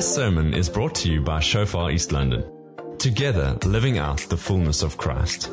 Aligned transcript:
This 0.00 0.14
sermon 0.14 0.54
is 0.54 0.70
brought 0.70 0.94
to 0.94 1.10
you 1.12 1.20
by 1.20 1.40
Shofar 1.40 1.90
East 1.90 2.10
London. 2.10 2.50
Together, 2.96 3.58
living 3.66 3.98
out 3.98 4.16
the 4.30 4.36
fullness 4.38 4.82
of 4.82 4.96
Christ. 4.96 5.50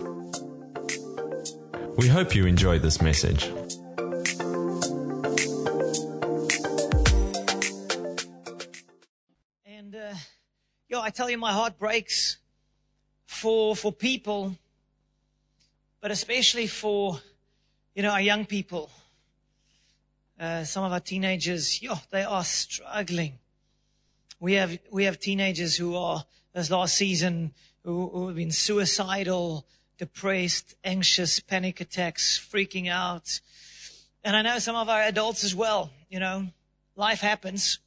We 1.97 2.07
hope 2.07 2.33
you 2.33 2.45
enjoy 2.45 2.79
this 2.79 3.01
message. 3.01 3.43
And 9.65 9.93
uh, 9.93 10.13
yo, 10.87 11.01
I 11.01 11.09
tell 11.09 11.29
you, 11.29 11.37
my 11.37 11.51
heart 11.51 11.77
breaks 11.77 12.37
for 13.25 13.75
for 13.75 13.91
people, 13.91 14.55
but 15.99 16.11
especially 16.11 16.67
for 16.67 17.19
you 17.95 18.01
know 18.01 18.11
our 18.11 18.21
young 18.21 18.45
people. 18.45 18.89
Uh, 20.39 20.63
some 20.63 20.85
of 20.85 20.93
our 20.93 21.01
teenagers, 21.01 21.81
yo, 21.81 21.95
they 22.11 22.23
are 22.23 22.45
struggling. 22.45 23.39
We 24.39 24.53
have 24.53 24.77
we 24.91 25.05
have 25.05 25.19
teenagers 25.19 25.75
who 25.75 25.95
are 25.95 26.23
this 26.53 26.69
last 26.69 26.95
season 26.95 27.53
who, 27.83 28.09
who 28.09 28.27
have 28.27 28.35
been 28.35 28.51
suicidal, 28.51 29.65
depressed, 29.97 30.75
anxious, 30.83 31.39
panic 31.39 31.81
attacks, 31.81 32.37
freaking 32.37 32.89
out. 32.89 33.39
And 34.23 34.35
I 34.35 34.41
know 34.43 34.59
some 34.59 34.75
of 34.75 34.89
our 34.89 35.01
adults 35.01 35.43
as 35.43 35.55
well. 35.55 35.89
You 36.09 36.19
know, 36.19 36.47
life 36.95 37.21
happens. 37.21 37.79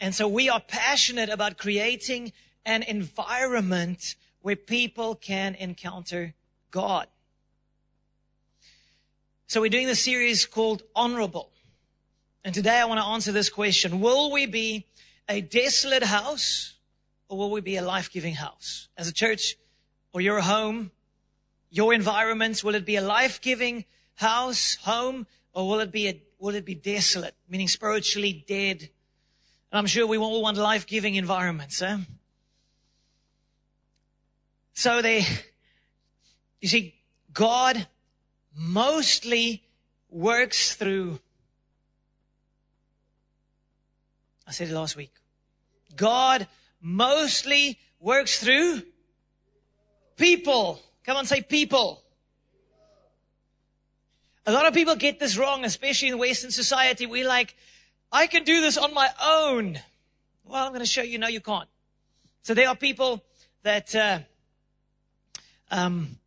And 0.00 0.14
so 0.14 0.28
we 0.28 0.50
are 0.50 0.60
passionate 0.60 1.30
about 1.30 1.56
creating 1.56 2.32
an 2.66 2.82
environment 2.82 4.16
where 4.42 4.56
people 4.56 5.14
can 5.14 5.54
encounter 5.54 6.34
God. 6.70 7.06
So 9.46 9.62
we're 9.62 9.70
doing 9.70 9.86
this 9.86 10.04
series 10.04 10.44
called 10.44 10.82
Honorable. 10.94 11.53
And 12.46 12.54
today 12.54 12.78
I 12.78 12.84
want 12.84 13.00
to 13.00 13.06
answer 13.06 13.32
this 13.32 13.48
question. 13.48 14.00
Will 14.00 14.30
we 14.30 14.44
be 14.44 14.86
a 15.30 15.40
desolate 15.40 16.02
house 16.02 16.74
or 17.26 17.38
will 17.38 17.50
we 17.50 17.62
be 17.62 17.76
a 17.76 17.82
life-giving 17.82 18.34
house? 18.34 18.88
As 18.98 19.08
a 19.08 19.14
church 19.14 19.56
or 20.12 20.20
your 20.20 20.40
home, 20.40 20.90
your 21.70 21.94
environment, 21.94 22.62
will 22.62 22.74
it 22.74 22.84
be 22.84 22.96
a 22.96 23.00
life-giving 23.00 23.86
house, 24.16 24.76
home, 24.82 25.26
or 25.54 25.66
will 25.66 25.80
it 25.80 25.90
be 25.90 26.06
a, 26.08 26.22
will 26.38 26.54
it 26.54 26.66
be 26.66 26.74
desolate, 26.74 27.34
meaning 27.48 27.66
spiritually 27.66 28.44
dead? 28.46 28.82
And 29.72 29.78
I'm 29.78 29.86
sure 29.86 30.06
we 30.06 30.18
all 30.18 30.42
want 30.42 30.58
life-giving 30.58 31.14
environments, 31.14 31.80
eh? 31.80 31.96
So 34.74 35.00
they, 35.00 35.24
you 36.60 36.68
see, 36.68 36.94
God 37.32 37.86
mostly 38.54 39.64
works 40.10 40.74
through 40.74 41.20
I 44.46 44.52
said 44.52 44.68
it 44.68 44.74
last 44.74 44.96
week. 44.96 45.12
God 45.96 46.46
mostly 46.80 47.78
works 48.00 48.42
through 48.42 48.82
people. 50.16 50.80
Come 51.04 51.16
on, 51.16 51.26
say 51.26 51.40
people. 51.40 52.02
A 54.46 54.52
lot 54.52 54.66
of 54.66 54.74
people 54.74 54.94
get 54.96 55.18
this 55.18 55.38
wrong, 55.38 55.64
especially 55.64 56.08
in 56.08 56.18
Western 56.18 56.50
society. 56.50 57.06
We're 57.06 57.26
like, 57.26 57.56
I 58.12 58.26
can 58.26 58.44
do 58.44 58.60
this 58.60 58.76
on 58.76 58.92
my 58.92 59.08
own. 59.22 59.78
Well, 60.44 60.64
I'm 60.64 60.70
going 60.70 60.80
to 60.80 60.86
show 60.86 61.02
you. 61.02 61.18
No, 61.18 61.28
you 61.28 61.40
can't. 61.40 61.68
So 62.42 62.52
there 62.52 62.68
are 62.68 62.76
people 62.76 63.24
that 63.62 63.94
uh, 63.94 64.18
um, 65.70 66.18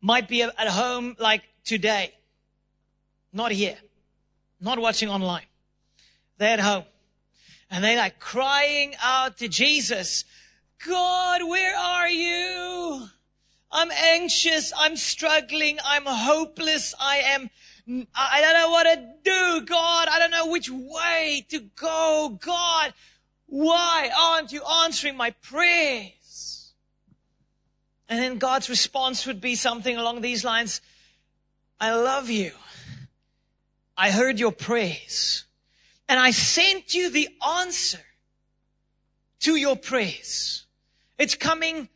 might 0.00 0.26
be 0.26 0.42
at 0.42 0.68
home 0.68 1.16
like 1.18 1.42
today, 1.64 2.14
not 3.32 3.52
here, 3.52 3.76
not 4.58 4.78
watching 4.78 5.10
online. 5.10 5.44
They're 6.38 6.54
at 6.54 6.60
home. 6.60 6.84
And 7.70 7.84
they 7.84 7.96
like 7.96 8.18
crying 8.18 8.94
out 9.02 9.38
to 9.38 9.48
Jesus, 9.48 10.24
God, 10.86 11.42
where 11.46 11.76
are 11.76 12.08
you? 12.08 13.08
I'm 13.70 13.90
anxious. 13.90 14.72
I'm 14.76 14.96
struggling. 14.96 15.78
I'm 15.84 16.06
hopeless. 16.06 16.94
I 16.98 17.18
am, 17.18 17.50
I 18.14 18.40
don't 18.40 18.54
know 18.54 18.70
what 18.70 18.84
to 18.84 18.96
do. 19.24 19.66
God, 19.66 20.08
I 20.08 20.18
don't 20.18 20.30
know 20.30 20.46
which 20.46 20.70
way 20.70 21.44
to 21.50 21.60
go. 21.76 22.38
God, 22.40 22.94
why 23.46 24.10
aren't 24.18 24.52
you 24.52 24.62
answering 24.64 25.16
my 25.16 25.30
prayers? 25.30 26.72
And 28.08 28.18
then 28.18 28.38
God's 28.38 28.70
response 28.70 29.26
would 29.26 29.40
be 29.40 29.54
something 29.54 29.96
along 29.96 30.22
these 30.22 30.44
lines. 30.44 30.80
I 31.78 31.94
love 31.94 32.30
you. 32.30 32.52
I 33.96 34.10
heard 34.10 34.38
your 34.38 34.52
praise. 34.52 35.44
And 36.08 36.18
I 36.18 36.30
sent 36.30 36.94
you 36.94 37.10
the 37.10 37.28
answer 37.46 38.00
to 39.40 39.56
your 39.56 39.76
praise. 39.76 40.64
It's 41.18 41.34
coming 41.34 41.88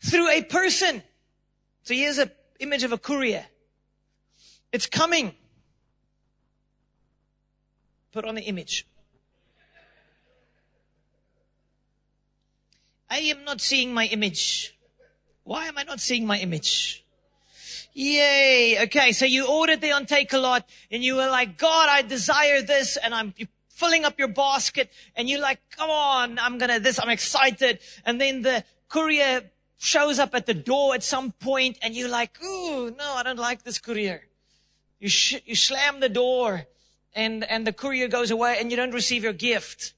through 0.00 0.28
a 0.28 0.42
person. 0.42 1.02
So 1.82 1.94
here's 1.94 2.18
an 2.18 2.30
image 2.60 2.82
of 2.82 2.92
a 2.92 2.98
courier. 2.98 3.46
It's 4.72 4.86
coming. 4.86 5.34
Put 8.12 8.24
on 8.24 8.34
the 8.34 8.42
image. 8.42 8.86
I 13.08 13.18
am 13.18 13.44
not 13.44 13.60
seeing 13.60 13.94
my 13.94 14.06
image. 14.06 14.76
Why 15.44 15.66
am 15.66 15.78
I 15.78 15.84
not 15.84 16.00
seeing 16.00 16.26
my 16.26 16.38
image? 16.38 17.03
Yay. 17.94 18.82
Okay. 18.82 19.12
So 19.12 19.24
you 19.24 19.46
ordered 19.46 19.80
the 19.80 19.92
on 19.92 20.04
Takealot 20.04 20.64
and 20.90 21.02
you 21.02 21.14
were 21.14 21.28
like, 21.28 21.56
God, 21.56 21.88
I 21.88 22.02
desire 22.02 22.60
this 22.60 22.96
and 22.96 23.14
I'm 23.14 23.32
filling 23.68 24.04
up 24.04 24.18
your 24.18 24.28
basket 24.28 24.90
and 25.16 25.28
you're 25.28 25.40
like, 25.40 25.60
come 25.76 25.90
on, 25.90 26.38
I'm 26.38 26.58
going 26.58 26.70
to 26.70 26.80
this, 26.80 27.00
I'm 27.00 27.08
excited. 27.08 27.78
And 28.04 28.20
then 28.20 28.42
the 28.42 28.64
courier 28.88 29.50
shows 29.78 30.18
up 30.18 30.34
at 30.34 30.46
the 30.46 30.54
door 30.54 30.94
at 30.94 31.02
some 31.02 31.32
point 31.32 31.78
and 31.82 31.94
you're 31.94 32.08
like, 32.08 32.42
ooh, 32.42 32.90
no, 32.90 33.14
I 33.14 33.22
don't 33.22 33.38
like 33.38 33.62
this 33.62 33.78
courier. 33.78 34.22
You, 34.98 35.08
sh- 35.08 35.42
you 35.44 35.54
slam 35.54 36.00
the 36.00 36.08
door 36.08 36.66
and, 37.14 37.44
and 37.44 37.66
the 37.66 37.72
courier 37.72 38.08
goes 38.08 38.30
away 38.30 38.56
and 38.58 38.70
you 38.70 38.76
don't 38.76 38.92
receive 38.92 39.22
your 39.22 39.32
gift. 39.32 39.94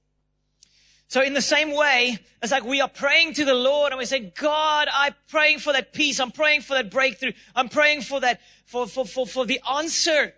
So 1.09 1.22
in 1.22 1.34
the 1.34 1.43
same 1.43 1.72
way, 1.72 2.19
it's 2.43 2.50
like 2.50 2.65
we 2.65 2.81
are 2.81 2.89
praying 2.89 3.34
to 3.34 3.44
the 3.44 3.55
Lord 3.55 3.93
and 3.93 3.99
we 3.99 4.06
say, 4.06 4.33
God, 4.37 4.89
I'm 4.93 5.15
praying 5.28 5.61
for 5.61 5.72
that 5.72 5.93
peace. 5.93 6.19
I'm 6.19 6.33
praying 6.33 6.62
for 6.62 6.75
that 6.75 6.91
breakthrough. 6.91 7.33
I'm 7.55 7.69
praying 7.69 8.03
for 8.03 8.21
that, 8.21 8.41
for, 8.65 8.87
for, 8.89 9.06
for, 9.06 9.27
for 9.27 9.47
the 9.47 9.61
answer. 9.71 10.34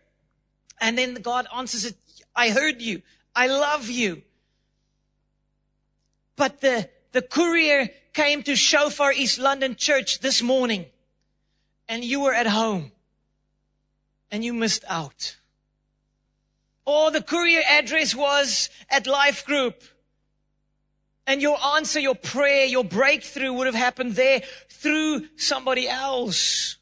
And 0.81 0.97
then 0.99 1.15
God 1.15 1.47
answers 1.55 1.87
it. 1.87 1.97
I 2.37 2.51
heard 2.51 2.83
you. 2.83 3.03
I 3.35 3.47
love 3.47 3.89
you. 3.89 4.23
But 6.37 6.61
the, 6.61 6.89
the 7.13 7.23
courier 7.23 7.89
came 8.13 8.43
to 8.43 8.55
Shofar 8.55 9.13
East 9.13 9.39
London 9.39 9.75
Church 9.75 10.21
this 10.21 10.43
morning 10.43 10.87
and 11.89 12.05
you 12.05 12.21
were 12.21 12.35
at 12.35 12.47
home 12.47 12.93
and 14.31 14.45
you 14.45 14.53
missed 14.53 14.85
out. 14.89 15.37
Or 16.85 17.11
the 17.11 17.23
courier 17.23 17.63
address 17.69 18.15
was 18.15 18.69
at 18.91 19.07
Life 19.07 19.45
Group 19.47 19.83
and 21.29 21.43
your 21.43 21.63
answer, 21.63 22.01
your 22.01 22.15
prayer, 22.15 22.65
your 22.65 22.83
breakthrough 22.83 23.53
would 23.53 23.67
have 23.67 23.75
happened 23.75 24.15
there 24.15 24.41
through 24.71 25.29
somebody 25.37 25.87
else. 25.87 26.79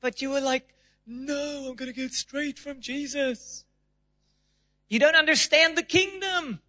But 0.00 0.22
you 0.22 0.30
were 0.30 0.40
like, 0.40 0.72
no, 1.04 1.66
I'm 1.68 1.74
going 1.74 1.92
to 1.92 1.92
get 1.92 2.12
straight 2.12 2.60
from 2.60 2.80
Jesus. 2.80 3.64
You 4.88 5.00
don't 5.00 5.16
understand 5.16 5.76
the 5.76 5.82
kingdom. 5.82 6.60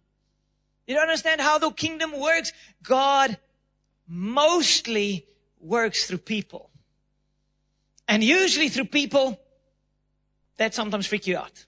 You 0.88 0.94
don't 0.96 1.04
understand 1.04 1.40
how 1.40 1.58
the 1.58 1.70
kingdom 1.70 2.18
works. 2.18 2.52
God 2.82 3.38
mostly 4.08 5.24
works 5.60 6.08
through 6.08 6.18
people. 6.18 6.68
And 8.08 8.24
usually 8.24 8.68
through 8.68 8.86
people 8.86 9.40
that 10.56 10.74
sometimes 10.74 11.06
freak 11.06 11.28
you 11.28 11.36
out. 11.36 11.64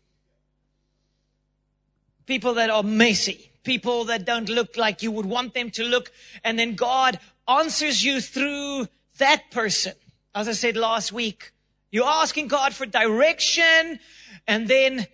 People 2.27 2.55
that 2.55 2.69
are 2.69 2.83
messy 2.83 3.53
people 3.67 4.05
that 4.05 4.25
don't 4.25 4.49
look 4.49 4.77
like 4.77 5.03
you 5.03 5.11
would 5.11 5.27
want 5.27 5.53
them 5.53 5.71
to 5.73 5.83
look. 5.83 6.13
And 6.45 6.59
then 6.59 6.77
God 6.77 7.19
answers 7.49 8.03
you 8.03 8.21
through 8.21 8.87
that 9.19 9.51
person. 9.51 9.93
As 10.35 10.49
I 10.49 10.53
said 10.53 10.77
last 10.77 11.13
week, 11.13 11.53
you're 11.91 12.07
asking 12.07 12.49
God 12.49 12.75
for 12.75 12.87
direction 12.87 13.99
and 14.47 14.69
then 14.69 15.07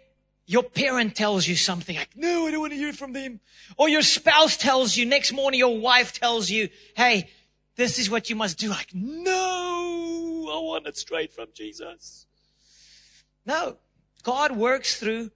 your 0.47 0.63
parent 0.63 1.17
tells 1.17 1.49
you 1.49 1.57
something 1.57 1.97
like, 1.97 2.11
no, 2.15 2.47
I 2.47 2.51
don't 2.51 2.61
want 2.61 2.73
to 2.73 2.79
hear 2.79 2.93
from 2.93 3.15
them. 3.15 3.41
Or 3.79 3.89
your 3.89 4.03
spouse 4.03 4.57
tells 4.57 4.97
you, 4.97 5.07
next 5.07 5.33
morning 5.33 5.59
your 5.59 5.79
wife 5.79 6.13
tells 6.13 6.51
you, 6.51 6.69
hey, 6.95 7.31
this 7.77 7.99
is 7.99 8.11
what 8.11 8.29
you 8.29 8.37
must 8.37 8.59
do. 8.59 8.69
Like, 8.69 8.91
no, 8.93 10.51
I 10.53 10.59
want 10.61 10.87
it 10.87 10.99
straight 10.99 11.33
from 11.33 11.47
Jesus. 11.55 12.27
No, 13.47 13.79
God 14.23 14.53
works 14.55 14.99
through 14.99 15.31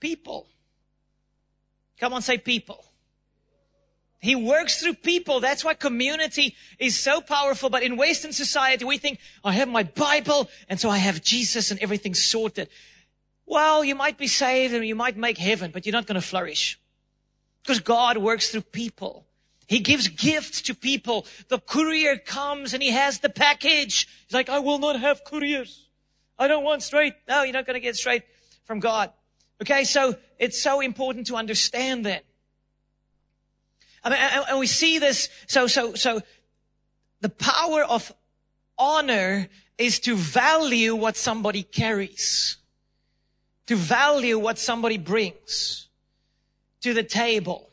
people. 0.00 0.46
Come 1.98 2.12
on, 2.12 2.22
say 2.22 2.38
people. 2.38 2.84
He 4.20 4.34
works 4.34 4.80
through 4.80 4.94
people. 4.94 5.40
That's 5.40 5.64
why 5.64 5.74
community 5.74 6.56
is 6.78 6.98
so 6.98 7.20
powerful. 7.20 7.68
But 7.68 7.82
in 7.82 7.96
Western 7.98 8.32
society, 8.32 8.84
we 8.84 8.96
think, 8.96 9.18
I 9.44 9.52
have 9.52 9.68
my 9.68 9.82
Bible, 9.82 10.48
and 10.68 10.80
so 10.80 10.88
I 10.88 10.96
have 10.96 11.22
Jesus 11.22 11.70
and 11.70 11.78
everything's 11.80 12.24
sorted. 12.24 12.70
Well, 13.44 13.84
you 13.84 13.94
might 13.94 14.16
be 14.16 14.26
saved 14.26 14.72
and 14.72 14.86
you 14.86 14.94
might 14.94 15.18
make 15.18 15.36
heaven, 15.36 15.70
but 15.70 15.84
you're 15.84 15.92
not 15.92 16.06
going 16.06 16.20
to 16.20 16.26
flourish. 16.26 16.80
Because 17.62 17.80
God 17.80 18.16
works 18.16 18.50
through 18.50 18.62
people. 18.62 19.26
He 19.66 19.80
gives 19.80 20.08
gifts 20.08 20.62
to 20.62 20.74
people. 20.74 21.26
The 21.48 21.58
courier 21.58 22.16
comes 22.16 22.74
and 22.74 22.82
he 22.82 22.90
has 22.90 23.18
the 23.18 23.28
package. 23.28 24.08
He's 24.26 24.34
like, 24.34 24.48
I 24.48 24.58
will 24.58 24.78
not 24.78 24.98
have 25.00 25.24
couriers. 25.24 25.88
I 26.38 26.48
don't 26.48 26.64
want 26.64 26.82
straight. 26.82 27.14
No, 27.28 27.42
you're 27.42 27.52
not 27.52 27.66
going 27.66 27.74
to 27.74 27.80
get 27.80 27.96
straight 27.96 28.22
from 28.64 28.80
God. 28.80 29.12
Okay, 29.62 29.84
so 29.84 30.16
it's 30.38 30.60
so 30.60 30.80
important 30.80 31.28
to 31.28 31.36
understand 31.36 32.06
that. 32.06 32.24
I 34.02 34.10
mean, 34.10 34.18
and 34.50 34.58
we 34.58 34.66
see 34.66 34.98
this. 34.98 35.28
So, 35.46 35.66
so, 35.66 35.94
so 35.94 36.20
the 37.20 37.28
power 37.30 37.82
of 37.84 38.12
honor 38.78 39.48
is 39.78 40.00
to 40.00 40.14
value 40.14 40.94
what 40.94 41.16
somebody 41.16 41.62
carries, 41.62 42.58
to 43.66 43.76
value 43.76 44.38
what 44.38 44.58
somebody 44.58 44.98
brings 44.98 45.88
to 46.82 46.92
the 46.92 47.02
table. 47.02 47.70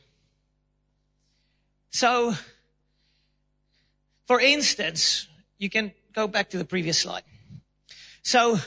So, 1.90 2.34
for 4.26 4.40
instance, 4.40 5.28
you 5.58 5.70
can 5.70 5.92
go 6.14 6.28
back 6.28 6.52
to 6.52 6.58
the 6.58 6.64
previous 6.64 7.00
slide. 7.00 7.24
So, 8.24 8.60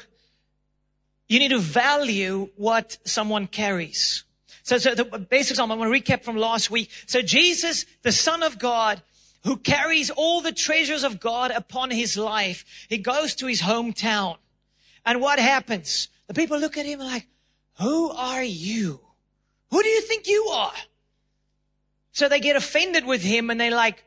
you 1.29 1.39
need 1.39 1.49
to 1.49 1.59
value 1.59 2.49
what 2.57 2.99
someone 3.05 3.47
carries. 3.47 4.25
So, 4.63 4.79
so 4.79 4.95
the 4.95 5.05
basic 5.05 5.53
example, 5.53 5.75
I'm 5.75 5.79
going 5.79 6.03
to 6.03 6.13
recap 6.13 6.23
from 6.23 6.37
last 6.37 6.71
week. 6.71 6.91
So 7.07 7.23
Jesus, 7.23 7.87
the 8.03 8.13
Son 8.13 8.43
of 8.43 8.59
God, 8.59 9.03
who 9.45 9.57
carries 9.57 10.11
all 10.11 10.41
the 10.41 10.53
treasures 10.53 11.05
of 11.05 11.21
God 11.21 11.51
upon 11.51 11.91
his 11.91 12.17
life, 12.17 12.65
he 12.89 12.99
goes 12.99 13.35
to 13.37 13.47
his 13.47 13.61
hometown. 13.61 14.37
And 15.05 15.21
what 15.21 15.39
happens? 15.39 16.09
The 16.29 16.35
people 16.35 16.59
look 16.59 16.79
at 16.79 16.87
him 16.87 17.01
like, 17.01 17.27
who 17.79 18.11
are 18.11 18.43
you? 18.43 19.01
Who 19.71 19.83
do 19.83 19.89
you 19.89 20.01
think 20.01 20.27
you 20.27 20.47
are? 20.53 20.73
So 22.13 22.29
they 22.29 22.41
get 22.41 22.57
offended 22.57 23.05
with 23.05 23.23
him 23.23 23.51
and 23.51 23.61
they're 23.61 23.71
like, 23.71 24.05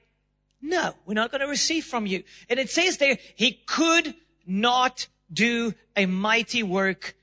no, 0.61 0.95
we're 1.05 1.13
not 1.13 1.29
going 1.29 1.41
to 1.41 1.47
receive 1.47 1.85
from 1.85 2.07
you. 2.07 2.23
And 2.49 2.59
it 2.59 2.69
says 2.69 2.97
there, 2.97 3.17
he 3.35 3.51
could 3.51 4.15
not 4.45 5.07
do 5.31 5.73
a 5.95 6.05
mighty 6.05 6.63
work 6.63 7.15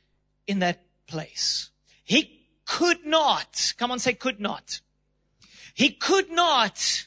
in 0.47 0.61
that 0.61 0.83
place. 1.07 1.71
He 2.05 2.47
could 2.67 3.05
not. 3.05 3.75
Come 3.79 3.91
on, 3.91 3.99
say 3.99 4.15
could 4.15 4.41
not. 4.41 4.81
He 5.75 5.91
could 5.91 6.31
not. 6.31 7.07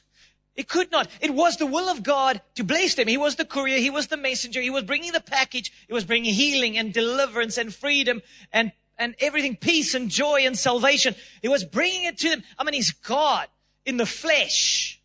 It 0.56 0.68
could 0.68 0.92
not. 0.92 1.08
It 1.22 1.34
was 1.34 1.58
the 1.58 1.68
will 1.68 1.88
of 1.88 2.02
God 2.02 2.42
to 2.56 2.64
bless 2.64 2.96
them. 2.96 3.08
He 3.08 3.18
was 3.18 3.36
the 3.36 3.46
courier. 3.46 3.78
He 3.78 3.92
was 3.92 4.08
the 4.08 4.18
messenger. 4.18 4.60
He 4.60 4.72
was 4.72 4.84
bringing 4.84 5.12
the 5.12 5.22
package. 5.22 5.72
He 5.88 5.94
was 5.94 6.04
bringing 6.04 6.34
healing 6.34 6.78
and 6.78 6.92
deliverance 6.92 7.58
and 7.58 7.74
freedom 7.74 8.22
and, 8.52 8.72
and 8.98 9.16
everything, 9.20 9.56
peace 9.56 9.94
and 9.94 10.10
joy 10.10 10.42
and 10.48 10.58
salvation. 10.58 11.14
He 11.44 11.48
was 11.48 11.64
bringing 11.64 12.06
it 12.06 12.18
to 12.20 12.30
them. 12.30 12.44
I 12.58 12.64
mean, 12.64 12.74
he's 12.74 12.92
God 12.92 13.48
in 13.86 13.98
the 13.98 14.06
flesh. 14.08 15.00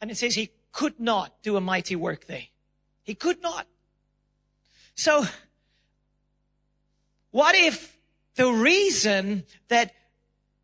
And 0.00 0.10
it 0.10 0.16
says 0.16 0.34
he 0.34 0.50
could 0.72 0.98
not 0.98 1.42
do 1.42 1.56
a 1.56 1.60
mighty 1.60 1.96
work 1.96 2.26
there. 2.26 2.44
He 3.02 3.14
could 3.14 3.42
not. 3.42 3.66
So, 4.98 5.24
what 7.30 7.54
if 7.54 7.96
the 8.34 8.48
reason 8.48 9.44
that 9.68 9.94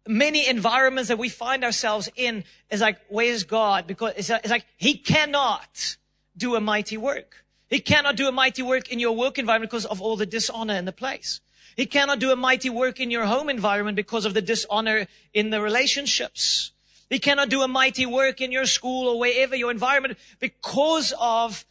many 0.09 0.49
environments 0.49 1.07
that 1.07 1.19
we 1.19 1.29
find 1.29 1.63
ourselves 1.63 2.09
in 2.17 2.43
is 2.69 2.81
like, 2.81 2.99
where's 3.09 3.45
God? 3.45 3.87
Because 3.87 4.15
it's, 4.17 4.51
like, 4.51 4.67
He 4.77 4.97
cannot 4.97 5.97
do 6.37 6.57
a 6.57 6.61
mighty 6.61 6.97
work. 6.97 7.45
He 7.71 7.79
cannot 7.79 8.17
do 8.17 8.27
a 8.27 8.33
mighty 8.33 8.63
work 8.63 8.91
in 8.91 8.99
your 8.99 9.15
work 9.15 9.39
environment 9.39 9.71
because 9.71 9.87
of 9.87 10.03
all 10.03 10.17
the 10.17 10.27
dishonor 10.27 10.75
in 10.75 10.85
the 10.85 10.91
place. 10.91 11.41
He 11.77 11.87
cannot 11.87 12.19
do 12.19 12.33
a 12.33 12.37
mighty 12.37 12.71
work 12.71 12.99
in 12.99 13.13
your 13.13 13.27
home 13.27 13.49
environment 13.49 13.95
because 13.95 14.25
of 14.25 14.35
the 14.35 14.43
dishonor 14.43 15.07
in 15.33 15.51
the 15.51 15.61
relationships. 15.61 16.73
He 17.09 17.21
cannot 17.21 17.51
do 17.51 17.63
a 17.63 17.69
mighty 17.69 18.05
work 18.05 18.41
in 18.41 18.51
your 18.51 18.67
school 18.67 19.11
or 19.11 19.21
wherever 19.21 19.55
your 19.55 19.71
environment 19.71 20.19
because 20.41 21.15
of 21.21 21.65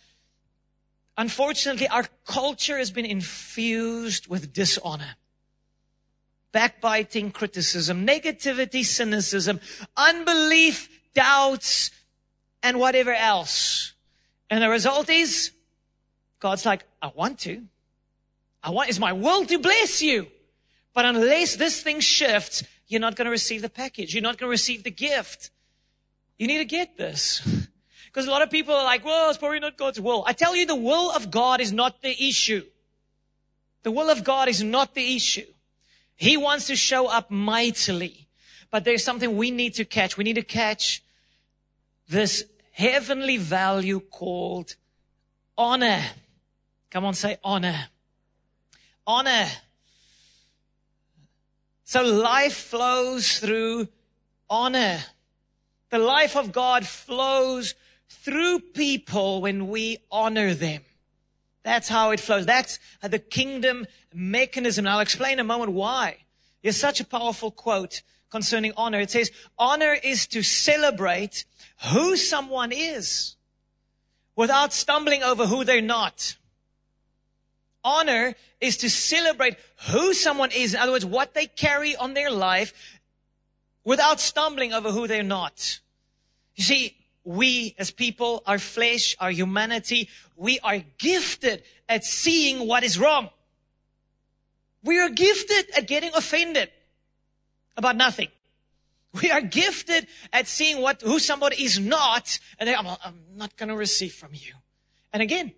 Unfortunately, 1.18 1.88
our 1.88 2.06
culture 2.26 2.78
has 2.78 2.92
been 2.92 3.06
infused 3.06 4.28
with 4.28 4.54
dishonor. 4.54 5.16
Backbiting, 6.52 7.32
criticism, 7.32 8.06
negativity, 8.06 8.84
cynicism, 8.86 9.60
unbelief, 9.96 10.90
doubts, 11.14 11.92
and 12.62 12.80
whatever 12.80 13.14
else. 13.14 13.94
And 14.50 14.64
the 14.64 14.70
result 14.70 15.10
is, 15.10 15.52
God's 16.40 16.66
like, 16.66 16.86
I 17.02 17.12
want 17.14 17.40
to. 17.40 17.64
I 18.64 18.72
want, 18.72 18.90
it's 18.90 19.00
my 19.00 19.14
will 19.14 19.46
to 19.46 19.60
bless 19.60 20.02
you. 20.02 20.28
But 20.94 21.06
unless 21.06 21.56
this 21.56 21.82
thing 21.82 22.00
shifts, 22.00 22.64
you're 22.88 23.02
not 23.02 23.16
going 23.16 23.26
to 23.26 23.32
receive 23.32 23.62
the 23.62 23.70
package. 23.70 24.14
You're 24.14 24.24
not 24.24 24.38
going 24.38 24.48
to 24.48 24.52
receive 24.52 24.84
the 24.84 24.92
gift. 24.92 25.52
You 26.38 26.48
need 26.48 26.60
to 26.60 26.66
get 26.66 26.98
this. 26.98 27.68
Because 28.14 28.28
a 28.28 28.32
lot 28.32 28.44
of 28.44 28.52
people 28.52 28.76
are 28.76 28.84
like, 28.84 29.04
well, 29.04 29.30
it's 29.32 29.40
probably 29.40 29.60
not 29.60 29.76
God's 29.76 30.00
will. 30.00 30.24
I 30.28 30.34
tell 30.34 30.56
you, 30.56 30.68
the 30.68 30.76
will 30.76 31.12
of 31.12 31.32
God 31.32 31.60
is 31.60 31.74
not 31.74 32.04
the 32.04 32.12
issue. 32.12 32.64
The 33.82 33.90
will 33.90 34.12
of 34.12 34.24
God 34.24 34.48
is 34.48 34.62
not 34.62 34.94
the 34.94 35.16
issue. 35.16 35.48
He 36.16 36.38
wants 36.38 36.68
to 36.68 36.76
show 36.76 37.08
up 37.08 37.32
mightily. 37.32 38.28
But 38.70 38.86
there's 38.86 39.04
something 39.04 39.36
we 39.36 39.50
need 39.50 39.74
to 39.76 39.86
catch. 39.86 40.16
We 40.16 40.24
need 40.24 40.36
to 40.36 40.44
catch 40.44 41.02
this 42.08 42.46
heavenly 42.72 43.38
value 43.38 44.00
called 44.00 44.76
honor. 45.58 46.04
Come 46.92 47.06
on, 47.06 47.16
say 47.16 47.38
honor. 47.44 47.88
Honor. 49.08 49.48
So 51.84 52.04
life 52.04 52.54
flows 52.54 53.40
through 53.40 53.88
honor. 54.52 55.00
The 55.90 55.98
life 55.98 56.38
of 56.38 56.52
God 56.52 56.86
flows 56.86 57.74
through 58.24 58.60
people 58.60 59.42
when 59.42 59.68
we 59.68 59.98
honor 60.12 60.54
them. 60.54 60.82
That's 61.64 61.88
how 61.88 62.12
it 62.12 62.20
flows. 62.20 62.46
That's 62.46 62.80
the 63.02 63.20
kingdom 63.20 63.86
mechanism. 64.14 64.86
And 64.86 64.94
I'll 64.94 65.02
explain 65.02 65.34
in 65.34 65.40
a 65.40 65.44
moment 65.44 65.72
why. 65.72 66.18
It's 66.62 66.78
such 66.78 67.00
a 67.00 67.06
powerful 67.06 67.52
quote 67.52 68.02
concerning 68.30 68.74
honor. 68.78 69.00
It 69.00 69.12
says, 69.12 69.32
honor 69.60 69.98
is 70.02 70.28
to 70.28 70.42
celebrate 70.42 71.46
who 71.92 72.16
someone 72.16 72.72
is 72.72 73.36
without 74.36 74.74
stumbling 74.74 75.22
over 75.22 75.46
who 75.46 75.64
they're 75.64 75.82
not. 75.82 76.38
Honor 77.84 78.36
is 78.62 78.78
to 78.78 78.90
celebrate 78.90 79.58
who 79.90 80.14
someone 80.14 80.52
is. 80.52 80.74
In 80.74 80.80
other 80.80 80.94
words, 80.94 81.06
what 81.06 81.34
they 81.34 81.46
carry 81.46 81.96
on 81.96 82.14
their 82.14 82.32
life 82.32 83.00
without 83.84 84.22
stumbling 84.22 84.74
over 84.74 84.92
who 84.92 85.08
they're 85.08 85.24
not. 85.24 85.82
You 86.56 86.64
see, 86.64 86.98
we 87.24 87.76
as 87.78 87.92
people, 87.92 88.44
our 88.46 88.60
flesh, 88.60 89.16
our 89.20 89.32
humanity, 89.32 90.10
we 90.36 90.60
are 90.60 90.80
gifted 90.98 91.64
at 91.88 92.04
seeing 92.04 92.68
what 92.68 92.84
is 92.84 93.00
wrong. 93.00 93.30
We 94.84 95.00
are 95.00 95.10
gifted 95.10 95.72
at 95.78 95.88
getting 95.88 96.12
offended 96.14 96.70
about 97.78 97.96
nothing. 97.96 98.28
We 99.22 99.32
are 99.32 99.42
gifted 99.42 100.08
at 100.32 100.48
seeing 100.48 100.82
what, 100.82 101.02
who 101.02 101.20
somebody 101.20 101.64
is 101.64 101.80
not, 101.80 102.40
and 102.60 102.70
I'm, 102.70 102.88
I'm 102.88 103.20
not 103.36 103.56
going 103.58 103.70
to 103.70 103.76
receive 103.76 104.14
from 104.14 104.32
you. 104.34 104.54
And 105.14 105.22
again, 105.22 105.54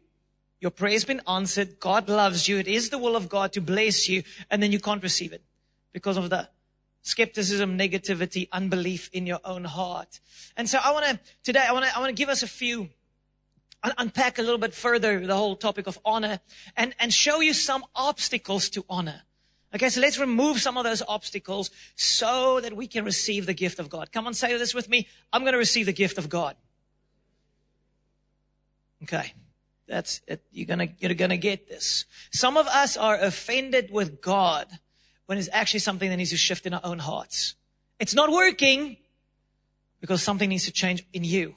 your 0.59 0.71
prayer 0.71 0.91
has 0.91 1.05
been 1.05 1.21
answered. 1.27 1.79
God 1.79 2.09
loves 2.09 2.47
you. 2.47 2.57
It 2.57 2.67
is 2.67 2.89
the 2.89 2.97
will 2.97 3.15
of 3.15 3.29
God 3.29 3.53
to 3.53 3.61
bless 3.61 4.09
you, 4.09 4.23
and 4.51 4.61
then 4.61 4.71
you 4.71 4.79
can't 4.79 5.01
receive 5.01 5.31
it 5.31 5.41
because 5.93 6.17
of 6.17 6.29
the 6.29 6.49
skepticism, 7.05 7.77
negativity, 7.77 8.49
unbelief 8.51 9.09
in 9.13 9.27
your 9.27 9.39
own 9.45 9.63
heart. 9.63 10.19
And 10.57 10.67
so 10.67 10.79
I 10.83 10.91
want 10.91 11.05
to, 11.05 11.19
today, 11.43 11.65
I 11.67 11.71
want 11.71 11.85
to, 11.85 11.95
I 11.95 11.99
want 11.99 12.09
to 12.09 12.15
give 12.15 12.29
us 12.29 12.43
a 12.43 12.47
few, 12.47 12.89
unpack 13.97 14.39
a 14.39 14.41
little 14.41 14.57
bit 14.57 14.73
further 14.73 15.25
the 15.25 15.35
whole 15.35 15.55
topic 15.55 15.85
of 15.85 15.99
honor 16.03 16.39
and, 16.75 16.95
and 16.99 17.13
show 17.13 17.39
you 17.39 17.53
some 17.53 17.85
obstacles 17.95 18.69
to 18.71 18.83
honor. 18.89 19.21
Okay, 19.73 19.89
so 19.89 20.01
let's 20.01 20.17
remove 20.17 20.59
some 20.59 20.77
of 20.77 20.83
those 20.83 21.03
obstacles 21.07 21.69
so 21.95 22.59
that 22.61 22.75
we 22.75 22.87
can 22.87 23.05
receive 23.05 23.45
the 23.45 23.53
gift 23.53 23.77
of 23.77 23.89
God. 23.89 24.11
Come 24.11 24.25
on, 24.25 24.33
say 24.33 24.57
this 24.57 24.73
with 24.73 24.89
me. 24.89 25.07
I'm 25.31 25.41
going 25.41 25.53
to 25.53 25.59
receive 25.59 25.85
the 25.85 25.93
gift 25.93 26.17
of 26.17 26.27
God. 26.27 26.55
Okay. 29.03 29.33
That's 29.87 30.21
it. 30.27 30.41
You're 30.51 30.65
gonna, 30.65 30.87
you're 30.97 31.13
gonna 31.13 31.37
get 31.37 31.69
this. 31.69 32.05
Some 32.31 32.57
of 32.57 32.65
us 32.65 32.97
are 32.97 33.19
offended 33.19 33.91
with 33.91 34.19
God 34.19 34.67
when 35.25 35.37
it's 35.37 35.49
actually 35.51 35.79
something 35.79 36.09
that 36.09 36.17
needs 36.17 36.31
to 36.31 36.37
shift 36.37 36.65
in 36.65 36.73
our 36.73 36.81
own 36.83 36.99
hearts. 36.99 37.55
It's 37.99 38.13
not 38.13 38.31
working 38.31 38.97
because 40.01 40.21
something 40.21 40.49
needs 40.49 40.65
to 40.65 40.71
change 40.71 41.05
in 41.13 41.23
you. 41.23 41.55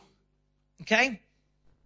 Okay? 0.82 1.20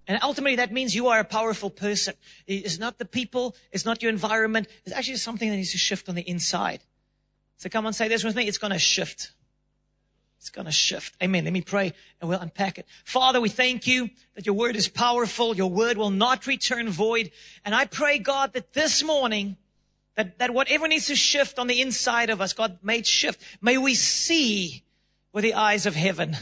And 0.07 0.19
ultimately 0.23 0.57
that 0.57 0.73
means 0.73 0.95
you 0.95 1.09
are 1.09 1.21
a 1.21 1.25
powerful 1.25 1.71
person. 1.71 2.15
It's 2.47 2.79
not 2.79 2.99
the 2.99 3.05
people. 3.05 3.57
It's 3.71 3.85
not 3.85 4.03
your 4.03 4.11
environment. 4.11 4.69
It's 4.85 4.95
actually 4.95 5.17
something 5.17 5.49
that 5.49 5.57
needs 5.57 5.73
to 5.73 5.79
shift 5.79 6.09
on 6.09 6.15
the 6.15 6.29
inside. 6.29 6.81
So 7.57 7.69
come 7.69 7.87
on, 7.87 7.93
say 7.93 8.09
this 8.09 8.25
with 8.25 8.35
me. 8.35 8.49
It's 8.49 8.59
to 8.59 8.79
shift. 8.79 9.33
It's 10.39 10.51
going 10.51 10.65
to 10.65 10.73
shift. 10.73 11.15
Amen. 11.23 11.45
Let 11.45 11.53
me 11.53 11.61
pray 11.61 11.93
and 12.21 12.29
we'll 12.29 12.41
unpack 12.41 12.77
it. 12.77 12.87
Father, 13.05 13.41
we 13.41 13.49
thank 13.49 13.87
you 13.87 14.11
that 14.35 14.45
your 14.45 14.57
word 14.57 14.75
is 14.75 14.89
powerful. 14.89 15.55
Your 15.55 15.71
word 15.71 15.97
will 15.97 16.11
not 16.11 16.49
return 16.49 16.89
void. 16.89 17.31
And 17.65 17.77
I 17.77 17.85
pray, 17.85 18.19
God, 18.19 18.53
that 18.55 18.73
this 18.73 19.05
morning 19.05 19.57
that, 20.14 20.38
that 20.38 20.52
whatever 20.52 20.88
needs 20.88 21.07
to 21.07 21.16
shift 21.16 21.59
on 21.59 21.66
the 21.66 21.81
inside 21.81 22.31
of 22.31 22.40
us, 22.40 22.52
God, 22.52 22.78
made 22.83 23.07
shift. 23.07 23.40
May 23.61 23.78
we 23.78 23.95
see 23.95 24.85
with 25.33 25.42
the 25.45 25.54
eyes 25.54 25.87
of 25.87 25.95
heaven 25.95 26.37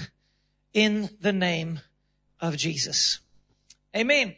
in 0.73 1.11
the 1.21 1.33
name 1.33 1.81
of 2.41 2.57
Jesus. 2.57 3.21
Amen. 3.97 4.35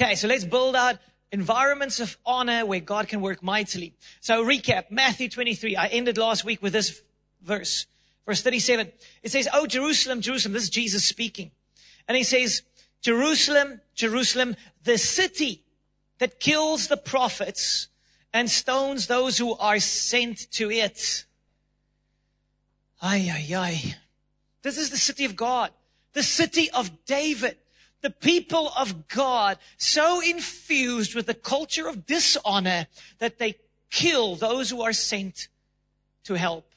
Okay, 0.00 0.14
so 0.14 0.28
let's 0.28 0.44
build 0.44 0.76
out 0.76 0.98
environments 1.32 2.00
of 2.00 2.16
honor 2.24 2.64
where 2.64 2.80
God 2.80 3.08
can 3.08 3.20
work 3.20 3.42
mightily. 3.42 3.94
So 4.20 4.44
recap, 4.44 4.90
Matthew 4.90 5.28
23. 5.28 5.76
I 5.76 5.86
ended 5.88 6.18
last 6.18 6.44
week 6.44 6.62
with 6.62 6.72
this 6.72 7.02
verse. 7.42 7.86
Verse 8.26 8.42
37. 8.42 8.92
It 9.22 9.30
says, 9.30 9.48
Oh, 9.52 9.66
Jerusalem, 9.66 10.20
Jerusalem. 10.20 10.52
This 10.52 10.64
is 10.64 10.70
Jesus 10.70 11.04
speaking. 11.04 11.50
And 12.06 12.16
he 12.16 12.22
says, 12.22 12.62
Jerusalem, 13.00 13.80
Jerusalem, 13.94 14.56
the 14.84 14.98
city 14.98 15.64
that 16.18 16.40
kills 16.40 16.88
the 16.88 16.96
prophets 16.96 17.88
and 18.38 18.48
stones 18.48 19.08
those 19.08 19.36
who 19.36 19.56
are 19.56 19.80
sent 19.80 20.48
to 20.52 20.70
it. 20.70 21.24
Ay, 23.02 23.28
ay, 23.34 23.56
ay. 23.56 23.96
This 24.62 24.78
is 24.78 24.90
the 24.90 24.96
city 24.96 25.24
of 25.24 25.34
God, 25.34 25.72
the 26.12 26.22
city 26.22 26.70
of 26.70 27.04
David, 27.04 27.56
the 28.00 28.10
people 28.10 28.70
of 28.76 29.08
God, 29.08 29.58
so 29.76 30.20
infused 30.20 31.16
with 31.16 31.26
the 31.26 31.34
culture 31.34 31.88
of 31.88 32.06
dishonor 32.06 32.86
that 33.18 33.40
they 33.40 33.56
kill 33.90 34.36
those 34.36 34.70
who 34.70 34.82
are 34.82 34.92
sent 34.92 35.48
to 36.22 36.34
help. 36.34 36.70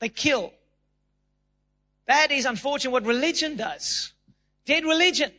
They 0.00 0.10
kill. 0.10 0.52
That 2.08 2.30
is 2.30 2.44
unfortunately 2.44 2.92
what 2.92 3.06
religion 3.06 3.56
does. 3.56 4.12
Dead 4.66 4.84
religion. 4.84 5.32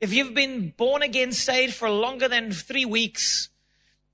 If 0.00 0.12
you've 0.12 0.34
been 0.34 0.74
born 0.76 1.02
again, 1.02 1.30
saved 1.30 1.74
for 1.74 1.88
longer 1.88 2.26
than 2.26 2.50
three 2.50 2.84
weeks, 2.84 3.48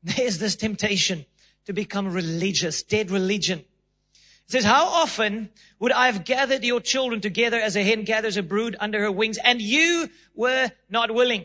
there's 0.03 0.39
this 0.39 0.57
temptation 0.57 1.27
to 1.67 1.73
become 1.73 2.13
religious, 2.13 2.83
dead 2.83 3.11
religion. 3.11 3.61
It 3.61 4.53
says, 4.53 4.65
how 4.65 4.87
often 4.87 5.51
would 5.79 5.93
I 5.93 6.07
have 6.07 6.25
gathered 6.25 6.65
your 6.65 6.81
children 6.81 7.21
together 7.21 7.59
as 7.59 7.77
a 7.77 7.83
hen 7.85 8.05
gathers 8.05 8.37
a 8.37 8.43
brood 8.43 8.77
under 8.81 9.01
her 9.01 9.13
wings 9.13 9.39
and 9.39 9.61
you 9.61 10.09
were 10.35 10.71
not 10.89 11.15
willing? 11.15 11.45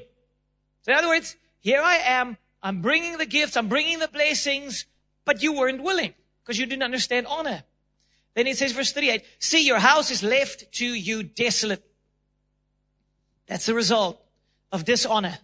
So 0.82 0.92
in 0.92 0.98
other 0.98 1.10
words, 1.10 1.36
here 1.60 1.82
I 1.82 1.98
am. 1.98 2.38
I'm 2.64 2.82
bringing 2.82 3.18
the 3.18 3.26
gifts. 3.26 3.58
I'm 3.58 3.68
bringing 3.68 4.00
the 4.00 4.08
blessings, 4.08 4.86
but 5.24 5.44
you 5.44 5.54
weren't 5.54 5.84
willing 5.84 6.14
because 6.42 6.58
you 6.58 6.66
didn't 6.66 6.84
understand 6.84 7.28
honor. 7.28 7.64
Then 8.34 8.48
it 8.48 8.58
says 8.58 8.72
verse 8.72 8.92
38, 8.92 9.24
see 9.40 9.66
your 9.66 9.80
house 9.80 10.12
is 10.12 10.24
left 10.24 10.72
to 10.74 10.86
you 10.86 11.24
desolate. 11.24 11.84
That's 13.48 13.66
the 13.66 13.74
result 13.74 14.20
of 14.72 14.84
dishonor. 14.84 15.38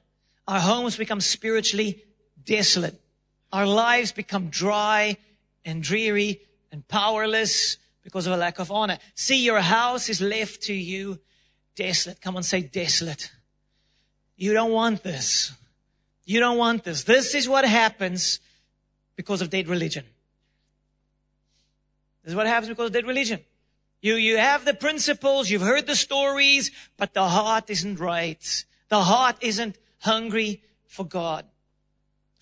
Our 0.48 0.60
homes 0.60 0.98
become 0.98 1.22
spiritually 1.22 2.04
desolate. 2.46 3.00
Our 3.52 3.66
lives 3.66 4.12
become 4.12 4.50
dry 4.50 5.18
and 5.66 5.84
dreary 5.84 6.42
and 6.72 6.88
powerless 6.88 7.78
because 8.04 8.28
of 8.28 8.34
a 8.34 8.38
lack 8.38 8.60
of 8.60 8.72
honor. 8.72 8.98
See, 9.16 9.44
your 9.44 9.60
house 9.60 10.10
is 10.10 10.22
left 10.22 10.64
to 10.64 10.74
you 10.74 11.20
desolate. 11.76 12.22
Come 12.22 12.38
on, 12.38 12.44
say 12.44 12.62
desolate. 12.62 13.32
You 14.36 14.54
don't 14.54 14.72
want 14.72 15.04
this. 15.04 15.54
You 16.26 16.40
don't 16.40 16.58
want 16.58 16.84
this. 16.84 17.04
This 17.04 17.36
is 17.36 17.48
what 17.48 17.66
happens 17.66 18.40
because 19.16 19.42
of 19.42 19.50
dead 19.50 19.68
religion. 19.68 20.06
This 22.24 22.32
is 22.32 22.36
what 22.36 22.48
happens 22.48 22.70
because 22.70 22.88
of 22.88 22.94
dead 22.94 23.06
religion. 23.06 23.42
You, 24.02 24.16
you 24.16 24.38
have 24.38 24.66
the 24.66 24.74
principles, 24.74 25.50
you've 25.50 25.62
heard 25.62 25.86
the 25.86 25.96
stories, 25.96 26.72
but 26.98 27.14
the 27.14 27.28
heart 27.28 27.70
isn't 27.70 28.00
right. 28.00 28.66
The 28.90 29.02
heart 29.02 29.38
isn't 29.42 29.78
hungry 30.00 30.64
for 30.88 31.06
God. 31.06 31.46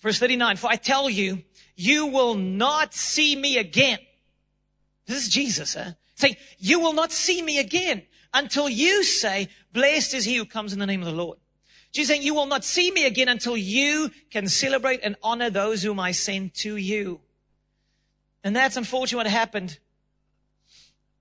Verse 0.00 0.18
39, 0.18 0.56
for 0.56 0.68
I 0.70 0.76
tell 0.76 1.10
you, 1.10 1.42
you 1.76 2.06
will 2.06 2.34
not 2.34 2.94
see 2.94 3.36
me 3.36 3.58
again 3.58 3.98
this 5.10 5.24
is 5.24 5.28
Jesus, 5.28 5.74
huh? 5.74 5.90
Saying, 6.14 6.36
you 6.58 6.78
will 6.78 6.92
not 6.92 7.10
see 7.10 7.42
me 7.42 7.58
again 7.58 8.02
until 8.32 8.68
you 8.68 9.02
say, 9.02 9.48
blessed 9.72 10.14
is 10.14 10.24
he 10.24 10.36
who 10.36 10.44
comes 10.44 10.72
in 10.72 10.78
the 10.78 10.86
name 10.86 11.00
of 11.00 11.06
the 11.06 11.12
Lord. 11.12 11.38
Jesus 11.90 12.10
saying, 12.10 12.22
you 12.22 12.32
will 12.32 12.46
not 12.46 12.64
see 12.64 12.92
me 12.92 13.06
again 13.06 13.28
until 13.28 13.56
you 13.56 14.12
can 14.30 14.46
celebrate 14.46 15.00
and 15.02 15.16
honor 15.20 15.50
those 15.50 15.82
whom 15.82 15.98
I 15.98 16.12
send 16.12 16.54
to 16.56 16.76
you. 16.76 17.20
And 18.44 18.54
that's 18.54 18.76
unfortunately 18.76 19.24
what 19.24 19.32
happened 19.32 19.80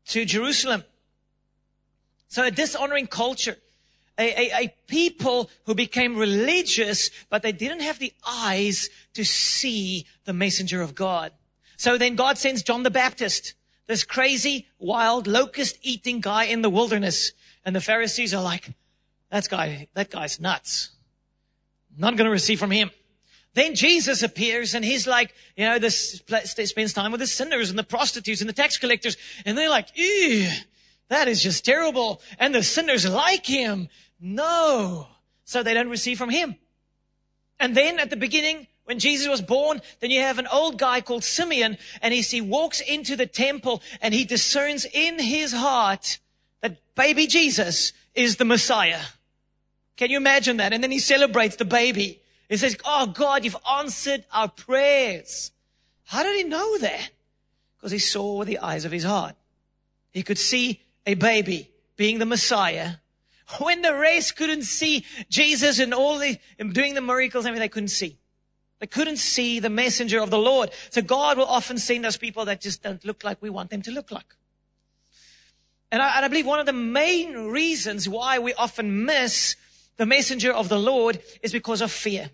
to 0.10 0.24
Jerusalem. 0.24 0.84
So 2.28 2.44
a 2.44 2.52
dishonoring 2.52 3.08
culture, 3.08 3.58
a, 4.20 4.64
a, 4.64 4.76
people 4.88 5.50
who 5.66 5.74
became 5.74 6.18
religious, 6.18 7.10
but 7.30 7.42
they 7.42 7.52
didn't 7.52 7.82
have 7.82 8.00
the 8.00 8.14
eyes 8.28 8.90
to 9.14 9.24
see 9.24 10.06
the 10.26 10.34
messenger 10.34 10.82
of 10.82 10.94
God. 10.94 11.32
So 11.78 11.98
then 11.98 12.16
God 12.16 12.38
sends 12.38 12.62
John 12.64 12.84
the 12.84 12.92
Baptist 12.92 13.54
this 13.88 14.04
crazy, 14.04 14.68
wild, 14.78 15.26
locust 15.26 15.80
eating 15.82 16.20
guy 16.20 16.44
in 16.44 16.62
the 16.62 16.70
wilderness. 16.70 17.32
And 17.66 17.76
the 17.76 17.82
Pharisees 17.82 18.34
are 18.34 18.44
like, 18.44 18.70
that 19.32 19.50
guy, 19.50 19.88
that 19.96 20.12
guy's 20.12 20.40
nuts. 20.40 20.90
Not 21.98 22.16
going 22.16 22.26
to 22.26 22.32
receive 22.32 22.60
from 22.60 22.72
him. 22.72 22.92
Then 23.56 23.74
Jesus 23.74 24.22
appears 24.22 24.76
and 24.76 24.86
he's 24.86 25.08
like, 25.08 25.34
you 25.56 25.66
know, 25.66 25.80
this 25.80 26.22
spends 26.54 26.94
time 26.94 27.12
with 27.12 27.20
the 27.20 27.28
sinners 27.28 27.72
and 27.72 27.80
the 27.80 27.84
prostitutes 27.84 28.42
and 28.42 28.50
the 28.50 28.54
tax 28.54 28.78
collectors. 28.78 29.18
And 29.44 29.58
they're 29.58 29.70
like, 29.70 29.88
ew, 29.96 30.50
that 31.10 31.28
is 31.28 31.42
just 31.42 31.66
terrible. 31.66 32.22
And 32.38 32.54
the 32.54 32.64
sinners 32.64 33.10
like 33.10 33.46
him. 33.46 33.90
No. 34.20 35.08
So 35.46 35.64
they 35.64 35.74
don't 35.74 35.90
receive 35.90 36.18
from 36.18 36.30
him. 36.30 36.56
And 37.60 37.76
then 37.76 38.00
at 38.00 38.10
the 38.10 38.16
beginning, 38.16 38.68
when 38.86 39.00
Jesus 39.00 39.28
was 39.28 39.42
born, 39.42 39.82
then 40.00 40.12
you 40.12 40.22
have 40.22 40.40
an 40.40 40.48
old 40.48 40.80
guy 40.80 41.02
called 41.02 41.24
Simeon 41.24 41.78
and 42.02 42.14
he, 42.14 42.22
he 42.22 42.42
walks 42.42 42.82
into 42.82 43.16
the 43.16 43.28
temple 43.28 43.84
and 44.02 44.14
he 44.14 44.26
discerns 44.26 44.86
in 44.86 45.20
his 45.20 45.54
heart 45.54 46.18
that 46.62 46.82
baby 46.96 47.28
Jesus 47.28 47.94
is 48.16 48.38
the 48.38 48.46
Messiah. 48.46 49.02
Can 49.96 50.10
you 50.10 50.18
imagine 50.18 50.58
that? 50.58 50.74
And 50.74 50.84
then 50.84 50.92
he 50.92 51.00
celebrates 51.00 51.58
the 51.58 51.66
baby. 51.66 52.22
He 52.48 52.58
says, 52.58 52.78
Oh 52.86 53.06
God, 53.06 53.44
you've 53.44 53.56
answered 53.70 54.26
our 54.32 54.48
prayers. 54.48 55.52
How 56.06 56.24
did 56.24 56.38
he 56.38 56.44
know 56.44 56.78
that? 56.80 57.10
Because 57.78 57.92
he 57.92 58.00
saw 58.00 58.38
with 58.38 58.48
the 58.48 58.60
eyes 58.60 58.86
of 58.86 58.92
his 58.92 59.04
heart. 59.04 59.36
He 60.12 60.24
could 60.24 60.40
see 60.40 60.82
a 61.06 61.14
baby 61.14 61.70
being 61.96 62.18
the 62.18 62.26
Messiah 62.26 62.94
when 63.58 63.82
the 63.82 63.96
race 63.96 64.32
couldn't 64.32 64.64
see 64.64 65.06
Jesus 65.30 65.80
and 65.80 65.94
all 65.94 66.20
the, 66.20 66.38
doing 66.72 66.94
the 66.94 67.02
miracles 67.02 67.46
and 67.46 67.50
everything, 67.50 67.66
they 67.66 67.70
couldn't 67.70 67.90
see. 67.90 68.18
They 68.80 68.88
couldn't 68.88 69.18
see 69.18 69.60
the 69.60 69.70
messenger 69.70 70.22
of 70.22 70.30
the 70.30 70.38
Lord. 70.38 70.72
So 70.90 71.02
God 71.02 71.38
will 71.38 71.46
often 71.46 71.78
send 71.78 72.06
us 72.06 72.16
people 72.16 72.46
that 72.46 72.62
just 72.62 72.82
don't 72.82 73.04
look 73.04 73.24
like 73.24 73.42
we 73.42 73.50
want 73.50 73.70
them 73.70 73.82
to 73.84 73.92
look 73.92 74.12
like. 74.12 74.36
And 75.92 76.02
I, 76.02 76.18
and 76.18 76.26
I 76.26 76.28
believe 76.28 76.46
one 76.46 76.60
of 76.60 76.66
the 76.66 76.74
main 76.74 77.34
reasons 77.34 78.08
why 78.08 78.40
we 78.40 78.54
often 78.54 79.06
miss 79.06 79.56
the 79.98 80.06
messenger 80.06 80.54
of 80.54 80.70
the 80.70 80.80
Lord 80.80 81.20
is 81.42 81.52
because 81.52 81.82
of 81.82 81.92
fear. 81.92 82.30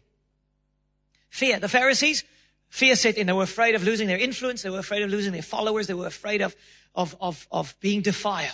Fear. 1.29 1.59
The 1.59 1.69
Pharisees, 1.69 2.23
fear 2.69 2.95
set 2.95 3.17
in. 3.17 3.27
They 3.27 3.33
were 3.33 3.43
afraid 3.43 3.73
of 3.73 3.83
losing 3.83 4.07
their 4.07 4.19
influence. 4.19 4.61
They 4.61 4.69
were 4.69 4.79
afraid 4.79 5.01
of 5.01 5.09
losing 5.09 5.31
their 5.31 5.41
followers. 5.41 5.87
They 5.87 5.93
were 5.93 6.07
afraid 6.07 6.41
of, 6.41 6.55
of, 6.93 7.15
of, 7.19 7.47
of 7.51 7.75
being 7.79 8.01
defiled. 8.01 8.51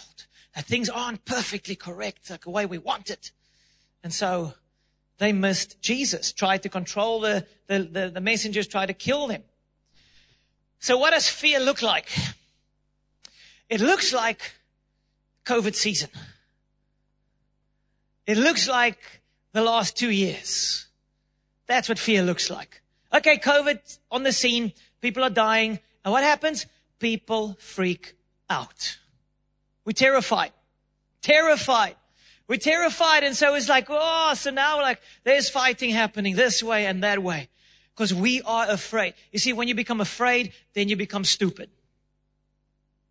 Things 0.56 0.90
aren't 0.90 1.24
perfectly 1.26 1.76
correct 1.76 2.30
like 2.30 2.42
the 2.42 2.50
way 2.50 2.66
we 2.66 2.78
want 2.78 3.10
it. 3.10 3.32
And 4.04 4.14
so 4.14 4.54
they 5.18 5.32
missed 5.32 5.82
Jesus, 5.82 6.34
tried 6.34 6.64
to 6.64 6.70
control 6.70 7.22
the, 7.22 7.46
the, 7.68 7.80
the, 7.80 8.10
the 8.10 8.22
messengers, 8.22 8.68
tried 8.68 8.88
to 8.88 8.94
kill 8.94 9.28
them. 9.28 9.44
So 10.80 10.98
what 10.98 11.12
does 11.12 11.30
fear 11.30 11.60
look 11.60 11.82
like? 11.82 12.10
It 13.70 13.80
looks 13.80 14.12
like 14.12 14.54
COVID 15.46 15.76
season. 15.76 16.10
It 18.28 18.38
looks 18.38 18.68
like 18.68 19.22
the 19.54 19.62
last 19.62 19.96
two 19.96 20.10
years. 20.10 20.88
That's 21.68 21.88
what 21.88 22.00
fear 22.00 22.24
looks 22.24 22.50
like. 22.50 22.82
Okay, 23.14 23.38
COVID 23.38 24.00
on 24.10 24.24
the 24.24 24.32
scene. 24.32 24.74
People 25.02 25.24
are 25.24 25.30
dying. 25.30 25.80
And 26.04 26.12
what 26.12 26.24
happens? 26.24 26.66
People 27.00 27.56
freak 27.60 28.16
out. 28.50 28.98
We're 29.86 29.94
terrified. 29.94 30.52
Terrified. 31.22 31.96
We're 32.48 32.58
terrified. 32.58 33.24
And 33.24 33.36
so 33.36 33.56
it's 33.56 33.70
like, 33.70 33.88
oh, 33.90 34.34
so 34.36 34.52
now 34.52 34.78
we're 34.78 34.84
like 34.84 35.02
there's 35.24 35.50
fighting 35.50 35.92
happening 35.92 36.36
this 36.36 36.62
way 36.62 36.86
and 36.86 37.04
that 37.04 37.22
way. 37.22 37.50
Because 37.96 38.14
we 38.14 38.42
are 38.42 38.70
afraid. 38.70 39.14
You 39.32 39.40
see, 39.40 39.54
when 39.54 39.68
you 39.68 39.76
become 39.76 40.02
afraid, 40.02 40.54
then 40.74 40.90
you 40.90 40.96
become 40.96 41.24
stupid. 41.24 41.70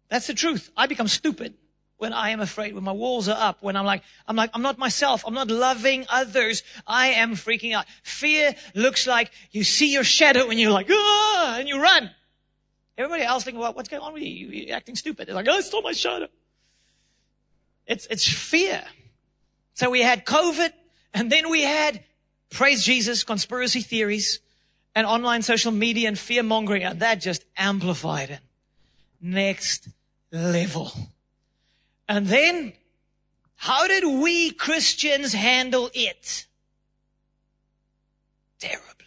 That's 0.08 0.26
the 0.26 0.34
truth. 0.34 0.70
I 0.76 0.86
become 0.86 1.08
stupid 1.08 1.54
when 2.00 2.12
I 2.14 2.30
am 2.30 2.40
afraid, 2.40 2.74
when 2.74 2.82
my 2.82 2.92
walls 2.92 3.28
are 3.28 3.36
up, 3.38 3.62
when 3.62 3.76
I'm 3.76 3.84
like, 3.84 4.02
I'm 4.26 4.34
like, 4.34 4.50
I'm 4.54 4.62
not 4.62 4.78
myself. 4.78 5.22
I'm 5.26 5.34
not 5.34 5.48
loving 5.48 6.06
others. 6.08 6.62
I 6.86 7.08
am 7.08 7.34
freaking 7.34 7.74
out. 7.74 7.84
Fear 8.02 8.54
looks 8.74 9.06
like 9.06 9.30
you 9.50 9.64
see 9.64 9.92
your 9.92 10.02
shadow 10.02 10.48
and 10.48 10.58
you're 10.58 10.72
like, 10.72 10.88
ah, 10.90 11.58
and 11.58 11.68
you 11.68 11.80
run. 11.80 12.10
Everybody 12.96 13.22
else 13.22 13.44
thinking 13.44 13.60
about 13.60 13.76
what's 13.76 13.90
going 13.90 14.02
on 14.02 14.14
with 14.14 14.22
you. 14.22 14.48
You're 14.48 14.76
acting 14.76 14.96
stupid. 14.96 15.28
They're 15.28 15.34
like, 15.34 15.46
oh, 15.48 15.52
I 15.52 15.60
saw 15.60 15.82
my 15.82 15.92
shadow. 15.92 16.28
It's, 17.90 18.06
it's 18.06 18.26
fear. 18.26 18.84
So 19.74 19.90
we 19.90 20.00
had 20.00 20.24
COVID 20.24 20.72
and 21.12 21.30
then 21.30 21.50
we 21.50 21.62
had, 21.62 22.04
praise 22.48 22.84
Jesus, 22.84 23.24
conspiracy 23.24 23.80
theories 23.80 24.38
and 24.94 25.08
online 25.08 25.42
social 25.42 25.72
media 25.72 26.06
and 26.06 26.16
fear 26.16 26.44
mongering. 26.44 26.84
And 26.84 27.00
that 27.00 27.16
just 27.16 27.44
amplified 27.56 28.30
it. 28.30 28.38
Next 29.20 29.88
level. 30.30 30.92
And 32.08 32.28
then, 32.28 32.74
how 33.56 33.88
did 33.88 34.04
we 34.04 34.52
Christians 34.52 35.32
handle 35.32 35.90
it? 35.92 36.46
Terribly. 38.60 38.99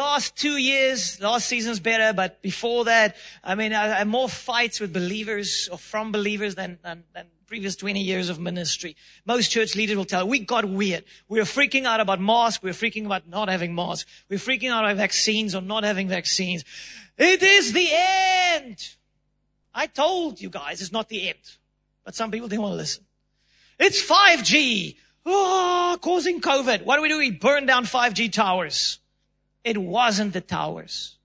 Last 0.00 0.34
two 0.34 0.56
years, 0.56 1.20
last 1.20 1.46
season's 1.46 1.78
better, 1.78 2.14
but 2.14 2.40
before 2.40 2.86
that, 2.86 3.16
I 3.44 3.54
mean, 3.54 3.74
I, 3.74 4.00
I 4.00 4.04
more 4.04 4.30
fights 4.30 4.80
with 4.80 4.94
believers 4.94 5.68
or 5.70 5.76
from 5.76 6.10
believers 6.10 6.54
than, 6.54 6.78
than, 6.82 7.04
than 7.14 7.26
previous 7.46 7.76
20 7.76 8.00
years 8.00 8.30
of 8.30 8.40
ministry. 8.40 8.96
Most 9.26 9.50
church 9.50 9.76
leaders 9.76 9.98
will 9.98 10.06
tell, 10.06 10.26
we 10.26 10.38
got 10.38 10.64
weird. 10.64 11.04
We 11.28 11.38
were 11.38 11.44
freaking 11.44 11.84
out 11.84 12.00
about 12.00 12.18
masks. 12.18 12.62
We 12.62 12.70
were 12.70 12.74
freaking 12.74 13.04
about 13.04 13.28
not 13.28 13.50
having 13.50 13.74
masks. 13.74 14.10
We 14.30 14.36
were 14.36 14.40
freaking 14.40 14.70
out 14.70 14.84
about 14.84 14.96
vaccines 14.96 15.54
or 15.54 15.60
not 15.60 15.84
having 15.84 16.08
vaccines. 16.08 16.64
It 17.18 17.42
is 17.42 17.74
the 17.74 17.88
end. 17.92 18.78
I 19.74 19.86
told 19.86 20.40
you 20.40 20.48
guys 20.48 20.80
it's 20.80 20.92
not 20.92 21.10
the 21.10 21.28
end, 21.28 21.58
but 22.06 22.14
some 22.14 22.30
people 22.30 22.48
didn't 22.48 22.62
want 22.62 22.72
to 22.72 22.78
listen. 22.78 23.04
It's 23.78 24.02
5G. 24.02 24.96
Oh, 25.26 25.98
causing 26.00 26.40
COVID. 26.40 26.86
What 26.86 26.96
do 26.96 27.02
we 27.02 27.08
do? 27.08 27.18
We 27.18 27.32
burn 27.32 27.66
down 27.66 27.84
5G 27.84 28.32
towers. 28.32 28.99
It 29.64 29.78
wasn't 29.78 30.32
the 30.32 30.40
towers. 30.40 31.16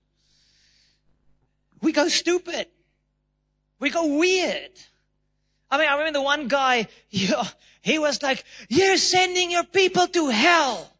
We 1.80 1.92
go 1.92 2.08
stupid. 2.08 2.68
We 3.78 3.90
go 3.90 4.18
weird. 4.18 4.72
I 5.70 5.78
mean, 5.78 5.88
I 5.88 5.96
remember 5.96 6.18
the 6.18 6.22
one 6.22 6.48
guy, 6.48 6.88
he 7.08 7.98
was 7.98 8.22
like, 8.22 8.44
you're 8.68 8.96
sending 8.96 9.50
your 9.50 9.64
people 9.64 10.06
to 10.06 10.28
hell. 10.28 10.92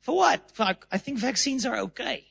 For 0.00 0.16
what? 0.16 0.50
For, 0.52 0.76
I 0.90 0.98
think 0.98 1.18
vaccines 1.18 1.66
are 1.66 1.76
okay. 1.76 2.24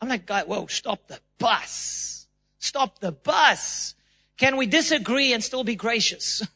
I'm 0.00 0.08
like, 0.08 0.26
guy, 0.26 0.42
whoa, 0.42 0.66
stop 0.66 1.08
the 1.08 1.20
bus. 1.38 2.26
Stop 2.58 2.98
the 2.98 3.12
bus. 3.12 3.94
Can 4.36 4.56
we 4.56 4.66
disagree 4.66 5.32
and 5.32 5.42
still 5.42 5.64
be 5.64 5.76
gracious? 5.76 6.46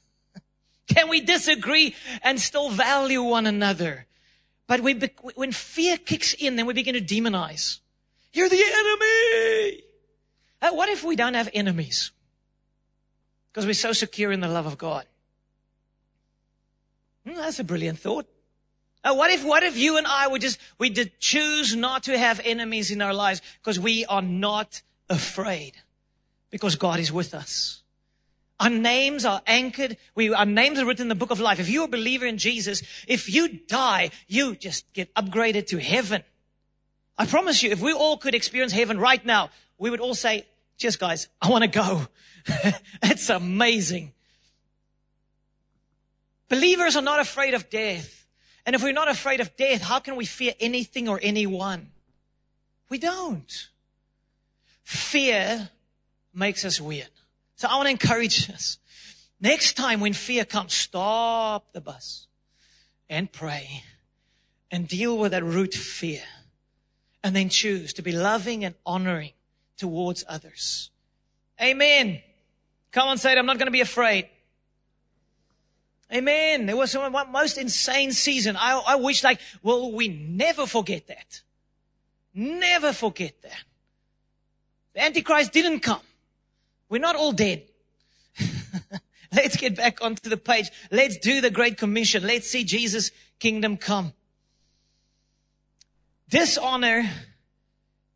Can 0.89 1.09
we 1.09 1.21
disagree 1.21 1.95
and 2.23 2.41
still 2.41 2.71
value 2.71 3.23
one 3.23 3.47
another? 3.47 4.07
But 4.69 4.83
we, 4.83 4.95
when 5.35 5.51
fear 5.51 5.97
kicks 5.97 6.35
in, 6.35 6.55
then 6.57 6.67
we 6.67 6.75
begin 6.75 6.95
to 6.95 7.01
demonize. 7.01 7.81
You're 8.33 8.51
the 8.51 8.63
enemy. 8.63 9.83
Uh, 10.61 10.77
what 10.77 10.91
if 10.91 11.03
we 11.03 11.17
don't 11.17 11.35
have 11.35 11.49
enemies? 11.55 12.13
Because 13.51 13.67
we're 13.67 13.73
so 13.73 13.93
secure 13.93 14.31
in 14.31 14.41
the 14.41 14.49
love 14.49 14.67
of 14.67 14.77
God. 14.77 15.07
Hmm, 17.27 17.35
that's 17.35 17.59
a 17.59 17.65
brilliant 17.65 17.99
thought. 17.99 18.27
Uh, 19.03 19.15
what 19.15 19.31
if, 19.31 19.43
what 19.43 19.63
if 19.63 19.77
you 19.79 19.97
and 19.97 20.07
I 20.07 20.29
would 20.29 20.43
just, 20.43 20.59
we 20.77 20.91
did 20.91 21.19
choose 21.19 21.75
not 21.75 22.03
to 22.05 22.19
have 22.19 22.41
enemies 22.45 22.91
in 22.91 23.01
our 23.01 23.15
lives 23.15 23.41
because 23.61 23.81
we 23.81 24.05
are 24.05 24.23
not 24.23 24.83
afraid 25.09 25.73
because 26.51 26.77
God 26.77 27.01
is 27.01 27.11
with 27.11 27.35
us. 27.35 27.83
Our 28.61 28.71
names 28.71 29.25
are 29.25 29.41
anchored. 29.47 29.97
We, 30.15 30.35
our 30.35 30.47
names 30.47 30.79
are 30.79 30.87
written 30.87 31.03
in 31.03 31.09
the 31.09 31.15
book 31.15 31.31
of 31.31 31.39
life. 31.39 31.61
If 31.61 31.69
you're 31.69 31.85
a 31.85 31.89
believer 31.89 32.27
in 32.27 32.39
Jesus, 32.39 32.83
if 33.07 33.33
you 33.33 33.49
die, 33.49 34.11
you 34.27 34.57
just 34.57 34.93
get 34.93 35.15
upgraded 35.15 35.69
to 35.69 35.79
heaven. 35.79 36.25
I 37.17 37.27
promise 37.27 37.63
you, 37.63 37.71
if 37.71 37.81
we 37.81 37.93
all 37.93 38.17
could 38.17 38.35
experience 38.35 38.73
heaven 38.73 38.99
right 38.99 39.25
now, 39.25 39.51
we 39.79 39.91
would 39.91 40.01
all 40.01 40.15
say, 40.15 40.47
just 40.77 40.99
guys, 40.99 41.29
I 41.41 41.51
want 41.51 41.63
to 41.63 41.69
go. 41.69 42.07
it's 43.03 43.31
amazing. 43.31 44.13
Believers 46.49 46.97
are 46.97 47.03
not 47.03 47.21
afraid 47.21 47.55
of 47.55 47.71
death. 47.71 48.27
And 48.67 48.75
if 48.75 48.83
we're 48.83 48.93
not 48.93 49.09
afraid 49.09 49.41
of 49.41 49.57
death, 49.57 49.83
how 49.83 50.01
can 50.01 50.17
we 50.17 50.25
fear 50.25 50.53
anything 50.59 51.09
or 51.09 51.19
anyone? 51.23 51.91
We 52.89 52.99
don't. 52.99 53.69
Fear 54.83 55.71
makes 56.35 56.65
us 56.65 56.81
weird. 56.81 57.09
So 57.59 57.67
I 57.67 57.75
want 57.75 57.87
to 57.87 57.91
encourage 57.91 58.49
us. 58.51 58.79
Next 59.41 59.77
time 59.77 59.99
when 59.99 60.13
fear 60.13 60.45
comes, 60.45 60.75
stop 60.75 61.73
the 61.73 61.81
bus 61.81 62.29
and 63.11 63.31
pray 63.31 63.83
and 64.71 64.87
deal 64.87 65.19
with 65.19 65.33
that 65.33 65.43
root 65.43 65.75
fear 65.75 66.23
and 67.25 67.35
then 67.35 67.49
choose 67.49 67.93
to 67.95 68.03
be 68.03 68.13
loving 68.13 68.65
and 68.65 68.77
honoring 68.87 69.33
towards 69.77 70.25
others. 70.29 70.91
Amen. 71.61 72.23
Come 72.93 73.09
on, 73.09 73.19
say 73.19 73.33
it. 73.33 73.39
I'm 73.39 73.47
not 73.47 73.59
going 73.59 73.67
to 73.67 73.73
be 73.73 73.81
afraid. 73.81 74.29
Amen. 76.15 76.67
There 76.67 76.77
was 76.77 76.97
one 76.97 77.13
most 77.33 77.59
insane 77.59 78.13
season. 78.13 78.57
I, 78.57 78.81
I 78.87 78.95
wish 78.95 79.25
like, 79.25 79.41
well, 79.65 79.91
we 79.91 80.07
never 80.07 80.65
forget 80.65 81.09
that. 81.09 81.43
Never 82.33 82.93
forget 82.93 83.43
that. 83.43 83.65
The 84.95 85.03
Antichrist 85.03 85.53
didn't 85.53 85.81
come. 85.81 86.01
We're 86.89 87.01
not 87.01 87.17
all 87.17 87.33
dead. 87.33 87.65
Let's 89.33 89.57
get 89.57 89.77
back 89.77 90.03
onto 90.03 90.29
the 90.29 90.37
page. 90.37 90.71
Let's 90.91 91.19
do 91.19 91.41
the 91.41 91.51
Great 91.51 91.77
Commission. 91.77 92.27
Let's 92.27 92.49
see 92.49 92.65
Jesus' 92.65 93.11
kingdom 93.39 93.77
come. 93.77 94.13
Dishonor, 96.31 97.05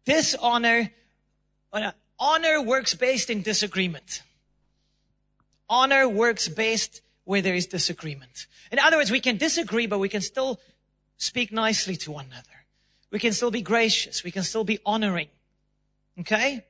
dishonor, 0.05 0.91
uh, 1.73 1.93
honor 2.19 2.63
works 2.63 2.95
based 2.95 3.31
in 3.31 3.43
disagreement. 3.43 4.23
Honor 5.69 6.09
works 6.09 6.49
based 6.49 7.01
where 7.25 7.41
there 7.41 7.55
is 7.55 7.67
disagreement. 7.67 8.47
In 8.71 8.79
other 8.79 8.97
words, 8.97 9.11
we 9.11 9.21
can 9.21 9.37
disagree, 9.37 9.87
but 9.87 9.99
we 9.99 10.09
can 10.09 10.21
still 10.21 10.61
speak 11.17 11.53
nicely 11.53 11.97
to 11.97 12.13
one 12.13 12.27
another. 12.27 12.49
We 13.11 13.19
can 13.19 13.33
still 13.33 13.51
be 13.51 13.63
gracious. 13.63 14.25
We 14.25 14.31
can 14.31 14.43
still 14.43 14.65
be 14.65 14.79
honoring. 14.85 15.29
Okay? 16.21 16.65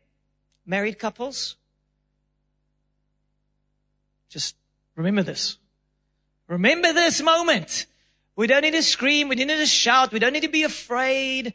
Married 0.66 0.98
couples, 0.98 1.56
just 4.32 4.56
remember 4.96 5.22
this. 5.22 5.58
Remember 6.48 6.92
this 6.92 7.20
moment. 7.20 7.86
We 8.34 8.46
don't 8.46 8.62
need 8.62 8.72
to 8.72 8.82
scream. 8.82 9.28
We 9.28 9.36
don't 9.36 9.48
need 9.48 9.58
to 9.58 9.66
shout. 9.66 10.10
We 10.10 10.18
don't 10.18 10.32
need 10.32 10.42
to 10.42 10.48
be 10.48 10.62
afraid. 10.62 11.52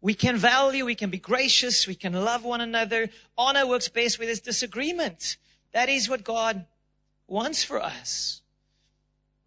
We 0.00 0.14
can 0.14 0.36
value. 0.38 0.86
We 0.86 0.94
can 0.94 1.10
be 1.10 1.18
gracious. 1.18 1.86
We 1.86 1.94
can 1.94 2.14
love 2.14 2.42
one 2.42 2.62
another. 2.62 3.10
Honor 3.36 3.66
works 3.66 3.88
best 3.88 4.18
where 4.18 4.26
there's 4.26 4.40
disagreement. 4.40 5.36
That 5.72 5.90
is 5.90 6.08
what 6.08 6.24
God 6.24 6.64
wants 7.28 7.62
for 7.62 7.82
us. 7.82 8.40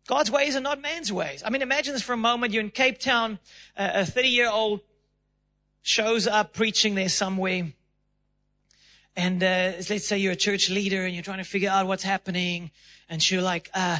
God's 0.08 0.30
ways 0.30 0.56
are 0.56 0.62
not 0.62 0.80
man's 0.80 1.12
ways. 1.12 1.42
I 1.44 1.50
mean, 1.50 1.64
imagine 1.64 1.94
this 1.94 2.04
for 2.04 2.14
a 2.14 2.18
moment. 2.18 2.54
You're 2.54 2.64
in 2.64 2.70
Cape 2.70 3.00
Town. 3.00 3.40
a 3.76 4.06
30 4.06 4.28
year 4.28 4.50
old 4.50 4.82
shows 5.82 6.28
up 6.28 6.54
preaching 6.54 6.94
there 6.94 7.10
somewhere. 7.10 7.74
And 9.18 9.42
uh, 9.42 9.74
let's 9.90 10.06
say 10.06 10.18
you're 10.18 10.34
a 10.34 10.36
church 10.36 10.70
leader 10.70 11.06
and 11.06 11.14
you're 11.14 11.24
trying 11.24 11.38
to 11.38 11.46
figure 11.46 11.70
out 11.70 11.88
what's 11.88 12.04
happening. 12.04 12.72
And 13.10 13.30
you're 13.30 13.42
like, 13.42 13.70
uh, 13.74 14.00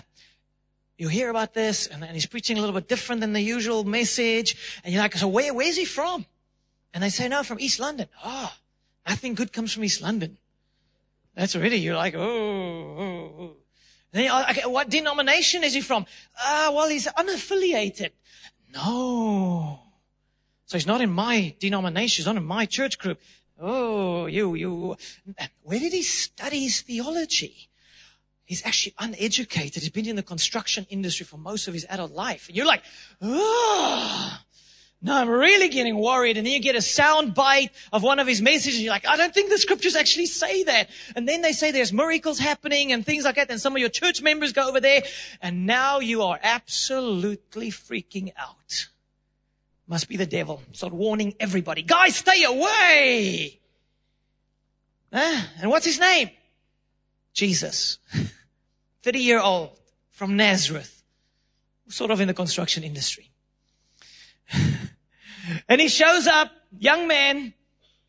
you 0.98 1.08
hear 1.08 1.30
about 1.30 1.54
this 1.54 1.88
and, 1.88 2.04
and 2.04 2.14
he's 2.14 2.26
preaching 2.26 2.58
a 2.58 2.60
little 2.60 2.76
bit 2.76 2.88
different 2.88 3.22
than 3.22 3.34
the 3.34 3.42
usual 3.42 3.84
message. 3.84 4.80
And 4.84 4.94
you're 4.94 5.02
like, 5.02 5.16
so 5.16 5.28
where, 5.28 5.54
where's 5.54 5.78
he 5.78 5.86
from? 5.86 6.26
And 6.94 7.04
they 7.04 7.10
say, 7.10 7.28
no, 7.28 7.44
from 7.44 7.60
East 7.60 7.80
London. 7.80 8.08
Oh, 8.24 8.54
nothing 9.08 9.36
good 9.36 9.52
comes 9.52 9.74
from 9.74 9.84
East 9.84 10.02
London. 10.02 10.38
That's 11.36 11.56
really, 11.56 11.78
you're 11.78 11.96
like, 11.96 12.16
oh, 12.16 12.22
oh, 12.22 13.32
oh. 13.40 13.56
Then, 14.12 14.32
okay, 14.50 14.66
what 14.66 14.90
denomination 14.90 15.66
is 15.66 15.74
he 15.74 15.82
from? 15.82 16.06
Ah, 16.40 16.70
uh, 16.70 16.72
well, 16.72 16.88
he's 16.88 17.06
unaffiliated. 17.08 18.12
No. 18.74 19.82
So 20.66 20.78
he's 20.78 20.88
not 20.88 21.02
in 21.02 21.12
my 21.12 21.54
denomination. 21.60 22.22
He's 22.22 22.26
not 22.26 22.38
in 22.38 22.46
my 22.46 22.66
church 22.66 22.98
group. 22.98 23.20
Oh, 23.60 24.26
you, 24.26 24.56
you. 24.56 24.98
Where 25.64 25.80
did 25.80 25.94
he 25.94 26.04
study 26.04 26.64
his 26.64 26.82
theology? 26.82 27.70
He's 28.44 28.66
actually 28.66 28.94
uneducated. 29.00 29.82
He's 29.82 29.90
been 29.90 30.08
in 30.08 30.16
the 30.16 30.24
construction 30.24 30.86
industry 30.90 31.26
for 31.26 31.38
most 31.38 31.68
of 31.68 31.74
his 31.74 31.86
adult 31.90 32.12
life. 32.12 32.48
And 32.48 32.56
you're 32.56 32.68
like, 32.68 32.84
oh, 33.22 34.40
no, 35.02 35.16
I'm 35.16 35.30
really 35.30 35.70
getting 35.70 35.98
worried. 35.98 36.38
And 36.38 36.46
then 36.46 36.54
you 36.54 36.60
get 36.60 36.76
a 36.76 36.82
sound 36.82 37.34
bite 37.34 37.72
of 37.92 38.04
one 38.04 38.20
of 38.20 38.28
his 38.28 38.42
messages. 38.42 38.82
You're 38.82 38.94
like, 38.94 39.08
I 39.08 39.18
don't 39.18 39.34
think 39.34 39.50
the 39.50 39.58
scriptures 39.58 39.96
actually 39.96 40.28
say 40.28 40.64
that. 40.64 40.90
And 41.16 41.28
then 41.28 41.42
they 41.42 41.54
say 41.54 41.72
there's 41.72 41.94
miracles 41.94 42.38
happening 42.38 42.92
and 42.92 43.04
things 43.06 43.24
like 43.24 43.36
that. 43.36 43.50
And 43.50 43.60
some 43.60 43.74
of 43.74 43.80
your 43.80 43.90
church 43.90 44.22
members 44.22 44.54
go 44.54 44.68
over 44.68 44.80
there. 44.80 45.02
And 45.42 45.66
now 45.66 46.00
you 46.00 46.22
are 46.22 46.40
absolutely 46.42 47.72
freaking 47.72 48.32
out. 48.38 48.90
Must 49.88 50.10
be 50.10 50.18
the 50.18 50.26
devil. 50.26 50.62
Start 50.72 50.94
warning 50.94 51.36
everybody. 51.40 51.84
Guys, 51.84 52.16
stay 52.16 52.44
away! 52.44 53.60
Huh? 55.14 55.42
And 55.62 55.70
what's 55.70 55.86
his 55.86 56.00
name? 56.00 56.32
Jesus. 57.34 58.00
30 59.04 59.20
year 59.20 59.40
old 59.40 59.78
from 60.10 60.36
Nazareth. 60.36 61.04
Sort 61.88 62.10
of 62.10 62.20
in 62.20 62.28
the 62.28 62.34
construction 62.34 62.84
industry. 62.84 63.30
and 65.70 65.80
he 65.80 65.88
shows 65.88 66.26
up, 66.26 66.52
young 66.80 67.08
man, 67.08 67.54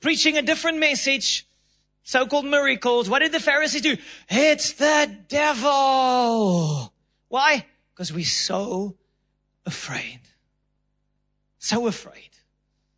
preaching 0.00 0.38
a 0.38 0.42
different 0.42 0.78
message, 0.78 1.46
so-called 2.02 2.46
miracles. 2.46 3.10
What 3.10 3.18
did 3.18 3.32
the 3.32 3.40
Pharisees 3.40 3.82
do? 3.82 3.96
It's 4.30 4.72
the 4.72 5.14
devil. 5.28 6.92
Why? 7.28 7.66
Because 7.92 8.12
we're 8.12 8.24
so 8.24 8.96
afraid. 9.66 10.20
So 11.66 11.88
afraid. 11.88 12.30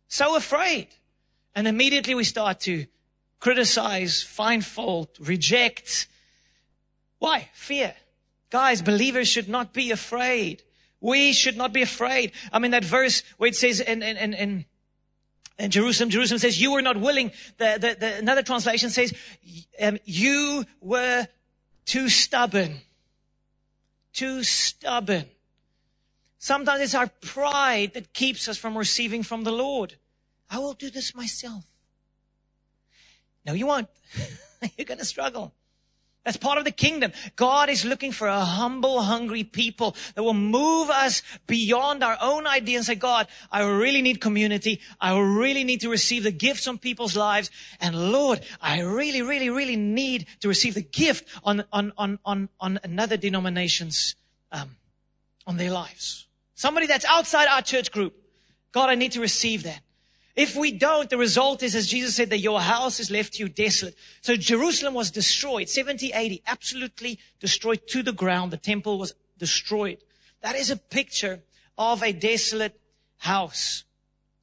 So 0.09 0.35
afraid. 0.35 0.89
And 1.55 1.67
immediately 1.67 2.13
we 2.13 2.23
start 2.23 2.59
to 2.61 2.85
criticize, 3.39 4.21
find 4.21 4.63
fault, 4.63 5.17
reject. 5.19 6.07
Why? 7.17 7.49
Fear. 7.53 7.95
Guys, 8.51 8.83
believers 8.83 9.27
should 9.27 9.49
not 9.49 9.73
be 9.73 9.89
afraid. 9.89 10.61
We 11.01 11.33
should 11.33 11.57
not 11.57 11.73
be 11.73 11.81
afraid. 11.81 12.31
I 12.53 12.59
mean, 12.59 12.69
that 12.69 12.85
verse 12.85 13.23
where 13.37 13.47
it 13.47 13.55
says 13.55 13.79
in, 13.79 14.03
in, 14.03 14.17
in, 14.17 14.33
in 14.35 14.65
in 15.57 15.71
Jerusalem, 15.71 16.11
Jerusalem 16.11 16.37
says, 16.37 16.61
you 16.61 16.71
were 16.71 16.83
not 16.83 16.95
willing. 16.95 17.31
The, 17.57 17.77
the, 17.81 17.97
the, 17.99 18.17
another 18.17 18.43
translation 18.43 18.91
says, 18.91 19.13
um, 19.81 19.97
you 20.05 20.63
were 20.79 21.27
too 21.85 22.07
stubborn. 22.07 22.81
Too 24.13 24.43
stubborn. 24.43 25.25
Sometimes 26.39 26.81
it's 26.81 26.95
our 26.95 27.07
pride 27.07 27.93
that 27.93 28.13
keeps 28.13 28.47
us 28.47 28.57
from 28.57 28.77
receiving 28.77 29.23
from 29.23 29.43
the 29.43 29.51
Lord. 29.51 29.95
I 30.49 30.59
will 30.59 30.73
do 30.73 30.89
this 30.89 31.13
myself. 31.13 31.65
No, 33.45 33.53
you 33.53 33.67
won't. 33.67 33.89
You're 34.77 34.85
going 34.85 34.99
to 34.99 35.05
struggle. 35.05 35.53
That's 36.23 36.37
part 36.37 36.57
of 36.57 36.63
the 36.63 36.71
kingdom. 36.71 37.11
God 37.35 37.69
is 37.69 37.83
looking 37.83 38.11
for 38.11 38.27
a 38.27 38.39
humble, 38.39 39.01
hungry 39.01 39.43
people 39.43 39.95
that 40.15 40.23
will 40.23 40.33
move 40.33 40.89
us 40.89 41.23
beyond 41.47 42.03
our 42.03 42.17
own 42.21 42.45
idea 42.45 42.77
and 42.77 42.85
say, 42.85 42.95
God, 42.95 43.27
I 43.51 43.63
really 43.63 44.01
need 44.01 44.21
community. 44.21 44.79
I 44.99 45.17
really 45.19 45.63
need 45.63 45.81
to 45.81 45.89
receive 45.89 46.23
the 46.23 46.31
gifts 46.31 46.67
on 46.67 46.77
people's 46.77 47.17
lives. 47.17 47.51
And 47.81 48.11
Lord, 48.11 48.41
I 48.61 48.81
really, 48.81 49.21
really, 49.21 49.49
really 49.49 49.77
need 49.77 50.27
to 50.41 50.47
receive 50.47 50.73
the 50.75 50.81
gift 50.81 51.27
on, 51.43 51.63
on, 51.73 51.93
on, 51.97 52.19
on, 52.23 52.49
on 52.59 52.79
another 52.83 53.17
denomination's, 53.17 54.15
um, 54.51 54.75
on 55.47 55.57
their 55.57 55.71
lives. 55.71 56.27
Somebody 56.59 56.87
that's 56.87 57.05
outside 57.05 57.47
our 57.47 57.61
church 57.61 57.89
group. 57.89 58.13
God, 58.73 58.89
I 58.89 58.95
need 58.95 59.13
to 59.13 59.21
receive 59.21 59.63
that. 59.63 59.79
If 60.35 60.57
we 60.57 60.73
don't, 60.73 61.09
the 61.09 61.17
result 61.17 61.63
is, 61.63 61.73
as 61.73 61.87
Jesus 61.87 62.17
said, 62.17 62.31
that 62.31 62.39
your 62.39 62.59
house 62.59 62.99
is 62.99 63.09
left 63.09 63.35
to 63.35 63.43
you 63.43 63.47
desolate. 63.47 63.95
So 64.19 64.35
Jerusalem 64.35 64.93
was 64.93 65.09
destroyed, 65.09 65.69
70 65.69 66.11
AD, 66.11 66.39
absolutely 66.45 67.17
destroyed 67.39 67.87
to 67.87 68.03
the 68.03 68.11
ground. 68.11 68.51
The 68.51 68.57
temple 68.57 68.99
was 68.99 69.13
destroyed. 69.37 69.99
That 70.41 70.57
is 70.57 70.69
a 70.69 70.75
picture 70.75 71.43
of 71.77 72.03
a 72.03 72.11
desolate 72.11 72.77
house. 73.19 73.85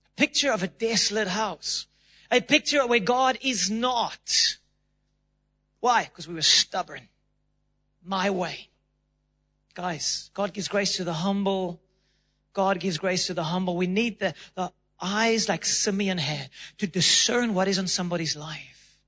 A 0.06 0.18
picture 0.18 0.52
of 0.52 0.62
a 0.62 0.68
desolate 0.68 1.28
house. 1.28 1.86
A 2.30 2.40
picture 2.40 2.86
where 2.86 2.98
God 2.98 3.36
is 3.42 3.70
not. 3.70 4.56
Why? 5.80 6.04
Because 6.04 6.26
we 6.26 6.32
were 6.32 6.40
stubborn. 6.40 7.10
My 8.02 8.30
way. 8.30 8.70
Guys, 9.74 10.30
God 10.32 10.54
gives 10.54 10.68
grace 10.68 10.96
to 10.96 11.04
the 11.04 11.12
humble. 11.12 11.82
God 12.56 12.80
gives 12.80 12.96
grace 12.96 13.26
to 13.26 13.34
the 13.34 13.44
humble. 13.44 13.76
We 13.76 13.86
need 13.86 14.18
the, 14.18 14.32
the 14.54 14.72
eyes 14.98 15.46
like 15.46 15.62
Simeon 15.66 16.16
had 16.16 16.48
to 16.78 16.86
discern 16.86 17.52
what 17.52 17.68
is 17.68 17.78
on 17.78 17.86
somebody's 17.86 18.34
life. 18.34 18.98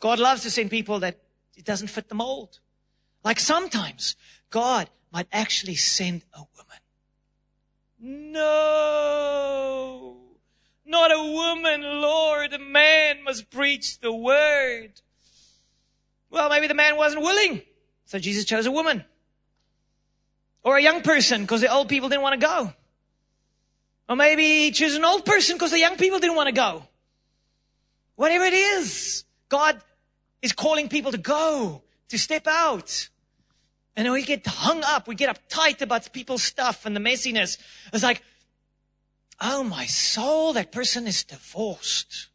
God 0.00 0.18
loves 0.18 0.44
to 0.44 0.50
send 0.50 0.70
people 0.70 1.00
that 1.00 1.20
it 1.58 1.66
doesn't 1.66 1.88
fit 1.88 2.08
the 2.08 2.14
mold. 2.14 2.60
Like 3.22 3.38
sometimes 3.38 4.16
God 4.48 4.88
might 5.12 5.26
actually 5.30 5.74
send 5.74 6.24
a 6.32 6.38
woman. 6.38 8.32
No, 8.32 10.16
not 10.86 11.12
a 11.12 11.22
woman, 11.22 11.82
Lord. 11.82 12.54
A 12.54 12.58
man 12.58 13.24
must 13.24 13.50
preach 13.50 14.00
the 14.00 14.10
word. 14.10 15.02
Well, 16.30 16.48
maybe 16.48 16.66
the 16.66 16.72
man 16.72 16.96
wasn't 16.96 17.24
willing. 17.24 17.60
So 18.06 18.18
Jesus 18.18 18.46
chose 18.46 18.64
a 18.64 18.70
woman. 18.70 19.04
Or 20.68 20.76
a 20.76 20.82
young 20.82 21.00
person 21.00 21.40
because 21.40 21.62
the 21.62 21.72
old 21.72 21.88
people 21.88 22.10
didn't 22.10 22.20
want 22.20 22.38
to 22.38 22.46
go. 22.46 22.70
Or 24.06 24.16
maybe 24.16 24.70
choose 24.70 24.96
an 24.96 25.02
old 25.02 25.24
person 25.24 25.56
because 25.56 25.70
the 25.70 25.78
young 25.78 25.96
people 25.96 26.18
didn't 26.18 26.36
want 26.36 26.48
to 26.48 26.54
go. 26.54 26.82
Whatever 28.16 28.44
it 28.44 28.52
is, 28.52 29.24
God 29.48 29.80
is 30.42 30.52
calling 30.52 30.90
people 30.90 31.10
to 31.12 31.16
go, 31.16 31.80
to 32.10 32.18
step 32.18 32.46
out. 32.46 33.08
And 33.96 34.04
then 34.04 34.12
we 34.12 34.22
get 34.22 34.46
hung 34.46 34.82
up, 34.84 35.08
we 35.08 35.14
get 35.14 35.34
uptight 35.34 35.80
about 35.80 36.12
people's 36.12 36.42
stuff 36.42 36.84
and 36.84 36.94
the 36.94 37.00
messiness. 37.00 37.56
It's 37.90 38.02
like, 38.02 38.22
oh 39.40 39.62
my 39.62 39.86
soul, 39.86 40.52
that 40.52 40.70
person 40.70 41.06
is 41.06 41.24
divorced. 41.24 42.28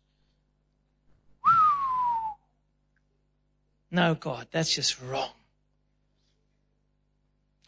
No, 3.91 4.15
God, 4.15 4.47
that's 4.49 4.73
just 4.73 4.99
wrong. 5.03 5.29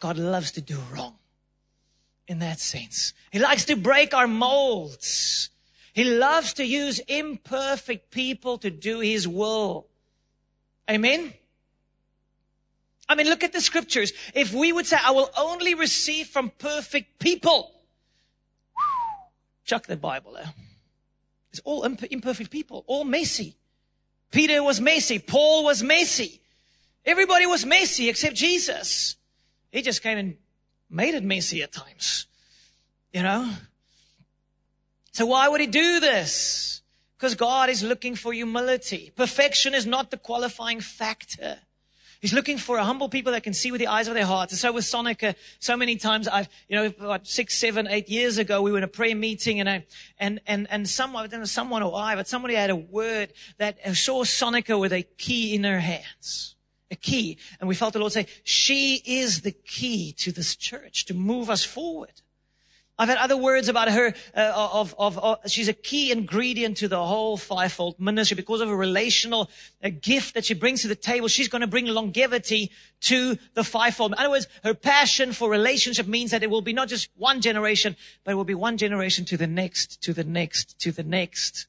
God 0.06 0.20
loves 0.20 0.52
to 0.52 0.62
do 0.62 0.78
wrong 0.94 1.15
in 2.28 2.38
that 2.38 2.60
sense. 2.60 3.13
He 3.32 3.39
likes 3.39 3.65
to 3.65 3.76
break 3.76 4.13
our 4.13 4.28
molds. 4.28 5.50
He 5.94 6.04
loves 6.04 6.54
to 6.54 6.63
use 6.63 7.00
imperfect 7.08 8.12
people 8.12 8.60
to 8.60 8.70
do 8.70 9.00
his 9.00 9.28
will. 9.28 9.88
Amen? 10.88 11.34
I 13.10 13.15
mean, 13.15 13.26
look 13.26 13.44
at 13.44 13.52
the 13.52 13.62
scriptures. 13.62 14.13
If 14.36 14.54
we 14.54 14.72
would 14.72 14.86
say, 14.86 14.98
I 15.04 15.10
will 15.10 15.32
only 15.36 15.74
receive 15.74 16.28
from 16.28 16.52
perfect 16.60 17.18
people, 17.18 17.72
chuck 19.65 19.88
the 19.88 19.98
Bible 19.98 20.34
there. 20.34 20.54
It's 21.50 21.62
all 21.62 21.84
imperfect 21.84 22.52
people, 22.52 22.84
all 22.86 23.06
messy. 23.06 23.56
Peter 24.30 24.62
was 24.62 24.80
messy. 24.80 25.18
Paul 25.18 25.63
was 25.63 25.82
messy. 25.82 26.41
Everybody 27.04 27.48
was 27.48 27.65
messy 27.65 28.08
except 28.08 28.36
Jesus. 28.36 29.15
He 29.75 29.81
just 29.81 30.01
came 30.01 30.17
and 30.17 30.38
made 30.89 31.15
it 31.15 31.23
messy 31.23 31.61
at 31.61 31.73
times. 31.73 32.27
You 33.11 33.23
know? 33.23 33.51
So 35.11 35.25
why 35.25 35.49
would 35.49 35.59
he 35.59 35.67
do 35.67 35.99
this? 35.99 36.81
Because 37.17 37.35
God 37.35 37.69
is 37.69 37.83
looking 37.83 38.15
for 38.15 38.31
humility. 38.31 39.11
Perfection 39.17 39.73
is 39.73 39.85
not 39.85 40.11
the 40.11 40.17
qualifying 40.17 40.79
factor. 40.79 41.57
He's 42.21 42.31
looking 42.31 42.57
for 42.57 42.77
a 42.77 42.85
humble 42.85 43.09
people 43.09 43.33
that 43.33 43.43
can 43.43 43.53
see 43.53 43.69
with 43.69 43.79
the 43.79 43.88
eyes 43.88 44.07
of 44.07 44.13
their 44.13 44.25
hearts. 44.25 44.53
And 44.53 44.59
so 44.59 44.71
with 44.71 44.85
Sonica, 44.85 45.35
so 45.59 45.75
many 45.75 45.97
times 45.97 46.29
I've, 46.29 46.47
you 46.69 46.77
know, 46.77 46.85
about 46.85 47.27
six, 47.27 47.57
seven, 47.57 47.85
eight 47.89 48.07
years 48.07 48.38
ago, 48.38 48.61
we 48.61 48.71
were 48.71 48.77
in 48.77 48.85
a 48.85 48.88
prayer 48.88 49.13
meeting 49.15 49.59
and 49.59 49.69
I, 49.69 49.85
and, 50.17 50.39
and, 50.47 50.67
and 50.69 50.89
someone, 50.89 51.45
someone 51.45 51.83
or 51.83 51.93
I, 51.97 52.15
but 52.15 52.29
somebody 52.29 52.55
had 52.55 52.69
a 52.69 52.77
word 52.77 53.33
that 53.57 53.77
saw 53.97 54.23
Sonica 54.23 54.79
with 54.79 54.93
a 54.93 55.03
key 55.03 55.53
in 55.53 55.65
her 55.65 55.81
hands 55.81 56.55
a 56.95 56.97
key. 57.12 57.38
And 57.60 57.69
we 57.69 57.75
felt 57.75 57.93
the 57.93 57.99
Lord 57.99 58.13
say, 58.13 58.27
she 58.43 59.01
is 59.05 59.41
the 59.41 59.51
key 59.51 60.13
to 60.13 60.31
this 60.31 60.55
church 60.55 61.05
to 61.05 61.13
move 61.13 61.49
us 61.49 61.63
forward. 61.63 62.21
I've 62.97 63.10
had 63.10 63.17
other 63.17 63.36
words 63.36 63.67
about 63.67 63.91
her 63.91 64.13
uh, 64.34 64.69
of, 64.73 64.95
of, 64.97 65.17
of, 65.17 65.39
she's 65.47 65.67
a 65.67 65.73
key 65.73 66.13
ingredient 66.13 66.77
to 66.77 66.88
the 66.88 67.05
whole 67.05 67.36
fivefold 67.36 67.99
ministry 67.99 68.36
because 68.36 68.62
of 68.62 68.69
a 68.69 68.75
relational 68.75 69.49
a 69.81 69.89
gift 69.89 70.36
that 70.36 70.45
she 70.45 70.53
brings 70.53 70.84
to 70.84 70.88
the 70.88 70.95
table. 70.95 71.27
She's 71.27 71.49
going 71.49 71.60
to 71.60 71.67
bring 71.67 71.88
longevity 71.88 72.71
to 73.01 73.38
the 73.53 73.65
fivefold. 73.65 74.13
In 74.13 74.19
other 74.19 74.29
words, 74.29 74.47
her 74.63 74.73
passion 74.73 75.34
for 75.34 75.49
relationship 75.49 76.08
means 76.08 76.31
that 76.31 76.41
it 76.41 76.49
will 76.49 76.62
be 76.62 76.71
not 76.71 76.88
just 76.88 77.10
one 77.17 77.41
generation, 77.41 77.97
but 78.23 78.31
it 78.31 78.36
will 78.36 78.45
be 78.45 78.55
one 78.55 78.77
generation 78.77 79.25
to 79.25 79.36
the 79.36 79.47
next, 79.47 80.01
to 80.03 80.13
the 80.13 80.23
next, 80.23 80.79
to 80.79 80.93
the 80.93 81.03
next. 81.03 81.67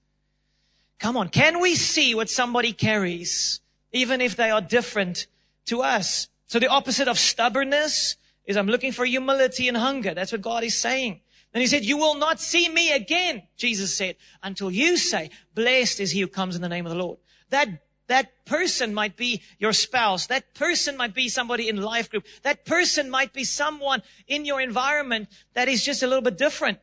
Come 1.01 1.17
on. 1.17 1.29
Can 1.29 1.61
we 1.61 1.75
see 1.75 2.15
what 2.15 2.31
somebody 2.31 2.73
carries? 2.73 3.61
Even 3.97 4.21
if 4.21 4.37
they 4.37 4.51
are 4.51 4.61
different 4.61 5.27
to 5.67 5.83
us. 5.83 6.29
So 6.47 6.59
the 6.59 6.69
opposite 6.69 7.09
of 7.09 7.19
stubbornness 7.19 8.17
is 8.45 8.57
I'm 8.57 8.69
looking 8.69 8.93
for 8.93 9.05
humility 9.05 9.69
and 9.69 9.77
hunger. 9.77 10.15
That's 10.15 10.33
what 10.33 10.43
God 10.43 10.63
is 10.63 10.77
saying. 10.77 11.21
Then 11.53 11.63
he 11.63 11.67
said, 11.67 11.85
you 11.85 11.97
will 11.97 12.17
not 12.17 12.39
see 12.39 12.69
me 12.69 12.93
again, 12.93 13.43
Jesus 13.57 13.97
said, 13.97 14.17
until 14.43 14.71
you 14.71 14.97
say, 14.97 15.31
blessed 15.55 16.01
is 16.01 16.11
he 16.11 16.21
who 16.21 16.29
comes 16.29 16.55
in 16.55 16.63
the 16.63 16.69
name 16.69 16.87
of 16.87 16.93
the 16.93 16.99
Lord. 16.99 17.19
That, 17.51 17.69
that 18.09 18.45
person 18.45 18.93
might 18.93 19.17
be 19.17 19.43
your 19.59 19.73
spouse. 19.73 20.27
That 20.27 20.55
person 20.55 20.97
might 20.97 21.15
be 21.15 21.29
somebody 21.29 21.69
in 21.69 21.81
life 21.81 22.11
group. 22.11 22.27
That 22.43 22.67
person 22.67 23.11
might 23.11 23.33
be 23.33 23.45
someone 23.45 24.03
in 24.29 24.45
your 24.45 24.61
environment 24.61 25.29
that 25.55 25.69
is 25.69 25.83
just 25.83 26.03
a 26.03 26.07
little 26.07 26.23
bit 26.23 26.37
different. 26.37 26.79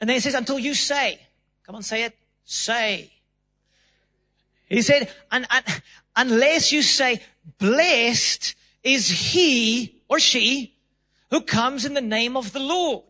And 0.00 0.08
then 0.08 0.16
he 0.16 0.20
says, 0.20 0.34
until 0.34 0.58
you 0.58 0.74
say, 0.74 1.18
come 1.64 1.74
on, 1.74 1.82
say 1.82 2.04
it, 2.04 2.16
say. 2.44 3.17
He 4.68 4.82
said, 4.82 5.12
un, 5.30 5.46
un, 5.50 5.62
unless 6.16 6.72
you 6.72 6.82
say, 6.82 7.22
blessed 7.58 8.54
is 8.82 9.08
he 9.08 10.02
or 10.08 10.18
she 10.18 10.74
who 11.30 11.40
comes 11.40 11.84
in 11.84 11.94
the 11.94 12.00
name 12.00 12.36
of 12.36 12.52
the 12.52 12.60
Lord. 12.60 13.04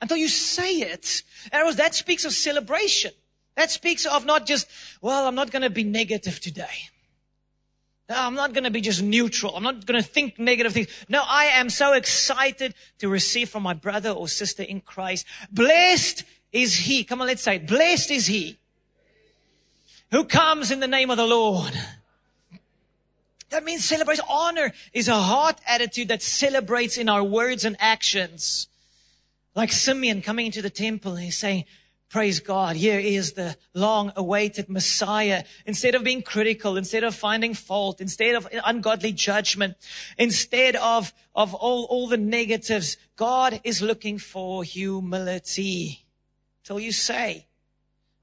Until 0.00 0.16
you 0.16 0.28
say 0.28 0.80
it. 0.80 1.22
And 1.52 1.76
that 1.76 1.94
speaks 1.94 2.24
of 2.24 2.32
celebration. 2.32 3.12
That 3.56 3.70
speaks 3.70 4.06
of 4.06 4.24
not 4.24 4.46
just, 4.46 4.68
well, 5.00 5.26
I'm 5.26 5.34
not 5.34 5.50
going 5.50 5.62
to 5.62 5.70
be 5.70 5.84
negative 5.84 6.40
today. 6.40 6.88
No, 8.08 8.16
I'm 8.18 8.34
not 8.34 8.52
going 8.52 8.64
to 8.64 8.70
be 8.70 8.80
just 8.80 9.02
neutral. 9.02 9.54
I'm 9.56 9.62
not 9.62 9.86
going 9.86 10.02
to 10.02 10.06
think 10.06 10.38
negative 10.38 10.72
things. 10.72 10.88
No, 11.08 11.22
I 11.26 11.44
am 11.44 11.70
so 11.70 11.92
excited 11.92 12.74
to 12.98 13.08
receive 13.08 13.50
from 13.50 13.62
my 13.62 13.74
brother 13.74 14.10
or 14.10 14.26
sister 14.26 14.62
in 14.62 14.80
Christ. 14.80 15.26
Blessed 15.52 16.24
is 16.50 16.74
he. 16.74 17.04
Come 17.04 17.20
on, 17.20 17.28
let's 17.28 17.42
say. 17.42 17.58
Blessed 17.58 18.10
is 18.10 18.26
he 18.26 18.58
who 20.12 20.24
comes 20.24 20.70
in 20.70 20.78
the 20.78 20.86
name 20.86 21.10
of 21.10 21.16
the 21.16 21.26
Lord. 21.26 21.72
That 23.50 23.64
means 23.64 23.84
celebration. 23.84 24.24
Honor 24.28 24.72
is 24.92 25.08
a 25.08 25.14
heart 25.14 25.58
attitude 25.66 26.08
that 26.08 26.22
celebrates 26.22 26.96
in 26.96 27.08
our 27.08 27.24
words 27.24 27.64
and 27.64 27.76
actions. 27.80 28.68
Like 29.54 29.72
Simeon 29.72 30.22
coming 30.22 30.46
into 30.46 30.62
the 30.62 30.70
temple 30.70 31.14
and 31.14 31.24
he's 31.24 31.36
saying, 31.36 31.64
Praise 32.08 32.40
God. 32.40 32.76
Here 32.76 33.00
is 33.00 33.32
the 33.32 33.56
long 33.72 34.12
awaited 34.16 34.68
Messiah. 34.68 35.44
Instead 35.64 35.94
of 35.94 36.04
being 36.04 36.20
critical, 36.20 36.76
instead 36.76 37.04
of 37.04 37.14
finding 37.14 37.54
fault, 37.54 38.02
instead 38.02 38.34
of 38.34 38.46
ungodly 38.66 39.12
judgment, 39.12 39.76
instead 40.18 40.76
of, 40.76 41.10
of 41.34 41.54
all, 41.54 41.84
all 41.84 42.08
the 42.08 42.18
negatives, 42.18 42.98
God 43.16 43.62
is 43.64 43.80
looking 43.80 44.18
for 44.18 44.62
humility. 44.62 46.04
Till 46.64 46.78
you 46.78 46.92
say, 46.92 47.46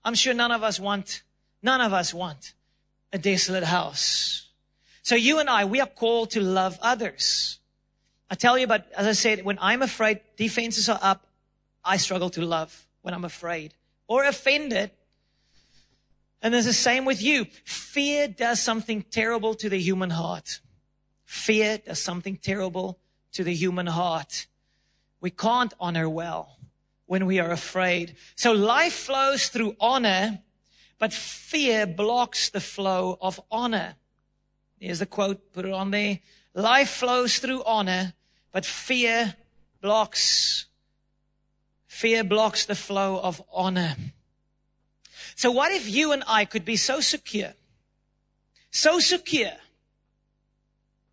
I'm 0.06 0.14
sure 0.14 0.36
none 0.36 0.52
of 0.52 0.62
us 0.62 0.80
want, 0.80 1.24
none 1.62 1.82
of 1.82 1.94
us 1.94 2.14
want 2.14 2.54
a 3.12 3.18
desolate 3.18 3.64
house. 3.64 4.48
So 5.02 5.16
you 5.16 5.40
and 5.40 5.50
I, 5.50 5.66
we 5.66 5.82
are 5.82 5.88
called 5.88 6.32
to 6.32 6.42
love 6.42 6.78
others. 6.82 7.60
I 8.30 8.36
tell 8.36 8.58
you, 8.58 8.68
but 8.68 8.92
as 8.96 9.08
I 9.08 9.14
said, 9.14 9.44
when 9.44 9.58
I'm 9.60 9.82
afraid, 9.82 10.22
defenses 10.38 10.88
are 10.88 11.00
up, 11.02 11.26
I 11.84 11.98
struggle 11.98 12.30
to 12.32 12.42
love 12.42 12.86
when 13.02 13.14
I'm 13.14 13.26
afraid 13.26 13.74
or 14.08 14.26
offended. 14.26 14.92
And 16.42 16.54
there's 16.54 16.66
the 16.66 16.74
same 16.74 17.06
with 17.06 17.22
you. 17.22 17.46
Fear 17.64 18.30
does 18.30 18.62
something 18.62 19.04
terrible 19.10 19.56
to 19.56 19.70
the 19.70 19.80
human 19.80 20.12
heart. 20.12 20.60
Fear 21.26 21.80
does 21.80 22.02
something 22.02 22.38
terrible 22.38 23.00
to 23.34 23.44
the 23.44 23.54
human 23.54 23.88
heart. 23.88 24.48
We 25.22 25.32
can't 25.32 25.74
honor 25.80 26.10
well 26.10 26.58
when 27.08 27.26
we 27.26 27.40
are 27.40 27.52
afraid. 27.52 28.16
So 28.36 28.52
life 28.52 28.94
flows 28.94 29.50
through 29.50 29.76
honor, 29.80 30.40
but 31.00 31.14
fear 31.14 31.88
blocks 31.88 32.50
the 32.50 32.62
flow 32.62 33.18
of 33.22 33.40
honor. 33.50 33.96
Here's 34.80 35.00
the 35.00 35.06
quote, 35.06 35.54
put 35.54 35.66
it 35.66 35.74
on 35.74 35.92
there. 35.92 36.20
Life 36.54 36.90
flows 36.90 37.40
through 37.40 37.64
honor, 37.64 38.14
but 38.52 38.66
fear 38.66 39.36
blocks 39.82 40.68
Fear 41.90 42.24
blocks 42.26 42.66
the 42.66 42.76
flow 42.76 43.20
of 43.20 43.42
honor. 43.52 43.96
So 45.36 45.50
what 45.52 45.72
if 45.72 45.90
you 45.90 46.12
and 46.12 46.24
I 46.28 46.46
could 46.46 46.64
be 46.64 46.78
so 46.78 47.02
secure, 47.02 47.54
so 48.70 49.00
secure 49.00 49.58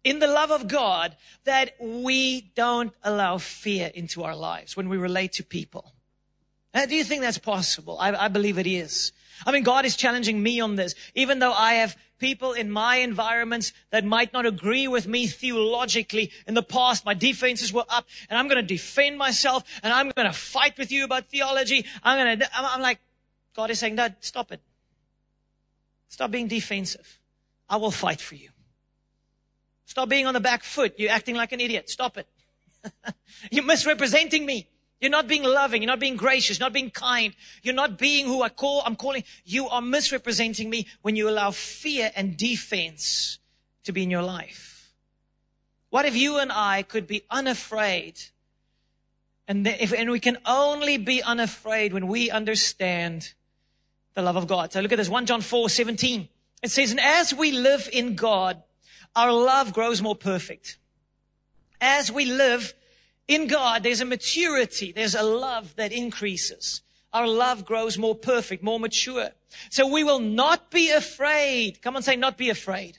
in 0.04 0.18
the 0.18 0.26
love 0.26 0.50
of 0.52 0.68
God 0.68 1.16
that 1.44 1.74
we 1.80 2.42
don't 2.54 2.92
allow 3.02 3.38
fear 3.38 3.90
into 3.94 4.22
our 4.22 4.36
lives 4.36 4.76
when 4.76 4.90
we 4.90 4.98
relate 4.98 5.32
to 5.32 5.42
people? 5.42 5.92
Do 6.72 6.94
you 6.94 7.04
think 7.04 7.22
that's 7.22 7.38
possible? 7.38 7.98
I, 7.98 8.12
I 8.12 8.28
believe 8.28 8.58
it 8.58 8.66
is. 8.66 9.12
I 9.44 9.52
mean, 9.52 9.62
God 9.62 9.84
is 9.84 9.96
challenging 9.96 10.42
me 10.42 10.60
on 10.60 10.76
this, 10.76 10.94
even 11.14 11.38
though 11.38 11.52
I 11.52 11.74
have 11.74 11.96
people 12.18 12.52
in 12.52 12.70
my 12.70 12.96
environments 12.96 13.72
that 13.90 14.04
might 14.04 14.32
not 14.32 14.46
agree 14.46 14.88
with 14.88 15.06
me 15.06 15.26
theologically. 15.26 16.30
In 16.46 16.54
the 16.54 16.62
past, 16.62 17.04
my 17.04 17.14
defenses 17.14 17.72
were 17.72 17.84
up 17.88 18.06
and 18.30 18.38
I'm 18.38 18.48
going 18.48 18.60
to 18.60 18.66
defend 18.66 19.18
myself 19.18 19.64
and 19.82 19.92
I'm 19.92 20.10
going 20.10 20.26
to 20.26 20.32
fight 20.32 20.78
with 20.78 20.90
you 20.90 21.04
about 21.04 21.26
theology. 21.26 21.84
I'm 22.02 22.18
going 22.18 22.38
to, 22.38 22.48
I'm 22.54 22.80
like, 22.80 23.00
God 23.54 23.70
is 23.70 23.78
saying, 23.78 23.94
no, 23.94 24.08
stop 24.20 24.52
it. 24.52 24.60
Stop 26.08 26.30
being 26.30 26.48
defensive. 26.48 27.18
I 27.68 27.76
will 27.76 27.90
fight 27.90 28.20
for 28.20 28.36
you. 28.36 28.50
Stop 29.86 30.08
being 30.08 30.26
on 30.26 30.34
the 30.34 30.40
back 30.40 30.62
foot. 30.62 30.94
You're 30.98 31.10
acting 31.10 31.36
like 31.36 31.52
an 31.52 31.60
idiot. 31.60 31.90
Stop 31.90 32.18
it. 32.18 32.26
You're 33.50 33.64
misrepresenting 33.64 34.46
me. 34.46 34.68
You're 35.00 35.10
not 35.10 35.28
being 35.28 35.42
loving. 35.42 35.82
You're 35.82 35.90
not 35.90 36.00
being 36.00 36.16
gracious. 36.16 36.58
Not 36.58 36.72
being 36.72 36.90
kind. 36.90 37.34
You're 37.62 37.74
not 37.74 37.98
being 37.98 38.26
who 38.26 38.42
I 38.42 38.48
call, 38.48 38.82
I'm 38.84 38.96
calling. 38.96 39.24
You 39.44 39.68
are 39.68 39.82
misrepresenting 39.82 40.70
me 40.70 40.86
when 41.02 41.16
you 41.16 41.28
allow 41.28 41.50
fear 41.50 42.10
and 42.16 42.36
defense 42.36 43.38
to 43.84 43.92
be 43.92 44.02
in 44.02 44.10
your 44.10 44.22
life. 44.22 44.92
What 45.90 46.06
if 46.06 46.16
you 46.16 46.38
and 46.38 46.50
I 46.50 46.82
could 46.82 47.06
be 47.06 47.22
unafraid? 47.30 48.20
And, 49.48 49.66
if, 49.66 49.92
and 49.92 50.10
we 50.10 50.18
can 50.18 50.38
only 50.44 50.98
be 50.98 51.22
unafraid 51.22 51.92
when 51.92 52.08
we 52.08 52.30
understand 52.30 53.32
the 54.14 54.22
love 54.22 54.36
of 54.36 54.48
God. 54.48 54.72
So 54.72 54.80
look 54.80 54.92
at 54.92 54.96
this. 54.96 55.08
1 55.08 55.26
John 55.26 55.40
4, 55.40 55.68
17. 55.68 56.28
It 56.62 56.70
says, 56.70 56.90
and 56.90 57.00
as 57.00 57.32
we 57.32 57.52
live 57.52 57.88
in 57.92 58.16
God, 58.16 58.62
our 59.14 59.32
love 59.32 59.72
grows 59.72 60.02
more 60.02 60.16
perfect. 60.16 60.78
As 61.80 62.10
we 62.10 62.24
live 62.24 62.74
in 63.28 63.48
God, 63.48 63.82
there's 63.82 64.00
a 64.00 64.04
maturity, 64.04 64.92
there's 64.92 65.14
a 65.14 65.22
love 65.22 65.74
that 65.76 65.92
increases. 65.92 66.82
Our 67.12 67.26
love 67.26 67.64
grows 67.64 67.98
more 67.98 68.14
perfect, 68.14 68.62
more 68.62 68.78
mature. 68.78 69.30
So 69.70 69.86
we 69.86 70.04
will 70.04 70.20
not 70.20 70.70
be 70.70 70.90
afraid. 70.90 71.80
Come 71.82 71.96
on, 71.96 72.02
say, 72.02 72.16
not 72.16 72.36
be 72.36 72.50
afraid. 72.50 72.98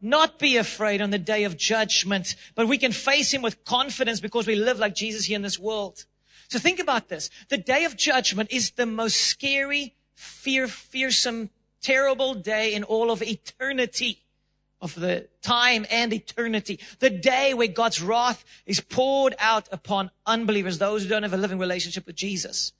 Not 0.00 0.38
be 0.38 0.56
afraid 0.56 1.00
on 1.00 1.10
the 1.10 1.18
day 1.18 1.44
of 1.44 1.56
judgment, 1.56 2.36
but 2.54 2.68
we 2.68 2.78
can 2.78 2.92
face 2.92 3.32
Him 3.32 3.42
with 3.42 3.64
confidence 3.64 4.20
because 4.20 4.46
we 4.46 4.54
live 4.54 4.78
like 4.78 4.94
Jesus 4.94 5.24
here 5.24 5.36
in 5.36 5.42
this 5.42 5.58
world. 5.58 6.04
So 6.48 6.58
think 6.58 6.78
about 6.78 7.08
this. 7.08 7.30
The 7.48 7.56
day 7.56 7.84
of 7.84 7.96
judgment 7.96 8.52
is 8.52 8.72
the 8.72 8.86
most 8.86 9.16
scary, 9.16 9.94
fear, 10.14 10.68
fearsome, 10.68 11.50
terrible 11.80 12.34
day 12.34 12.74
in 12.74 12.84
all 12.84 13.10
of 13.10 13.22
eternity 13.22 14.25
of 14.80 14.94
the 14.94 15.28
time 15.42 15.86
and 15.90 16.12
eternity. 16.12 16.78
The 16.98 17.10
day 17.10 17.54
where 17.54 17.68
God's 17.68 18.02
wrath 18.02 18.44
is 18.66 18.80
poured 18.80 19.34
out 19.38 19.68
upon 19.72 20.10
unbelievers, 20.26 20.78
those 20.78 21.02
who 21.02 21.08
don't 21.08 21.22
have 21.22 21.32
a 21.32 21.38
living 21.38 21.58
relationship 21.58 22.06
with 22.06 22.16
Jesus. 22.16 22.72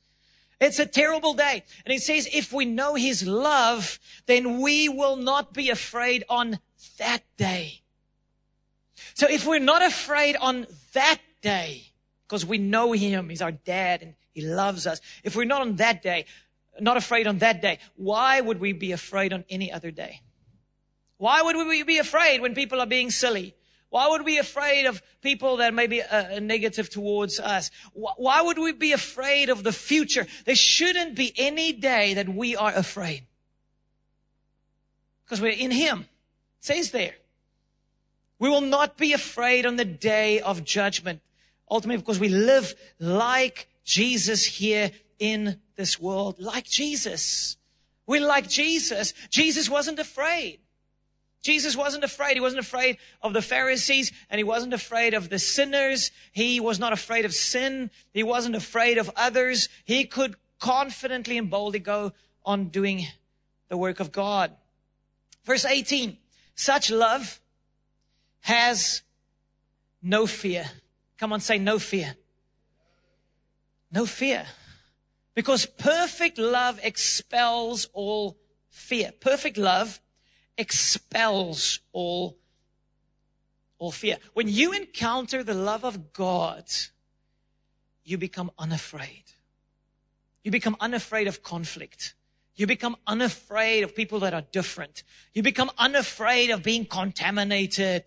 It's 0.60 0.78
a 0.78 0.86
terrible 0.86 1.34
day. 1.34 1.64
And 1.84 1.92
he 1.92 1.98
says, 1.98 2.28
if 2.32 2.52
we 2.52 2.64
know 2.64 2.94
his 2.94 3.26
love, 3.26 3.98
then 4.26 4.60
we 4.60 4.88
will 4.88 5.16
not 5.16 5.52
be 5.52 5.70
afraid 5.70 6.24
on 6.28 6.58
that 6.98 7.22
day. 7.36 7.82
So 9.14 9.26
if 9.28 9.46
we're 9.46 9.58
not 9.58 9.82
afraid 9.82 10.36
on 10.36 10.66
that 10.92 11.20
day, 11.42 11.92
because 12.26 12.44
we 12.44 12.58
know 12.58 12.92
him, 12.92 13.28
he's 13.28 13.42
our 13.42 13.52
dad 13.52 14.02
and 14.02 14.14
he 14.32 14.42
loves 14.42 14.86
us. 14.86 15.00
If 15.22 15.36
we're 15.36 15.44
not 15.44 15.60
on 15.60 15.76
that 15.76 16.02
day, 16.02 16.26
not 16.80 16.96
afraid 16.96 17.26
on 17.26 17.38
that 17.38 17.62
day, 17.62 17.78
why 17.96 18.40
would 18.40 18.60
we 18.60 18.72
be 18.72 18.92
afraid 18.92 19.32
on 19.32 19.44
any 19.48 19.72
other 19.72 19.90
day? 19.90 20.20
Why 21.18 21.42
would 21.42 21.56
we 21.56 21.82
be 21.82 21.98
afraid 21.98 22.40
when 22.40 22.54
people 22.54 22.80
are 22.80 22.86
being 22.86 23.10
silly? 23.10 23.54
Why 23.88 24.08
would 24.08 24.24
we 24.24 24.32
be 24.32 24.38
afraid 24.38 24.86
of 24.86 25.00
people 25.22 25.58
that 25.58 25.72
may 25.72 25.86
be 25.86 26.02
uh, 26.02 26.40
negative 26.40 26.90
towards 26.90 27.40
us? 27.40 27.70
Why 27.94 28.42
would 28.42 28.58
we 28.58 28.72
be 28.72 28.92
afraid 28.92 29.48
of 29.48 29.62
the 29.62 29.72
future? 29.72 30.26
There 30.44 30.56
shouldn't 30.56 31.14
be 31.14 31.32
any 31.36 31.72
day 31.72 32.14
that 32.14 32.28
we 32.28 32.56
are 32.56 32.74
afraid. 32.74 33.24
Because 35.24 35.40
we're 35.40 35.52
in 35.52 35.70
Him. 35.70 36.00
It 36.00 36.64
says 36.64 36.90
there. 36.90 37.14
We 38.38 38.50
will 38.50 38.60
not 38.60 38.98
be 38.98 39.12
afraid 39.12 39.64
on 39.64 39.76
the 39.76 39.84
day 39.84 40.40
of 40.40 40.64
judgment. 40.64 41.22
Ultimately, 41.70 42.02
because 42.02 42.20
we 42.20 42.28
live 42.28 42.74
like 43.00 43.68
Jesus 43.84 44.44
here 44.44 44.90
in 45.18 45.60
this 45.76 45.98
world. 45.98 46.36
Like 46.38 46.66
Jesus. 46.66 47.56
We're 48.06 48.26
like 48.26 48.48
Jesus. 48.48 49.14
Jesus 49.30 49.70
wasn't 49.70 49.98
afraid. 49.98 50.58
Jesus 51.46 51.76
wasn't 51.76 52.02
afraid. 52.02 52.34
He 52.34 52.40
wasn't 52.40 52.58
afraid 52.58 52.98
of 53.22 53.32
the 53.32 53.40
Pharisees 53.40 54.10
and 54.28 54.38
he 54.38 54.42
wasn't 54.42 54.74
afraid 54.74 55.14
of 55.14 55.28
the 55.28 55.38
sinners. 55.38 56.10
He 56.32 56.58
was 56.58 56.80
not 56.80 56.92
afraid 56.92 57.24
of 57.24 57.32
sin. 57.32 57.92
He 58.12 58.24
wasn't 58.24 58.56
afraid 58.56 58.98
of 58.98 59.08
others. 59.14 59.68
He 59.84 60.06
could 60.06 60.34
confidently 60.58 61.38
and 61.38 61.48
boldly 61.48 61.78
go 61.78 62.12
on 62.44 62.70
doing 62.70 63.06
the 63.68 63.76
work 63.76 64.00
of 64.00 64.10
God. 64.10 64.56
Verse 65.44 65.64
18. 65.64 66.18
Such 66.56 66.90
love 66.90 67.40
has 68.40 69.02
no 70.02 70.26
fear. 70.26 70.64
Come 71.16 71.32
on, 71.32 71.38
say 71.38 71.58
no 71.58 71.78
fear. 71.78 72.16
No 73.92 74.04
fear. 74.04 74.46
Because 75.36 75.64
perfect 75.64 76.38
love 76.38 76.80
expels 76.82 77.86
all 77.92 78.36
fear. 78.68 79.12
Perfect 79.20 79.58
love 79.58 80.00
expels 80.58 81.80
all, 81.92 82.36
all 83.78 83.92
fear. 83.92 84.18
When 84.34 84.48
you 84.48 84.72
encounter 84.72 85.42
the 85.42 85.54
love 85.54 85.84
of 85.84 86.12
God, 86.12 86.64
you 88.04 88.18
become 88.18 88.50
unafraid. 88.58 89.24
You 90.42 90.50
become 90.50 90.76
unafraid 90.80 91.26
of 91.26 91.42
conflict. 91.42 92.14
You 92.54 92.66
become 92.66 92.96
unafraid 93.06 93.84
of 93.84 93.94
people 93.94 94.20
that 94.20 94.32
are 94.32 94.44
different. 94.52 95.02
You 95.34 95.42
become 95.42 95.70
unafraid 95.76 96.50
of 96.50 96.62
being 96.62 96.86
contaminated 96.86 98.04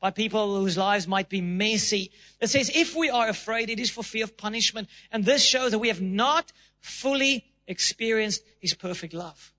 by 0.00 0.10
people 0.10 0.58
whose 0.58 0.78
lives 0.78 1.06
might 1.06 1.28
be 1.28 1.42
messy. 1.42 2.10
It 2.40 2.48
says, 2.48 2.70
if 2.74 2.96
we 2.96 3.10
are 3.10 3.28
afraid, 3.28 3.68
it 3.68 3.78
is 3.78 3.90
for 3.90 4.02
fear 4.02 4.24
of 4.24 4.36
punishment. 4.36 4.88
And 5.12 5.24
this 5.24 5.44
shows 5.44 5.72
that 5.72 5.78
we 5.78 5.88
have 5.88 6.00
not 6.00 6.52
fully 6.78 7.44
experienced 7.66 8.42
His 8.60 8.72
perfect 8.72 9.12
love. 9.12 9.52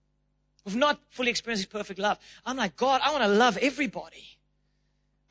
We've 0.66 0.76
not 0.76 1.00
fully 1.10 1.30
experienced 1.30 1.66
His 1.66 1.72
perfect 1.72 2.00
love. 2.00 2.20
I'm 2.46 2.58
like, 2.58 2.76
God, 2.76 3.02
I 3.04 3.12
want 3.12 3.24
to 3.24 3.30
love 3.30 3.58
everybody. 3.58 4.24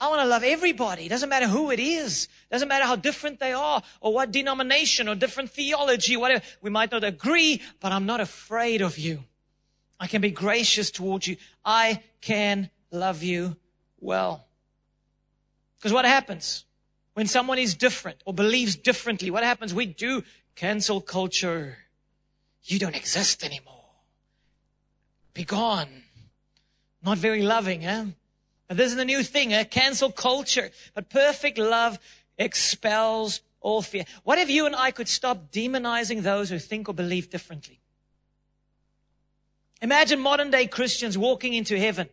I 0.01 0.09
want 0.09 0.23
to 0.23 0.27
love 0.27 0.43
everybody. 0.43 1.09
Doesn't 1.09 1.29
matter 1.29 1.47
who 1.47 1.71
it 1.71 1.79
is. 1.79 2.29
Doesn't 2.51 2.69
matter 2.69 2.87
how 2.87 2.97
different 2.97 3.39
they 3.39 3.53
are 3.53 3.83
or 4.01 4.15
what 4.15 4.33
denomination 4.33 5.09
or 5.09 5.15
different 5.15 5.51
theology, 5.51 6.17
whatever. 6.17 6.43
We 6.63 6.71
might 6.71 6.91
not 6.91 7.05
agree, 7.05 7.61
but 7.81 7.93
I'm 7.93 8.07
not 8.07 8.21
afraid 8.21 8.81
of 8.81 8.99
you. 8.99 9.25
I 10.01 10.07
can 10.07 10.23
be 10.23 10.31
gracious 10.31 10.91
towards 10.91 11.27
you. 11.27 11.37
I 11.65 12.03
can 12.23 12.71
love 12.91 13.23
you 13.23 13.57
well. 14.01 14.47
Because 15.79 15.93
what 15.93 16.07
happens 16.07 16.65
when 17.13 17.27
someone 17.27 17.59
is 17.59 17.75
different 17.75 18.23
or 18.25 18.33
believes 18.33 18.77
differently? 18.77 19.31
What 19.31 19.45
happens? 19.45 19.75
We 19.75 19.85
do 19.85 20.25
cancel 20.57 21.03
culture. 21.03 21.77
You 22.65 22.79
don't 22.79 22.97
exist 22.97 23.45
anymore. 23.45 23.80
Be 25.41 25.45
gone. 25.45 25.89
Not 27.03 27.17
very 27.17 27.41
loving, 27.41 27.87
eh? 27.87 28.05
But 28.69 28.77
this 28.77 28.91
is 28.91 28.97
the 28.97 29.07
new 29.07 29.23
thing, 29.23 29.55
eh? 29.55 29.65
Cancel 29.65 30.13
culture. 30.13 30.71
But 30.93 31.09
perfect 31.09 31.57
love 31.57 31.99
expels 32.37 33.41
all 33.63 33.81
fear. 33.81 34.05
What 34.23 34.39
if 34.39 34.51
you 34.51 34.67
and 34.67 34.77
I 34.77 34.91
could 34.91 35.09
stop 35.09 35.51
demonizing 35.51 36.21
those 36.21 36.51
who 36.51 36.59
think 36.59 36.91
or 36.91 36.93
believe 36.93 37.31
differently? 37.31 37.81
Imagine 39.81 40.21
modern 40.21 40.51
day 40.51 40.67
Christians 40.67 41.17
walking 41.17 41.55
into 41.55 41.79
heaven. 41.79 42.11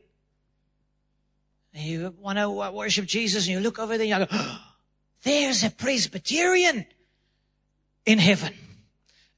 You 1.74 2.16
want 2.22 2.38
to 2.38 2.50
worship 2.50 3.08
Jesus 3.08 3.46
and 3.46 3.56
you 3.56 3.60
look 3.60 3.78
over 3.78 3.98
there 3.98 4.08
and 4.10 4.22
you 4.22 4.26
go, 4.26 4.32
oh, 4.32 4.62
there's 5.24 5.66
a 5.66 5.70
Presbyterian 5.70 6.86
in 8.06 8.20
heaven 8.20 8.54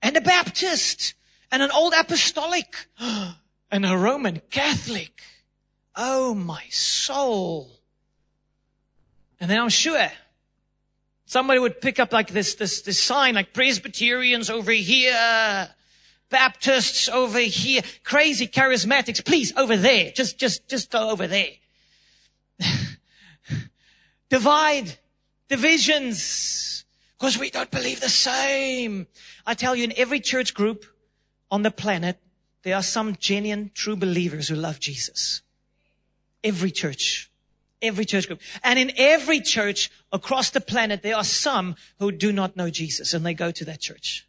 and 0.04 0.15
a 0.15 0.21
Baptist 0.21 1.15
and 1.52 1.63
an 1.63 1.71
old 1.71 1.95
apostolic 1.97 2.86
and 3.71 3.86
a 3.86 3.97
Roman 3.97 4.41
Catholic. 4.49 5.21
Oh, 5.95 6.34
my 6.34 6.63
soul. 6.69 7.69
And 9.39 9.49
then 9.49 9.60
I'm 9.60 9.69
sure 9.69 10.10
somebody 11.25 11.60
would 11.60 11.79
pick 11.79 11.99
up 11.99 12.12
like 12.12 12.29
this, 12.29 12.55
this, 12.55 12.82
this 12.82 13.01
sign, 13.01 13.36
like 13.36 13.53
Presbyterians 13.53 14.49
over 14.49 14.71
here, 14.71 15.69
Baptists 16.29 17.10
over 17.10 17.39
here, 17.39 17.82
crazy 18.03 18.47
charismatics, 18.47 19.23
please 19.23 19.55
over 19.55 19.77
there. 19.77 20.12
Just, 20.12 20.38
just, 20.38 20.67
just 20.67 20.91
go 20.91 21.10
over 21.10 21.27
there. 21.27 21.51
Divide, 24.29 24.95
divisions, 25.47 26.86
because 27.17 27.38
we 27.38 27.49
don't 27.49 27.71
believe 27.71 27.99
the 27.99 28.10
same. 28.10 29.08
I 29.45 29.55
tell 29.55 29.75
you, 29.75 29.86
in 29.86 29.93
every 29.97 30.19
church 30.19 30.53
group 30.53 30.86
on 31.49 31.63
the 31.63 31.71
planet, 31.71 32.19
there 32.63 32.76
are 32.76 32.84
some 32.84 33.15
genuine, 33.19 33.72
true 33.74 33.95
believers 33.95 34.48
who 34.48 34.56
love 34.56 34.80
Jesus. 34.80 35.41
Every 36.43 36.72
church. 36.72 37.30
Every 37.82 38.06
church 38.06 38.28
group. 38.28 38.41
And 38.63 38.78
in 38.78 38.91
every 38.98 39.39
church 39.39 39.89
across 40.12 40.50
the 40.50 40.62
planet, 40.62 41.02
there 41.02 41.15
are 41.15 41.24
some 41.24 41.76
who 42.00 42.12
do 42.12 42.34
not 42.34 42.58
know 42.58 42.69
Jesus 42.69 43.13
and 43.13 43.26
they 43.26 43.34
go 43.34 43.52
to 43.52 43.65
that 43.65 43.80
church. 43.80 44.28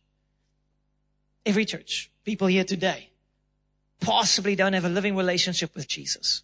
Every 1.45 1.65
church. 1.65 2.11
People 2.25 2.47
here 2.47 2.65
today 2.65 3.11
possibly 3.99 4.55
don't 4.55 4.73
have 4.73 4.85
a 4.85 4.89
living 4.89 5.17
relationship 5.17 5.75
with 5.75 5.89
Jesus. 5.89 6.43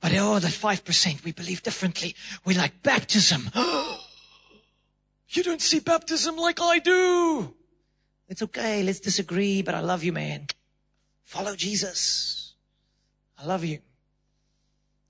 But 0.00 0.12
oh, 0.16 0.40
that 0.40 0.50
5% 0.50 1.24
we 1.24 1.30
believe 1.30 1.62
differently. 1.62 2.16
We 2.44 2.54
like 2.54 2.82
baptism. 2.82 3.50
you 5.28 5.42
don't 5.44 5.62
see 5.62 5.78
baptism 5.78 6.36
like 6.36 6.60
I 6.60 6.80
do. 6.80 7.54
It's 8.32 8.40
okay. 8.40 8.82
Let's 8.82 9.00
disagree, 9.00 9.60
but 9.60 9.74
I 9.74 9.80
love 9.80 10.02
you, 10.02 10.10
man. 10.10 10.46
Follow 11.22 11.54
Jesus. 11.54 12.54
I 13.38 13.44
love 13.44 13.62
you. 13.62 13.80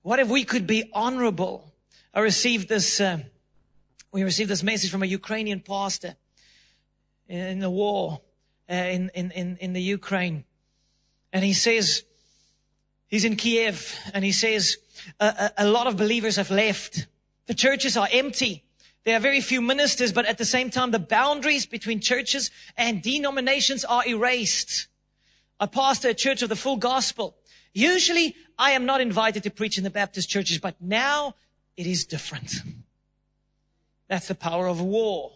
What 0.02 0.18
if 0.18 0.28
we 0.28 0.42
could 0.42 0.66
be 0.66 0.90
honorable? 0.92 1.72
I 2.12 2.18
received 2.18 2.68
this, 2.68 3.00
uh, 3.00 3.18
we 4.10 4.24
received 4.24 4.50
this 4.50 4.64
message 4.64 4.90
from 4.90 5.04
a 5.04 5.06
Ukrainian 5.06 5.60
pastor 5.60 6.16
in 7.28 7.60
the 7.60 7.70
war 7.70 8.22
uh, 8.68 8.74
in, 8.74 9.08
in, 9.14 9.56
in, 9.60 9.72
the 9.72 9.80
Ukraine. 9.80 10.42
And 11.32 11.44
he 11.44 11.52
says, 11.52 12.02
he's 13.06 13.24
in 13.24 13.36
Kiev 13.36 13.96
and 14.12 14.24
he 14.24 14.32
says, 14.32 14.78
a, 15.20 15.26
a, 15.26 15.52
a 15.58 15.66
lot 15.68 15.86
of 15.86 15.96
believers 15.96 16.34
have 16.34 16.50
left. 16.50 17.06
The 17.46 17.54
churches 17.54 17.96
are 17.96 18.08
empty. 18.10 18.64
There 19.04 19.16
are 19.16 19.20
very 19.20 19.40
few 19.40 19.60
ministers, 19.60 20.12
but 20.12 20.26
at 20.26 20.38
the 20.38 20.44
same 20.44 20.70
time, 20.70 20.92
the 20.92 20.98
boundaries 20.98 21.66
between 21.66 22.00
churches 22.00 22.50
and 22.76 23.02
denominations 23.02 23.84
are 23.84 24.06
erased. 24.06 24.86
I 25.58 25.66
pastor 25.66 26.10
a 26.10 26.14
church 26.14 26.42
of 26.42 26.48
the 26.48 26.56
full 26.56 26.76
gospel. 26.76 27.36
Usually 27.72 28.36
I 28.58 28.72
am 28.72 28.86
not 28.86 29.00
invited 29.00 29.42
to 29.44 29.50
preach 29.50 29.78
in 29.78 29.84
the 29.84 29.90
Baptist 29.90 30.28
churches, 30.28 30.58
but 30.58 30.80
now 30.80 31.34
it 31.76 31.86
is 31.86 32.04
different. 32.04 32.52
That's 34.08 34.28
the 34.28 34.34
power 34.34 34.66
of 34.66 34.80
war. 34.80 35.32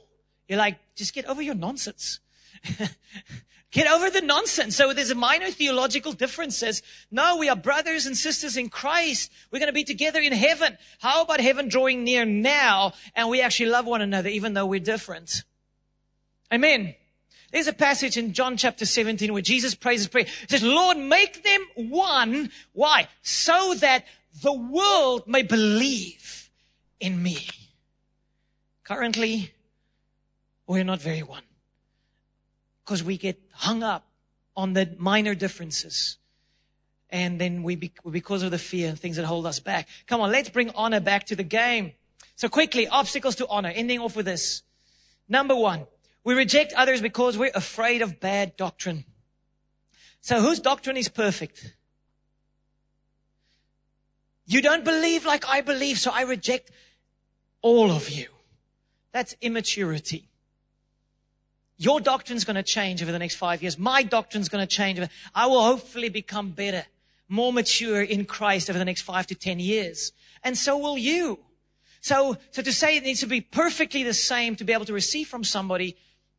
You're 0.48 0.58
like, 0.58 0.78
just 0.94 1.14
get 1.14 1.26
over 1.26 1.42
your 1.42 1.54
nonsense. 1.54 2.20
Get 3.76 3.92
over 3.92 4.08
the 4.08 4.22
nonsense. 4.22 4.74
So 4.74 4.94
there's 4.94 5.10
a 5.10 5.14
minor 5.14 5.50
theological 5.50 6.14
difference 6.14 6.56
says, 6.56 6.82
no, 7.10 7.36
we 7.36 7.50
are 7.50 7.56
brothers 7.56 8.06
and 8.06 8.16
sisters 8.16 8.56
in 8.56 8.70
Christ. 8.70 9.30
We're 9.50 9.58
going 9.58 9.68
to 9.68 9.74
be 9.74 9.84
together 9.84 10.18
in 10.18 10.32
heaven. 10.32 10.78
How 10.98 11.20
about 11.20 11.40
heaven 11.40 11.68
drawing 11.68 12.02
near 12.02 12.24
now 12.24 12.94
and 13.14 13.28
we 13.28 13.42
actually 13.42 13.66
love 13.66 13.84
one 13.84 14.00
another 14.00 14.30
even 14.30 14.54
though 14.54 14.64
we're 14.64 14.80
different? 14.80 15.44
Amen. 16.50 16.94
There's 17.52 17.66
a 17.66 17.74
passage 17.74 18.16
in 18.16 18.32
John 18.32 18.56
chapter 18.56 18.86
17 18.86 19.30
where 19.30 19.42
Jesus 19.42 19.74
prays 19.74 20.00
his 20.00 20.08
prayer. 20.08 20.24
He 20.24 20.46
says, 20.48 20.62
Lord, 20.62 20.96
make 20.96 21.44
them 21.44 21.90
one. 21.90 22.50
Why? 22.72 23.08
So 23.20 23.74
that 23.74 24.06
the 24.42 24.54
world 24.54 25.24
may 25.26 25.42
believe 25.42 26.48
in 26.98 27.22
me. 27.22 27.46
Currently, 28.84 29.52
we're 30.66 30.82
not 30.82 31.02
very 31.02 31.22
one 31.22 31.42
because 32.86 33.02
we 33.02 33.18
get 33.18 33.36
hung 33.52 33.82
up 33.82 34.06
on 34.56 34.72
the 34.72 34.94
minor 34.96 35.34
differences. 35.34 36.18
And 37.10 37.40
then 37.40 37.64
we, 37.64 37.74
because 37.76 38.44
of 38.44 38.52
the 38.52 38.58
fear 38.58 38.88
and 38.88 38.98
things 38.98 39.16
that 39.16 39.24
hold 39.24 39.44
us 39.44 39.58
back. 39.58 39.88
Come 40.06 40.20
on, 40.20 40.30
let's 40.30 40.50
bring 40.50 40.70
honor 40.70 41.00
back 41.00 41.26
to 41.26 41.36
the 41.36 41.42
game. 41.42 41.92
So 42.36 42.48
quickly, 42.48 42.86
obstacles 42.86 43.34
to 43.36 43.48
honor. 43.48 43.72
Ending 43.74 43.98
off 43.98 44.14
with 44.14 44.26
this. 44.26 44.62
Number 45.28 45.56
one, 45.56 45.86
we 46.22 46.34
reject 46.34 46.72
others 46.74 47.00
because 47.00 47.36
we're 47.36 47.50
afraid 47.54 48.02
of 48.02 48.20
bad 48.20 48.56
doctrine. 48.56 49.04
So 50.20 50.40
whose 50.40 50.60
doctrine 50.60 50.96
is 50.96 51.08
perfect? 51.08 51.74
You 54.46 54.62
don't 54.62 54.84
believe 54.84 55.26
like 55.26 55.44
I 55.48 55.60
believe, 55.60 55.98
so 55.98 56.12
I 56.12 56.22
reject 56.22 56.70
all 57.62 57.90
of 57.90 58.10
you. 58.10 58.28
That's 59.12 59.34
immaturity. 59.40 60.28
Your 61.78 62.00
doctrine's 62.00 62.44
going 62.44 62.56
to 62.56 62.62
change 62.62 63.02
over 63.02 63.12
the 63.12 63.18
next 63.18 63.34
five 63.34 63.62
years. 63.62 63.78
My 63.78 64.02
doctrine's 64.02 64.48
going 64.48 64.66
to 64.66 64.76
change. 64.76 64.98
I 65.34 65.46
will 65.46 65.62
hopefully 65.62 66.08
become 66.08 66.50
better, 66.50 66.84
more 67.28 67.52
mature 67.52 68.02
in 68.02 68.24
Christ 68.24 68.70
over 68.70 68.78
the 68.78 68.84
next 68.84 69.02
five 69.02 69.26
to 69.26 69.34
ten 69.34 69.58
years. 69.58 70.12
And 70.42 70.56
so 70.56 70.78
will 70.78 70.96
you. 70.96 71.38
So, 72.00 72.38
so 72.50 72.62
to 72.62 72.72
say 72.72 72.96
it 72.96 73.02
needs 73.02 73.20
to 73.20 73.26
be 73.26 73.40
perfectly 73.40 74.02
the 74.04 74.14
same 74.14 74.56
to 74.56 74.64
be 74.64 74.72
able 74.72 74.84
to 74.86 74.92
receive 74.92 75.28
from 75.28 75.44
somebody 75.44 75.96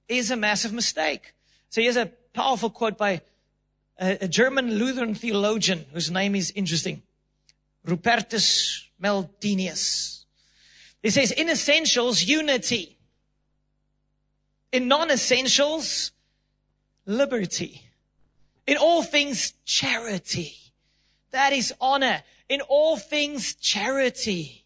is 0.07 0.31
a 0.31 0.35
massive 0.35 0.73
mistake. 0.73 1.33
So 1.69 1.81
here's 1.81 1.97
a 1.97 2.11
powerful 2.33 2.69
quote 2.69 2.97
by 2.97 3.21
a, 3.99 4.17
a 4.21 4.27
German 4.27 4.75
Lutheran 4.75 5.13
theologian 5.13 5.85
whose 5.93 6.09
name 6.09 6.35
is 6.35 6.51
interesting. 6.51 7.03
Rupertus 7.85 8.85
Meldenius. 9.01 10.25
He 11.03 11.09
says, 11.09 11.31
in 11.31 11.49
essentials, 11.49 12.23
unity. 12.23 12.96
In 14.77 14.87
non-essentials, 14.87 16.11
liberty. 17.07 17.81
In 18.67 18.77
all 18.77 19.01
things, 19.01 19.53
charity. 19.65 20.53
That 21.31 21.51
is 21.51 21.73
honor. 21.81 22.21
In 22.47 22.61
all 22.61 22.95
things, 22.95 23.55
charity. 23.55 24.65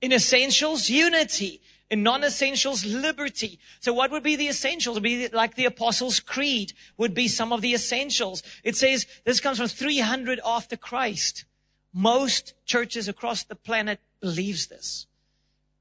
In 0.00 0.12
essentials, 0.12 0.90
unity. 0.90 1.62
In 1.92 2.02
non-essentials, 2.02 2.84
liberty. 2.84 3.60
So 3.78 3.92
what 3.92 4.10
would 4.10 4.24
be 4.24 4.34
the 4.34 4.48
essentials? 4.48 4.96
It 4.96 5.00
would 5.00 5.04
be 5.04 5.28
like 5.28 5.54
the 5.54 5.66
Apostles' 5.66 6.18
Creed 6.18 6.72
would 6.96 7.14
be 7.14 7.28
some 7.28 7.52
of 7.52 7.60
the 7.60 7.72
essentials. 7.72 8.42
It 8.64 8.74
says, 8.74 9.06
this 9.24 9.38
comes 9.38 9.58
from 9.58 9.68
300 9.68 10.40
after 10.44 10.76
Christ. 10.76 11.44
Most 11.92 12.54
churches 12.64 13.06
across 13.06 13.44
the 13.44 13.54
planet 13.54 14.00
believes 14.20 14.66
this. 14.66 15.06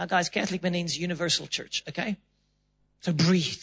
Now, 0.00 0.06
guys, 0.06 0.30
Catholic 0.30 0.62
means 0.62 0.98
universal 0.98 1.46
church, 1.46 1.84
okay? 1.86 2.16
So 3.02 3.12
breathe. 3.12 3.62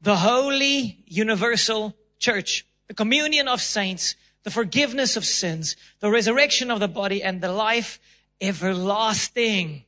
The 0.00 0.14
holy 0.14 1.02
universal 1.08 1.96
church, 2.20 2.64
the 2.86 2.94
communion 2.94 3.48
of 3.48 3.60
saints, 3.60 4.14
the 4.44 4.52
forgiveness 4.52 5.16
of 5.16 5.24
sins, 5.24 5.74
the 5.98 6.08
resurrection 6.08 6.70
of 6.70 6.78
the 6.78 6.86
body, 6.86 7.20
and 7.20 7.40
the 7.40 7.50
life 7.50 7.98
everlasting. 8.40 9.82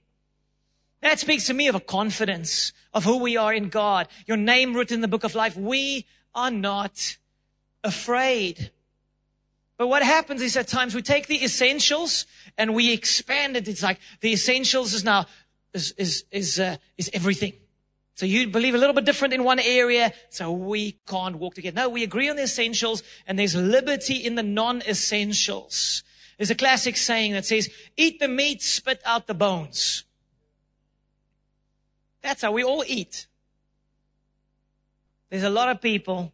That 1.01 1.20
speaks 1.20 1.47
to 1.47 1.55
me 1.55 1.68
of 1.68 1.76
a 1.76 1.80
confidence 1.80 2.72
of 2.93 3.05
who 3.05 3.18
we 3.18 3.36
are 3.36 3.55
in 3.55 3.68
God. 3.68 4.09
Your 4.26 4.36
name 4.36 4.74
written 4.74 4.97
in 4.97 5.01
the 5.01 5.07
book 5.07 5.22
of 5.22 5.36
life. 5.36 5.57
We 5.57 6.07
are 6.34 6.51
not 6.51 7.18
afraid. 7.84 8.72
But 9.78 9.86
what 9.86 10.02
happens 10.02 10.42
is 10.42 10.56
at 10.56 10.66
times 10.66 10.94
we 10.94 11.02
take 11.02 11.28
the 11.28 11.42
essentials 11.42 12.26
and 12.58 12.74
we 12.74 12.92
expand 12.92 13.56
it. 13.56 13.68
It's 13.68 13.82
like 13.82 14.00
the 14.20 14.32
essentials 14.32 14.92
is 14.92 15.04
now, 15.04 15.26
is, 15.72 15.94
is, 15.96 16.24
is, 16.32 16.58
uh, 16.58 16.76
is 16.98 17.08
everything. 17.14 17.52
So 18.16 18.26
you 18.26 18.48
believe 18.48 18.74
a 18.74 18.78
little 18.78 18.94
bit 18.94 19.04
different 19.04 19.34
in 19.34 19.44
one 19.44 19.60
area, 19.60 20.12
so 20.30 20.50
we 20.50 20.98
can't 21.06 21.36
walk 21.36 21.54
together. 21.54 21.76
No, 21.76 21.88
we 21.88 22.02
agree 22.02 22.28
on 22.28 22.34
the 22.34 22.42
essentials 22.42 23.04
and 23.28 23.38
there's 23.38 23.54
liberty 23.54 24.16
in 24.16 24.34
the 24.34 24.42
non-essentials. 24.42 26.02
There's 26.36 26.50
a 26.50 26.56
classic 26.56 26.96
saying 26.96 27.32
that 27.34 27.46
says, 27.46 27.70
eat 27.96 28.18
the 28.18 28.26
meat, 28.26 28.62
spit 28.62 29.00
out 29.04 29.28
the 29.28 29.34
bones. 29.34 30.02
That's 32.20 32.42
how 32.42 32.50
we 32.50 32.64
all 32.64 32.82
eat. 32.84 33.28
There's 35.30 35.44
a 35.44 35.50
lot 35.50 35.68
of 35.68 35.80
people 35.80 36.32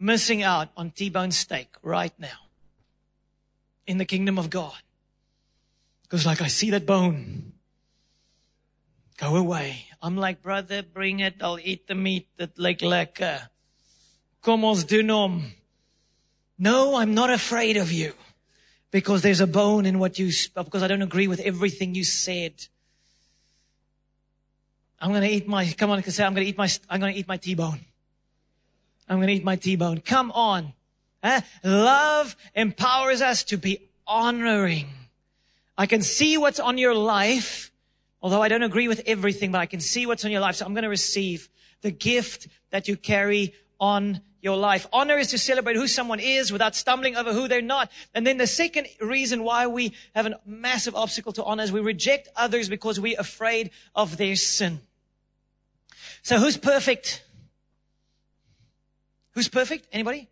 missing 0.00 0.42
out 0.42 0.70
on 0.76 0.90
T-bone 0.90 1.30
steak 1.30 1.68
right 1.84 2.12
now 2.18 2.49
in 3.90 3.98
the 3.98 4.04
kingdom 4.04 4.38
of 4.38 4.48
God. 4.48 4.80
Because 6.02 6.24
like 6.24 6.40
I 6.40 6.46
see 6.46 6.70
that 6.70 6.86
bone. 6.86 7.52
Go 9.18 9.36
away. 9.36 9.84
I'm 10.00 10.16
like, 10.16 10.40
brother, 10.42 10.82
bring 10.82 11.18
it. 11.20 11.34
I'll 11.40 11.58
eat 11.58 11.88
the 11.88 11.96
meat 11.96 12.28
that 12.36 12.56
like 12.58 12.78
lekker. 12.78 13.48
Kom 14.42 14.64
ons 14.64 14.84
doen. 14.84 15.52
No, 16.56 16.96
I'm 16.96 17.14
not 17.14 17.30
afraid 17.30 17.76
of 17.76 17.90
you. 17.90 18.14
Because 18.92 19.22
there's 19.22 19.40
a 19.40 19.46
bone 19.46 19.86
in 19.86 19.98
what 19.98 20.18
you, 20.18 20.30
because 20.54 20.82
I 20.82 20.88
don't 20.88 21.02
agree 21.02 21.28
with 21.28 21.40
everything 21.40 21.94
you 21.94 22.04
said. 22.04 22.54
I'm 25.00 25.10
going 25.10 25.22
to 25.22 25.28
eat 25.28 25.48
my, 25.48 25.66
come 25.72 25.90
on, 25.90 26.02
say, 26.02 26.24
I'm 26.24 26.34
going 26.34 26.44
to 26.44 26.50
eat 26.50 26.58
my, 26.58 26.68
I'm 26.88 27.00
going 27.00 27.12
to 27.12 27.18
eat 27.18 27.28
my 27.28 27.36
T-bone. 27.36 27.80
I'm 29.08 29.18
going 29.18 29.28
to 29.28 29.34
eat 29.34 29.44
my 29.44 29.56
T-bone. 29.56 30.00
Come 30.00 30.30
on. 30.32 30.74
Eh? 31.22 31.40
Love 31.64 32.36
empowers 32.54 33.20
us 33.22 33.44
to 33.44 33.56
be 33.56 33.90
honoring. 34.06 34.88
I 35.76 35.86
can 35.86 36.02
see 36.02 36.38
what's 36.38 36.60
on 36.60 36.78
your 36.78 36.94
life, 36.94 37.70
although 38.22 38.42
I 38.42 38.48
don't 38.48 38.62
agree 38.62 38.88
with 38.88 39.02
everything, 39.06 39.52
but 39.52 39.60
I 39.60 39.66
can 39.66 39.80
see 39.80 40.06
what's 40.06 40.24
on 40.24 40.30
your 40.30 40.40
life. 40.40 40.56
So 40.56 40.66
I'm 40.66 40.74
going 40.74 40.84
to 40.84 40.90
receive 40.90 41.48
the 41.82 41.90
gift 41.90 42.48
that 42.70 42.88
you 42.88 42.96
carry 42.96 43.54
on 43.78 44.20
your 44.42 44.56
life. 44.56 44.86
Honor 44.92 45.18
is 45.18 45.28
to 45.28 45.38
celebrate 45.38 45.76
who 45.76 45.86
someone 45.86 46.20
is 46.20 46.50
without 46.50 46.74
stumbling 46.74 47.16
over 47.16 47.32
who 47.32 47.48
they're 47.48 47.60
not. 47.60 47.90
And 48.14 48.26
then 48.26 48.38
the 48.38 48.46
second 48.46 48.86
reason 49.00 49.42
why 49.44 49.66
we 49.66 49.92
have 50.14 50.26
a 50.26 50.40
massive 50.46 50.94
obstacle 50.94 51.32
to 51.34 51.44
honor 51.44 51.62
is 51.62 51.72
we 51.72 51.80
reject 51.80 52.28
others 52.36 52.68
because 52.68 52.98
we're 52.98 53.20
afraid 53.20 53.70
of 53.94 54.16
their 54.16 54.36
sin. 54.36 54.80
So 56.22 56.38
who's 56.38 56.56
perfect? 56.56 57.22
Who's 59.32 59.48
perfect? 59.48 59.86
Anybody? 59.92 60.29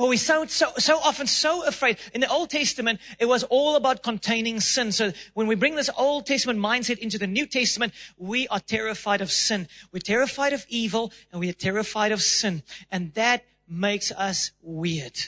But 0.00 0.08
we're 0.08 0.16
so, 0.16 0.46
so, 0.46 0.72
so 0.78 0.98
often 0.98 1.26
so 1.26 1.62
afraid. 1.66 1.98
In 2.14 2.22
the 2.22 2.30
Old 2.30 2.48
Testament, 2.48 3.00
it 3.18 3.26
was 3.26 3.42
all 3.44 3.76
about 3.76 4.02
containing 4.02 4.58
sin. 4.60 4.92
So 4.92 5.12
when 5.34 5.46
we 5.46 5.56
bring 5.56 5.74
this 5.74 5.90
Old 5.94 6.24
Testament 6.24 6.58
mindset 6.58 6.96
into 6.96 7.18
the 7.18 7.26
New 7.26 7.44
Testament, 7.44 7.92
we 8.16 8.48
are 8.48 8.60
terrified 8.60 9.20
of 9.20 9.30
sin. 9.30 9.68
We're 9.92 10.00
terrified 10.00 10.54
of 10.54 10.64
evil 10.70 11.12
and 11.30 11.38
we 11.38 11.50
are 11.50 11.52
terrified 11.52 12.12
of 12.12 12.22
sin. 12.22 12.62
And 12.90 13.12
that 13.12 13.44
makes 13.68 14.10
us 14.10 14.52
weird. 14.62 15.18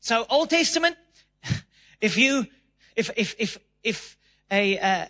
So 0.00 0.26
Old 0.28 0.50
Testament, 0.50 0.98
if 2.02 2.18
you, 2.18 2.46
if, 2.94 3.10
if, 3.16 3.34
if, 3.38 3.56
if 3.82 4.18
a, 4.50 4.78
uh, 4.78 5.06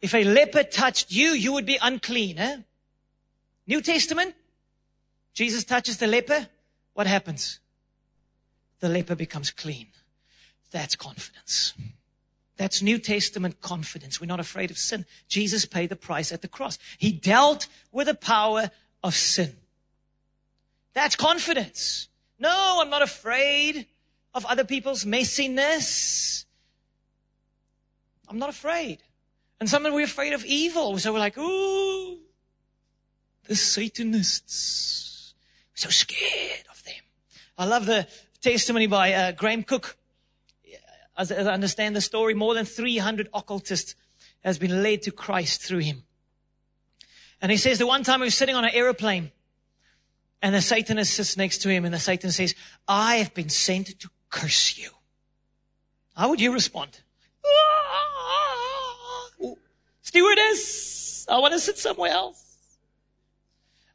if 0.00 0.14
a 0.14 0.22
leper 0.22 0.62
touched 0.62 1.10
you, 1.10 1.30
you 1.30 1.54
would 1.54 1.66
be 1.66 1.76
unclean. 1.82 2.38
Eh? 2.38 2.58
New 3.66 3.80
Testament, 3.80 4.32
Jesus 5.34 5.64
touches 5.64 5.96
the 5.96 6.06
leper. 6.06 6.46
What 7.00 7.06
happens? 7.06 7.60
The 8.80 8.90
leper 8.90 9.14
becomes 9.14 9.50
clean. 9.50 9.86
That's 10.70 10.96
confidence. 10.96 11.72
That's 12.58 12.82
New 12.82 12.98
Testament 12.98 13.62
confidence. 13.62 14.20
We're 14.20 14.26
not 14.26 14.38
afraid 14.38 14.70
of 14.70 14.76
sin. 14.76 15.06
Jesus 15.26 15.64
paid 15.64 15.88
the 15.88 15.96
price 15.96 16.30
at 16.30 16.42
the 16.42 16.46
cross. 16.46 16.78
He 16.98 17.10
dealt 17.10 17.68
with 17.90 18.06
the 18.06 18.14
power 18.14 18.70
of 19.02 19.14
sin. 19.14 19.56
That's 20.92 21.16
confidence. 21.16 22.08
No, 22.38 22.80
I'm 22.82 22.90
not 22.90 23.00
afraid 23.00 23.86
of 24.34 24.44
other 24.44 24.64
people's 24.64 25.06
messiness. 25.06 26.44
I'm 28.28 28.38
not 28.38 28.50
afraid. 28.50 28.98
And 29.58 29.70
sometimes 29.70 29.94
we're 29.94 30.04
afraid 30.04 30.34
of 30.34 30.44
evil. 30.44 30.98
So 30.98 31.14
we're 31.14 31.18
like, 31.18 31.38
ooh, 31.38 32.18
the 33.44 33.56
Satanists. 33.56 35.09
So 35.80 35.88
scared 35.88 36.66
of 36.70 36.84
them. 36.84 37.02
I 37.56 37.64
love 37.64 37.86
the 37.86 38.06
testimony 38.42 38.86
by 38.86 39.14
uh, 39.14 39.32
Graham 39.32 39.62
Cooke. 39.62 39.96
As, 41.16 41.32
I 41.32 41.36
understand 41.36 41.96
the 41.96 42.02
story, 42.02 42.34
more 42.34 42.52
than 42.52 42.66
300 42.66 43.30
occultists 43.32 43.94
has 44.44 44.58
been 44.58 44.82
led 44.82 45.00
to 45.04 45.10
Christ 45.10 45.62
through 45.62 45.78
him. 45.78 46.02
And 47.40 47.50
he 47.50 47.56
says 47.56 47.78
the 47.78 47.86
one 47.86 48.02
time 48.02 48.20
he 48.20 48.24
was 48.24 48.34
sitting 48.34 48.54
on 48.54 48.66
an 48.66 48.72
aeroplane 48.74 49.32
and 50.42 50.54
the 50.54 50.60
Satanist 50.60 51.14
sits 51.14 51.38
next 51.38 51.62
to 51.62 51.70
him 51.70 51.86
and 51.86 51.94
the 51.94 51.98
Satan 51.98 52.30
says, 52.30 52.54
I 52.86 53.16
have 53.16 53.32
been 53.32 53.48
sent 53.48 53.98
to 54.00 54.10
curse 54.28 54.76
you. 54.76 54.90
How 56.14 56.28
would 56.28 56.42
you 56.42 56.52
respond? 56.52 57.00
Stewardess, 60.02 61.26
I 61.26 61.38
want 61.38 61.54
to 61.54 61.58
sit 61.58 61.78
somewhere 61.78 62.10
else. 62.10 62.49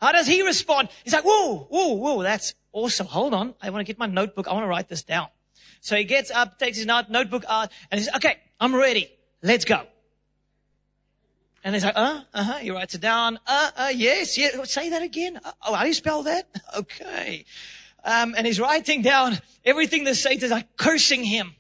How 0.02 0.12
does 0.12 0.28
he 0.28 0.42
respond? 0.42 0.90
He's 1.04 1.14
like, 1.14 1.24
whoa, 1.26 1.68
whoa, 1.70 1.94
whoa, 1.94 2.24
that's 2.24 2.54
awesome. 2.72 3.08
Hold 3.08 3.34
on. 3.34 3.56
I 3.62 3.70
want 3.70 3.86
to 3.86 3.86
get 3.86 3.98
my 3.98 4.08
notebook. 4.08 4.48
I 4.48 4.54
want 4.54 4.64
to 4.64 4.68
write 4.68 4.90
this 4.90 5.04
down. 5.04 5.28
So 5.82 5.96
he 5.96 6.04
gets 6.04 6.32
up, 6.32 6.60
takes 6.60 6.78
his 6.78 6.86
notebook 6.86 7.46
out, 7.48 7.72
and 7.92 8.00
he 8.00 8.06
says, 8.06 8.16
okay, 8.16 8.38
I'm 8.60 8.76
ready. 8.76 9.10
Let's 9.42 9.66
go. 9.66 9.84
And 11.64 11.74
he's 11.74 11.84
like, 11.84 11.98
uh, 11.98 12.22
uh-huh. 12.34 12.58
He 12.58 12.72
writes 12.72 12.94
it 12.94 13.02
down. 13.02 13.40
Uh, 13.48 13.72
uh, 13.76 13.92
yes, 13.94 14.38
yes. 14.38 14.72
Say 14.72 14.90
that 14.90 15.02
again. 15.02 15.40
Uh, 15.44 15.52
oh, 15.66 15.74
how 15.74 15.82
do 15.82 15.88
you 15.88 15.94
spell 15.94 16.24
that? 16.24 16.48
Okay. 16.78 17.46
Um, 18.04 18.36
and 18.38 18.46
he's 18.46 18.60
writing 18.60 19.02
down 19.02 19.40
everything 19.64 20.04
the 20.04 20.14
Satan's 20.14 20.52
like 20.52 20.78
cursing 20.78 21.24
him. 21.24 21.56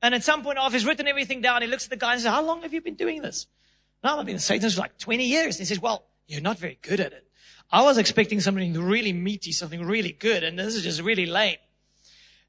And 0.00 0.14
at 0.14 0.22
some 0.22 0.44
point 0.44 0.58
off, 0.58 0.72
he's 0.72 0.86
written 0.86 1.08
everything 1.08 1.40
down. 1.40 1.62
He 1.62 1.66
looks 1.68 1.84
at 1.84 1.90
the 1.90 1.96
guy 1.96 2.12
and 2.12 2.20
says, 2.20 2.30
how 2.30 2.44
long 2.44 2.62
have 2.62 2.72
you 2.72 2.80
been 2.80 2.94
doing 2.94 3.20
this? 3.20 3.48
No, 4.04 4.18
I've 4.18 4.26
been 4.26 4.38
Satan's 4.38 4.74
for 4.74 4.82
like 4.82 4.96
20 4.98 5.24
years. 5.24 5.56
And 5.56 5.60
he 5.60 5.64
says, 5.64 5.80
well, 5.80 6.04
you're 6.28 6.40
not 6.40 6.58
very 6.58 6.78
good 6.82 7.00
at 7.00 7.12
it. 7.12 7.27
I 7.70 7.82
was 7.82 7.98
expecting 7.98 8.40
something 8.40 8.72
really 8.80 9.12
meaty, 9.12 9.52
something 9.52 9.84
really 9.84 10.12
good, 10.12 10.42
and 10.42 10.58
this 10.58 10.74
is 10.74 10.82
just 10.82 11.02
really 11.02 11.26
lame. 11.26 11.58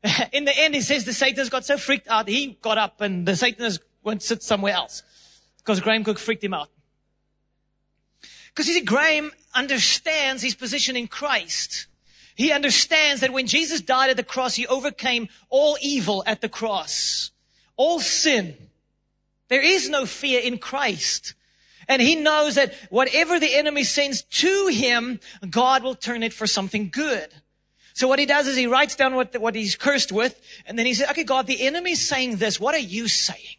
In 0.31 0.45
the 0.45 0.57
end, 0.57 0.75
he 0.75 0.81
says 0.81 1.03
the 1.03 1.13
Satanist 1.13 1.51
got 1.51 1.65
so 1.65 1.77
freaked 1.77 2.07
out, 2.07 2.27
he 2.27 2.57
got 2.61 2.77
up 2.77 3.01
and 3.01 3.27
the 3.27 3.35
Satanist 3.35 3.81
went 4.03 4.23
sit 4.23 4.41
somewhere 4.41 4.73
else. 4.73 5.03
Because 5.57 5.81
Graham 5.81 6.03
Cooke 6.03 6.19
freaked 6.19 6.43
him 6.43 6.53
out. 6.53 6.69
Because 8.47 8.67
you 8.67 8.73
see, 8.75 8.85
Graham 8.85 9.31
understands 9.53 10.41
his 10.41 10.55
position 10.55 10.95
in 10.95 11.07
Christ. 11.07 11.87
He 12.35 12.53
understands 12.53 13.21
that 13.21 13.33
when 13.33 13.47
Jesus 13.47 13.81
died 13.81 14.09
at 14.09 14.17
the 14.17 14.23
cross, 14.23 14.55
he 14.55 14.65
overcame 14.67 15.27
all 15.49 15.77
evil 15.81 16.23
at 16.25 16.39
the 16.39 16.49
cross. 16.49 17.31
All 17.75 17.99
sin. 17.99 18.55
There 19.49 19.61
is 19.61 19.89
no 19.89 20.05
fear 20.05 20.39
in 20.39 20.57
Christ. 20.57 21.33
And 21.89 22.01
he 22.01 22.15
knows 22.15 22.55
that 22.55 22.73
whatever 22.89 23.39
the 23.39 23.53
enemy 23.53 23.83
sends 23.83 24.21
to 24.21 24.67
him, 24.67 25.19
God 25.49 25.83
will 25.83 25.95
turn 25.95 26.23
it 26.23 26.31
for 26.31 26.47
something 26.47 26.89
good. 26.89 27.33
So 27.93 28.07
what 28.07 28.19
he 28.19 28.25
does 28.25 28.47
is 28.47 28.55
he 28.55 28.67
writes 28.67 28.95
down 28.95 29.15
what, 29.15 29.35
what 29.41 29.55
he's 29.55 29.75
cursed 29.75 30.11
with, 30.11 30.39
and 30.65 30.79
then 30.79 30.85
he 30.85 30.93
says, 30.93 31.09
okay, 31.09 31.25
God, 31.25 31.47
the 31.47 31.65
enemy's 31.67 32.07
saying 32.07 32.37
this. 32.37 32.57
What 32.57 32.75
are 32.75 32.77
you 32.77 33.09
saying? 33.09 33.57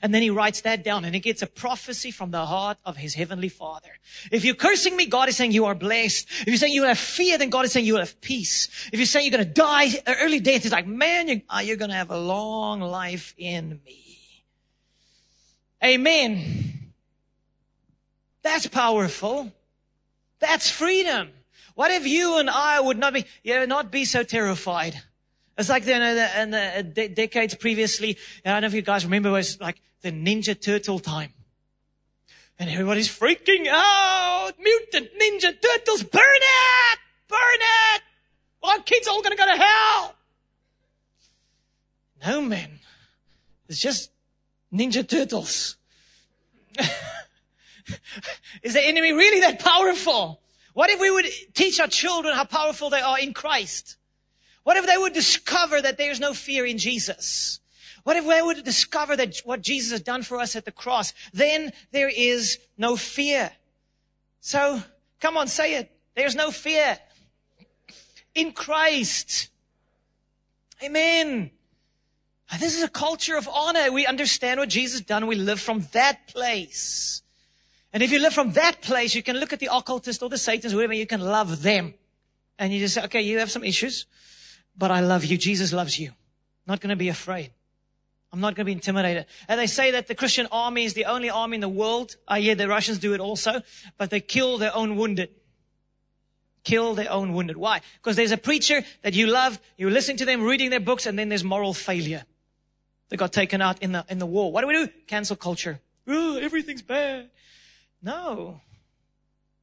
And 0.00 0.14
then 0.14 0.22
he 0.22 0.30
writes 0.30 0.62
that 0.62 0.84
down 0.84 1.04
and 1.04 1.14
he 1.14 1.20
gets 1.20 1.42
a 1.42 1.46
prophecy 1.46 2.10
from 2.10 2.30
the 2.30 2.44
heart 2.46 2.78
of 2.84 2.96
his 2.96 3.14
heavenly 3.14 3.48
father. 3.48 3.90
If 4.30 4.44
you're 4.44 4.54
cursing 4.54 4.96
me, 4.96 5.06
God 5.06 5.28
is 5.28 5.36
saying 5.36 5.52
you 5.52 5.66
are 5.66 5.74
blessed. 5.74 6.26
If 6.40 6.46
you're 6.48 6.56
saying 6.56 6.74
you 6.74 6.84
have 6.84 6.98
fear, 6.98 7.38
then 7.38 7.50
God 7.50 7.64
is 7.64 7.72
saying 7.72 7.86
you 7.86 7.94
will 7.94 8.00
have 8.00 8.20
peace. 8.20 8.68
If 8.92 8.98
you're 8.98 9.06
saying 9.06 9.26
you're 9.26 9.38
going 9.38 9.48
to 9.48 9.54
die 9.54 9.88
uh, 10.06 10.14
early 10.20 10.40
death, 10.40 10.62
he's 10.62 10.72
like, 10.72 10.86
man, 10.86 11.42
uh, 11.48 11.58
you're, 11.58 11.62
you're 11.68 11.76
going 11.76 11.90
to 11.90 11.96
have 11.96 12.10
a 12.10 12.18
long 12.18 12.80
life 12.80 13.34
in 13.38 13.80
me. 13.84 14.44
Amen. 15.82 16.83
That's 18.44 18.66
powerful. 18.66 19.50
That's 20.38 20.70
freedom. 20.70 21.30
What 21.74 21.90
if 21.90 22.06
you 22.06 22.38
and 22.38 22.48
I 22.48 22.78
would 22.78 22.98
not 22.98 23.14
be, 23.14 23.24
you 23.42 23.54
know, 23.54 23.64
not 23.64 23.90
be 23.90 24.04
so 24.04 24.22
terrified? 24.22 25.00
It's 25.56 25.70
like 25.70 25.86
in 25.86 26.02
uh, 26.02 26.14
the, 26.14 26.42
in 26.42 26.50
the 26.50 26.78
uh, 26.78 26.82
de- 26.82 27.08
decades 27.08 27.54
previously, 27.54 28.18
uh, 28.44 28.50
I 28.50 28.52
don't 28.52 28.60
know 28.60 28.66
if 28.68 28.74
you 28.74 28.82
guys 28.82 29.04
remember, 29.04 29.30
it 29.30 29.32
was 29.32 29.60
like 29.60 29.80
the 30.02 30.12
Ninja 30.12 30.60
Turtle 30.60 30.98
time. 30.98 31.32
And 32.58 32.68
everybody's 32.70 33.08
freaking 33.08 33.66
out. 33.66 34.52
Mutant 34.60 35.08
Ninja 35.18 35.54
Turtles, 35.60 36.02
burn 36.02 36.22
it! 36.22 36.98
Burn 37.26 37.38
it! 37.38 38.02
Our 38.62 38.78
kids 38.80 39.08
are 39.08 39.10
all 39.10 39.22
gonna 39.22 39.36
go 39.36 39.46
to 39.46 39.56
hell. 39.56 40.14
No, 42.26 42.42
man. 42.42 42.78
It's 43.68 43.80
just 43.80 44.10
Ninja 44.72 45.08
Turtles. 45.08 45.76
Is 48.62 48.74
the 48.74 48.84
enemy 48.84 49.12
really 49.12 49.40
that 49.40 49.60
powerful? 49.60 50.40
What 50.72 50.90
if 50.90 51.00
we 51.00 51.10
would 51.10 51.26
teach 51.54 51.78
our 51.80 51.86
children 51.86 52.34
how 52.34 52.44
powerful 52.44 52.90
they 52.90 53.00
are 53.00 53.18
in 53.18 53.32
Christ? 53.32 53.96
What 54.64 54.76
if 54.76 54.86
they 54.86 54.96
would 54.96 55.12
discover 55.12 55.80
that 55.80 55.98
there's 55.98 56.20
no 56.20 56.34
fear 56.34 56.64
in 56.64 56.78
Jesus? 56.78 57.60
What 58.02 58.16
if 58.16 58.26
they 58.26 58.42
would 58.42 58.64
discover 58.64 59.16
that 59.16 59.38
what 59.44 59.62
Jesus 59.62 59.92
has 59.92 60.00
done 60.00 60.22
for 60.22 60.38
us 60.38 60.56
at 60.56 60.64
the 60.64 60.72
cross? 60.72 61.12
Then 61.32 61.72
there 61.92 62.10
is 62.10 62.58
no 62.76 62.96
fear. 62.96 63.50
So, 64.40 64.82
come 65.20 65.36
on, 65.36 65.48
say 65.48 65.76
it. 65.76 65.90
There's 66.14 66.34
no 66.34 66.50
fear 66.50 66.98
in 68.34 68.52
Christ. 68.52 69.48
Amen. 70.82 71.50
This 72.58 72.76
is 72.76 72.82
a 72.82 72.88
culture 72.88 73.36
of 73.36 73.48
honor. 73.48 73.90
We 73.90 74.06
understand 74.06 74.60
what 74.60 74.68
Jesus 74.68 75.00
done. 75.00 75.26
We 75.26 75.36
live 75.36 75.60
from 75.60 75.86
that 75.92 76.28
place. 76.28 77.22
And 77.94 78.02
if 78.02 78.10
you 78.10 78.18
live 78.18 78.34
from 78.34 78.52
that 78.52 78.82
place, 78.82 79.14
you 79.14 79.22
can 79.22 79.36
look 79.38 79.52
at 79.52 79.60
the 79.60 79.68
occultist 79.72 80.20
or 80.20 80.28
the 80.28 80.36
Satans, 80.36 80.74
whatever, 80.74 80.94
you 80.94 81.06
can 81.06 81.20
love 81.20 81.62
them. 81.62 81.94
And 82.58 82.72
you 82.72 82.80
just 82.80 82.94
say, 82.94 83.04
okay, 83.04 83.22
you 83.22 83.38
have 83.38 83.52
some 83.52 83.62
issues, 83.62 84.06
but 84.76 84.90
I 84.90 84.98
love 84.98 85.24
you. 85.24 85.38
Jesus 85.38 85.72
loves 85.72 85.96
you. 85.96 86.10
Not 86.66 86.80
going 86.80 86.90
to 86.90 86.96
be 86.96 87.08
afraid. 87.08 87.52
I'm 88.32 88.40
not 88.40 88.56
going 88.56 88.64
to 88.64 88.64
be 88.64 88.72
intimidated. 88.72 89.26
And 89.46 89.60
they 89.60 89.68
say 89.68 89.92
that 89.92 90.08
the 90.08 90.16
Christian 90.16 90.48
army 90.50 90.84
is 90.84 90.94
the 90.94 91.04
only 91.04 91.30
army 91.30 91.54
in 91.54 91.60
the 91.60 91.68
world. 91.68 92.16
I 92.26 92.40
hear 92.40 92.56
the 92.56 92.66
Russians 92.66 92.98
do 92.98 93.14
it 93.14 93.20
also, 93.20 93.62
but 93.96 94.10
they 94.10 94.20
kill 94.20 94.58
their 94.58 94.74
own 94.74 94.96
wounded. 94.96 95.30
Kill 96.64 96.96
their 96.96 97.12
own 97.12 97.32
wounded. 97.32 97.56
Why? 97.56 97.80
Because 98.02 98.16
there's 98.16 98.32
a 98.32 98.36
preacher 98.36 98.82
that 99.02 99.14
you 99.14 99.28
love, 99.28 99.60
you 99.76 99.88
listen 99.88 100.16
to 100.16 100.24
them, 100.24 100.42
reading 100.42 100.70
their 100.70 100.80
books, 100.80 101.06
and 101.06 101.16
then 101.16 101.28
there's 101.28 101.44
moral 101.44 101.72
failure. 101.72 102.24
They 103.08 103.16
got 103.16 103.32
taken 103.32 103.62
out 103.62 103.80
in 103.84 103.92
the, 103.92 104.04
in 104.08 104.18
the 104.18 104.26
war. 104.26 104.50
What 104.50 104.62
do 104.62 104.66
we 104.66 104.74
do? 104.74 104.88
Cancel 105.06 105.36
culture. 105.36 105.78
Oh, 106.08 106.36
everything's 106.38 106.82
bad. 106.82 107.30
No. 108.04 108.60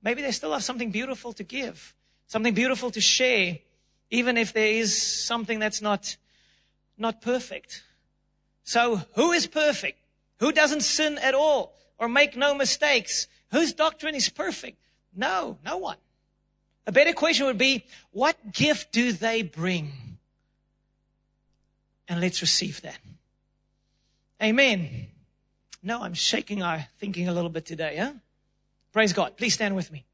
Maybe 0.01 0.23
they 0.23 0.31
still 0.31 0.51
have 0.51 0.63
something 0.63 0.89
beautiful 0.89 1.31
to 1.33 1.43
give, 1.43 1.93
something 2.27 2.55
beautiful 2.55 2.89
to 2.91 2.99
share, 2.99 3.59
even 4.09 4.35
if 4.35 4.51
there 4.51 4.65
is 4.65 4.99
something 5.23 5.59
that's 5.59 5.81
not, 5.81 6.17
not 6.97 7.21
perfect. 7.21 7.83
So 8.63 9.03
who 9.13 9.31
is 9.31 9.45
perfect? 9.45 9.99
Who 10.39 10.51
doesn't 10.51 10.81
sin 10.81 11.19
at 11.19 11.35
all 11.35 11.75
or 11.99 12.09
make 12.09 12.35
no 12.35 12.55
mistakes? 12.55 13.27
Whose 13.51 13.73
doctrine 13.73 14.15
is 14.15 14.27
perfect? 14.27 14.79
No, 15.15 15.59
no 15.63 15.77
one. 15.77 15.97
A 16.87 16.91
better 16.91 17.13
question 17.13 17.45
would 17.45 17.59
be, 17.59 17.85
what 18.09 18.51
gift 18.51 18.91
do 18.91 19.11
they 19.11 19.43
bring? 19.43 19.91
And 22.07 22.19
let's 22.19 22.41
receive 22.41 22.81
that. 22.81 22.97
Amen. 24.41 25.07
No, 25.83 26.01
I'm 26.01 26.15
shaking 26.15 26.63
our 26.63 26.87
thinking 26.99 27.27
a 27.27 27.33
little 27.33 27.51
bit 27.51 27.67
today, 27.67 27.97
huh? 27.97 28.13
Praise 28.91 29.13
God. 29.13 29.37
Please 29.37 29.53
stand 29.53 29.75
with 29.75 29.91
me. 29.91 30.05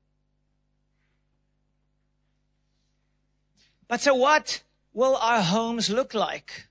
But 3.87 4.01
so 4.01 4.13
what 4.13 4.61
will 4.93 5.15
our 5.15 5.41
homes 5.41 5.89
look 5.89 6.13
like? 6.13 6.67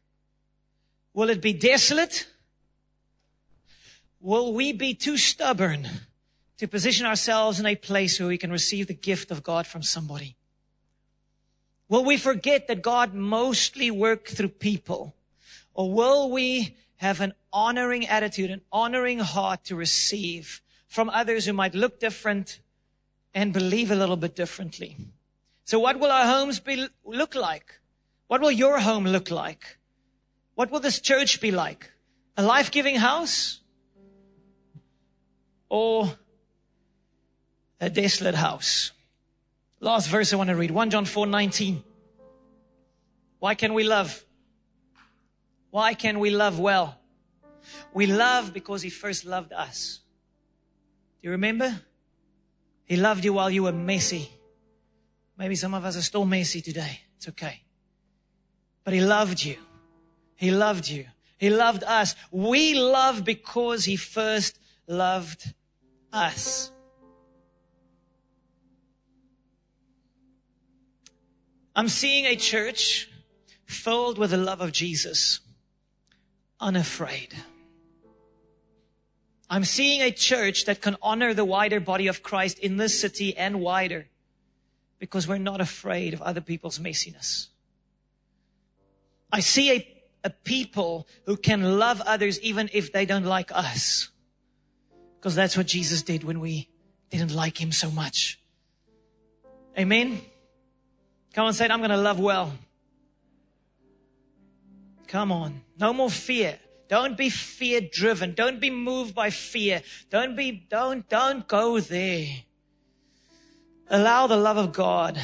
Will 1.15 1.31
it 1.31 1.41
be 1.41 1.53
desolate? 1.53 2.27
Will 4.21 4.53
we 4.53 4.73
be 4.73 4.95
too 4.95 5.17
stubborn 5.17 5.89
to 6.59 6.69
position 6.69 7.07
ourselves 7.07 7.59
in 7.59 7.67
a 7.67 7.75
place 7.75 8.19
where 8.19 8.29
we 8.29 8.39
can 8.39 8.51
receive 8.51 8.87
the 8.87 8.95
gift 8.95 9.31
of 9.31 9.43
God 9.43 9.67
from 9.67 9.83
somebody? 9.83 10.37
Will 11.89 12.05
we 12.05 12.17
forget 12.17 12.67
that 12.69 12.83
God 12.83 13.15
mostly 13.15 13.91
worked 13.91 14.31
through 14.31 14.49
people? 14.49 15.15
Or 15.75 15.93
will 15.93 16.31
we 16.31 16.77
have 16.97 17.21
an 17.21 17.35
honoring 17.53 18.07
attitude, 18.07 18.51
an 18.51 18.63
honoring 18.73 19.21
heart 19.21 19.65
to 19.65 19.77
receive 19.77 20.61
from 20.87 21.11
others 21.11 21.47
who 21.47 21.53
might 21.53 21.75
look 21.75 22.01
different 22.01 22.61
and 23.35 23.53
believe 23.53 23.91
a 23.91 23.95
little 23.95 24.17
bit 24.17 24.35
differently? 24.35 24.97
So 25.65 25.79
what 25.79 25.99
will 25.99 26.11
our 26.11 26.27
homes 26.27 26.61
be, 26.61 26.87
look 27.05 27.35
like? 27.35 27.81
What 28.29 28.41
will 28.41 28.53
your 28.53 28.79
home 28.79 29.05
look 29.05 29.31
like? 29.31 29.79
What 30.55 30.71
will 30.71 30.81
this 30.81 31.01
church 31.01 31.41
be 31.41 31.51
like? 31.51 31.93
A 32.37 32.43
life-giving 32.43 32.97
house? 32.97 33.61
Or 35.69 36.17
a 37.81 37.91
desolate 37.91 38.37
house? 38.37 38.93
Last 39.81 40.09
verse 40.09 40.33
I 40.33 40.37
want 40.37 40.51
to 40.51 40.57
read. 40.57 40.71
1 40.71 40.91
John 40.91 41.05
4, 41.05 41.27
19. 41.27 41.83
Why 43.39 43.55
can 43.55 43.75
we 43.75 43.85
love? 43.85 44.25
Why 45.71 45.95
can 45.95 46.19
we 46.21 46.31
love 46.31 46.59
well? 46.59 46.99
We 47.93 48.07
love 48.07 48.53
because 48.55 48.83
he 48.83 48.91
first 48.91 49.25
loved 49.25 49.53
us. 49.53 50.01
Do 51.21 51.29
you 51.29 51.31
remember? 51.33 51.81
He 52.85 52.97
loved 52.97 53.25
you 53.25 53.33
while 53.33 53.51
you 53.51 53.65
were 53.65 53.73
messy. 53.73 54.31
Maybe 55.37 55.55
some 55.55 55.75
of 55.75 55.85
us 55.85 55.97
are 55.97 56.03
still 56.03 56.25
messy 56.25 56.61
today. 56.61 57.01
It's 57.17 57.29
okay. 57.29 57.63
But 58.85 58.95
he 58.95 59.01
loved 59.01 59.45
you. 59.45 59.57
He 60.37 60.51
loved 60.51 60.89
you. 60.89 61.07
He 61.39 61.51
loved 61.51 61.83
us. 61.85 62.15
We 62.31 62.75
love 62.75 63.25
because 63.25 63.85
he 63.85 63.97
first 63.97 64.59
loved 64.87 65.53
us. 66.13 66.71
I'm 71.75 71.89
seeing 71.89 72.25
a 72.25 72.37
church 72.37 73.11
filled 73.67 74.17
with 74.17 74.31
the 74.31 74.39
love 74.39 74.61
of 74.63 74.73
Jesus, 74.73 75.41
unafraid. 76.59 77.35
I'm 79.49 79.65
seeing 79.65 80.03
a 80.03 80.11
church 80.11 80.65
that 80.65 80.81
can 80.81 80.97
honor 81.01 81.33
the 81.35 81.45
wider 81.45 81.81
body 81.81 82.09
of 82.09 82.23
Christ 82.23 82.59
in 82.59 82.77
this 82.77 83.01
city 83.01 83.37
and 83.37 83.61
wider 83.61 84.07
because 84.99 85.29
we're 85.29 85.39
not 85.39 85.61
afraid 85.61 86.15
of 86.15 86.23
other 86.23 86.41
people's 86.41 86.79
messiness. 86.79 87.49
I 89.31 89.41
see 89.41 89.71
a 89.73 89.97
a 90.27 90.31
people 90.31 91.07
who 91.25 91.37
can 91.37 91.79
love 91.79 92.03
others 92.05 92.41
even 92.41 92.69
if 92.73 92.93
they 92.93 93.07
don't 93.07 93.25
like 93.25 93.53
us. 93.55 94.11
Because 95.15 95.37
that's 95.37 95.57
what 95.57 95.67
Jesus 95.67 96.03
did 96.03 96.25
when 96.25 96.41
we 96.41 96.69
didn't 97.11 97.33
like 97.33 97.61
him 97.61 97.71
so 97.71 97.93
much. 97.93 98.41
Amen. 99.79 100.21
Come 101.33 101.47
on, 101.47 101.55
say 101.55 101.67
it. 101.67 101.71
I'm 101.71 101.79
going 101.79 101.91
to 101.91 101.97
love 101.97 102.19
well. 102.19 102.53
Come 105.07 105.31
on. 105.31 105.61
No 105.79 105.93
more 105.93 106.11
fear. 106.11 106.59
Don't 106.89 107.17
be 107.17 107.31
fear 107.31 107.81
driven. 107.81 108.35
Don't 108.35 108.61
be 108.61 108.71
moved 108.71 109.15
by 109.15 109.31
fear. 109.31 109.83
Don't 110.11 110.37
be, 110.37 110.67
don't, 110.71 111.09
don't 111.09 111.47
go 111.49 111.81
there. 111.81 112.27
Allow 113.89 114.27
the 114.27 114.37
love 114.37 114.57
of 114.57 114.73
God 114.73 115.21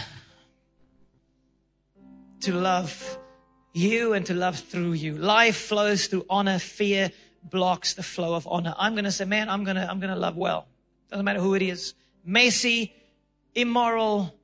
to 2.41 2.53
love 2.53 3.19
you 3.73 4.13
and 4.13 4.27
to 4.27 4.35
love 4.35 4.59
through 4.59 4.93
you. 4.93 5.17
Life 5.17 5.57
flows 5.57 6.07
through 6.07 6.27
honor. 6.29 6.59
Fear 6.59 7.11
blocks 7.43 7.95
the 7.95 8.03
flow 8.03 8.35
of 8.35 8.47
honor. 8.47 8.75
I'm 8.79 8.95
going 8.95 9.05
to 9.05 9.13
say, 9.13 9.25
man, 9.25 9.49
I'm 9.49 9.65
going 9.65 9.77
to, 9.77 9.89
I'm 9.89 10.01
going 10.01 10.13
to 10.13 10.19
love 10.19 10.37
well. 10.37 10.67
Doesn't 11.11 11.25
matter 11.25 11.41
who 11.41 11.55
it 11.55 11.63
is. 11.63 11.95
Messy, 12.25 12.95
immoral, 13.55 14.35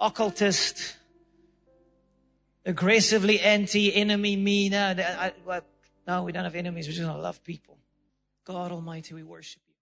occultist, 0.00 0.96
aggressively 2.64 3.40
anti-enemy, 3.40 4.36
me. 4.36 4.68
No, 4.68 4.94
I, 4.96 5.32
I, 5.48 5.60
no, 6.06 6.22
we 6.22 6.32
don't 6.32 6.44
have 6.44 6.54
enemies. 6.54 6.86
We're 6.86 6.92
just 6.92 7.04
going 7.04 7.16
to 7.16 7.22
love 7.22 7.42
people. 7.42 7.78
God 8.44 8.72
Almighty, 8.72 9.14
we 9.14 9.22
worship 9.22 9.62
you. 9.68 9.74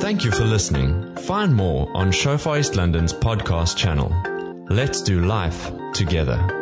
Thank 0.00 0.24
you 0.24 0.32
for 0.32 0.44
listening. 0.44 1.14
Find 1.16 1.54
more 1.54 1.88
on 1.96 2.10
Shofar 2.10 2.58
East 2.58 2.74
London's 2.74 3.12
podcast 3.12 3.76
channel. 3.76 4.12
Let's 4.68 5.02
do 5.02 5.24
life 5.24 5.70
together. 5.94 6.59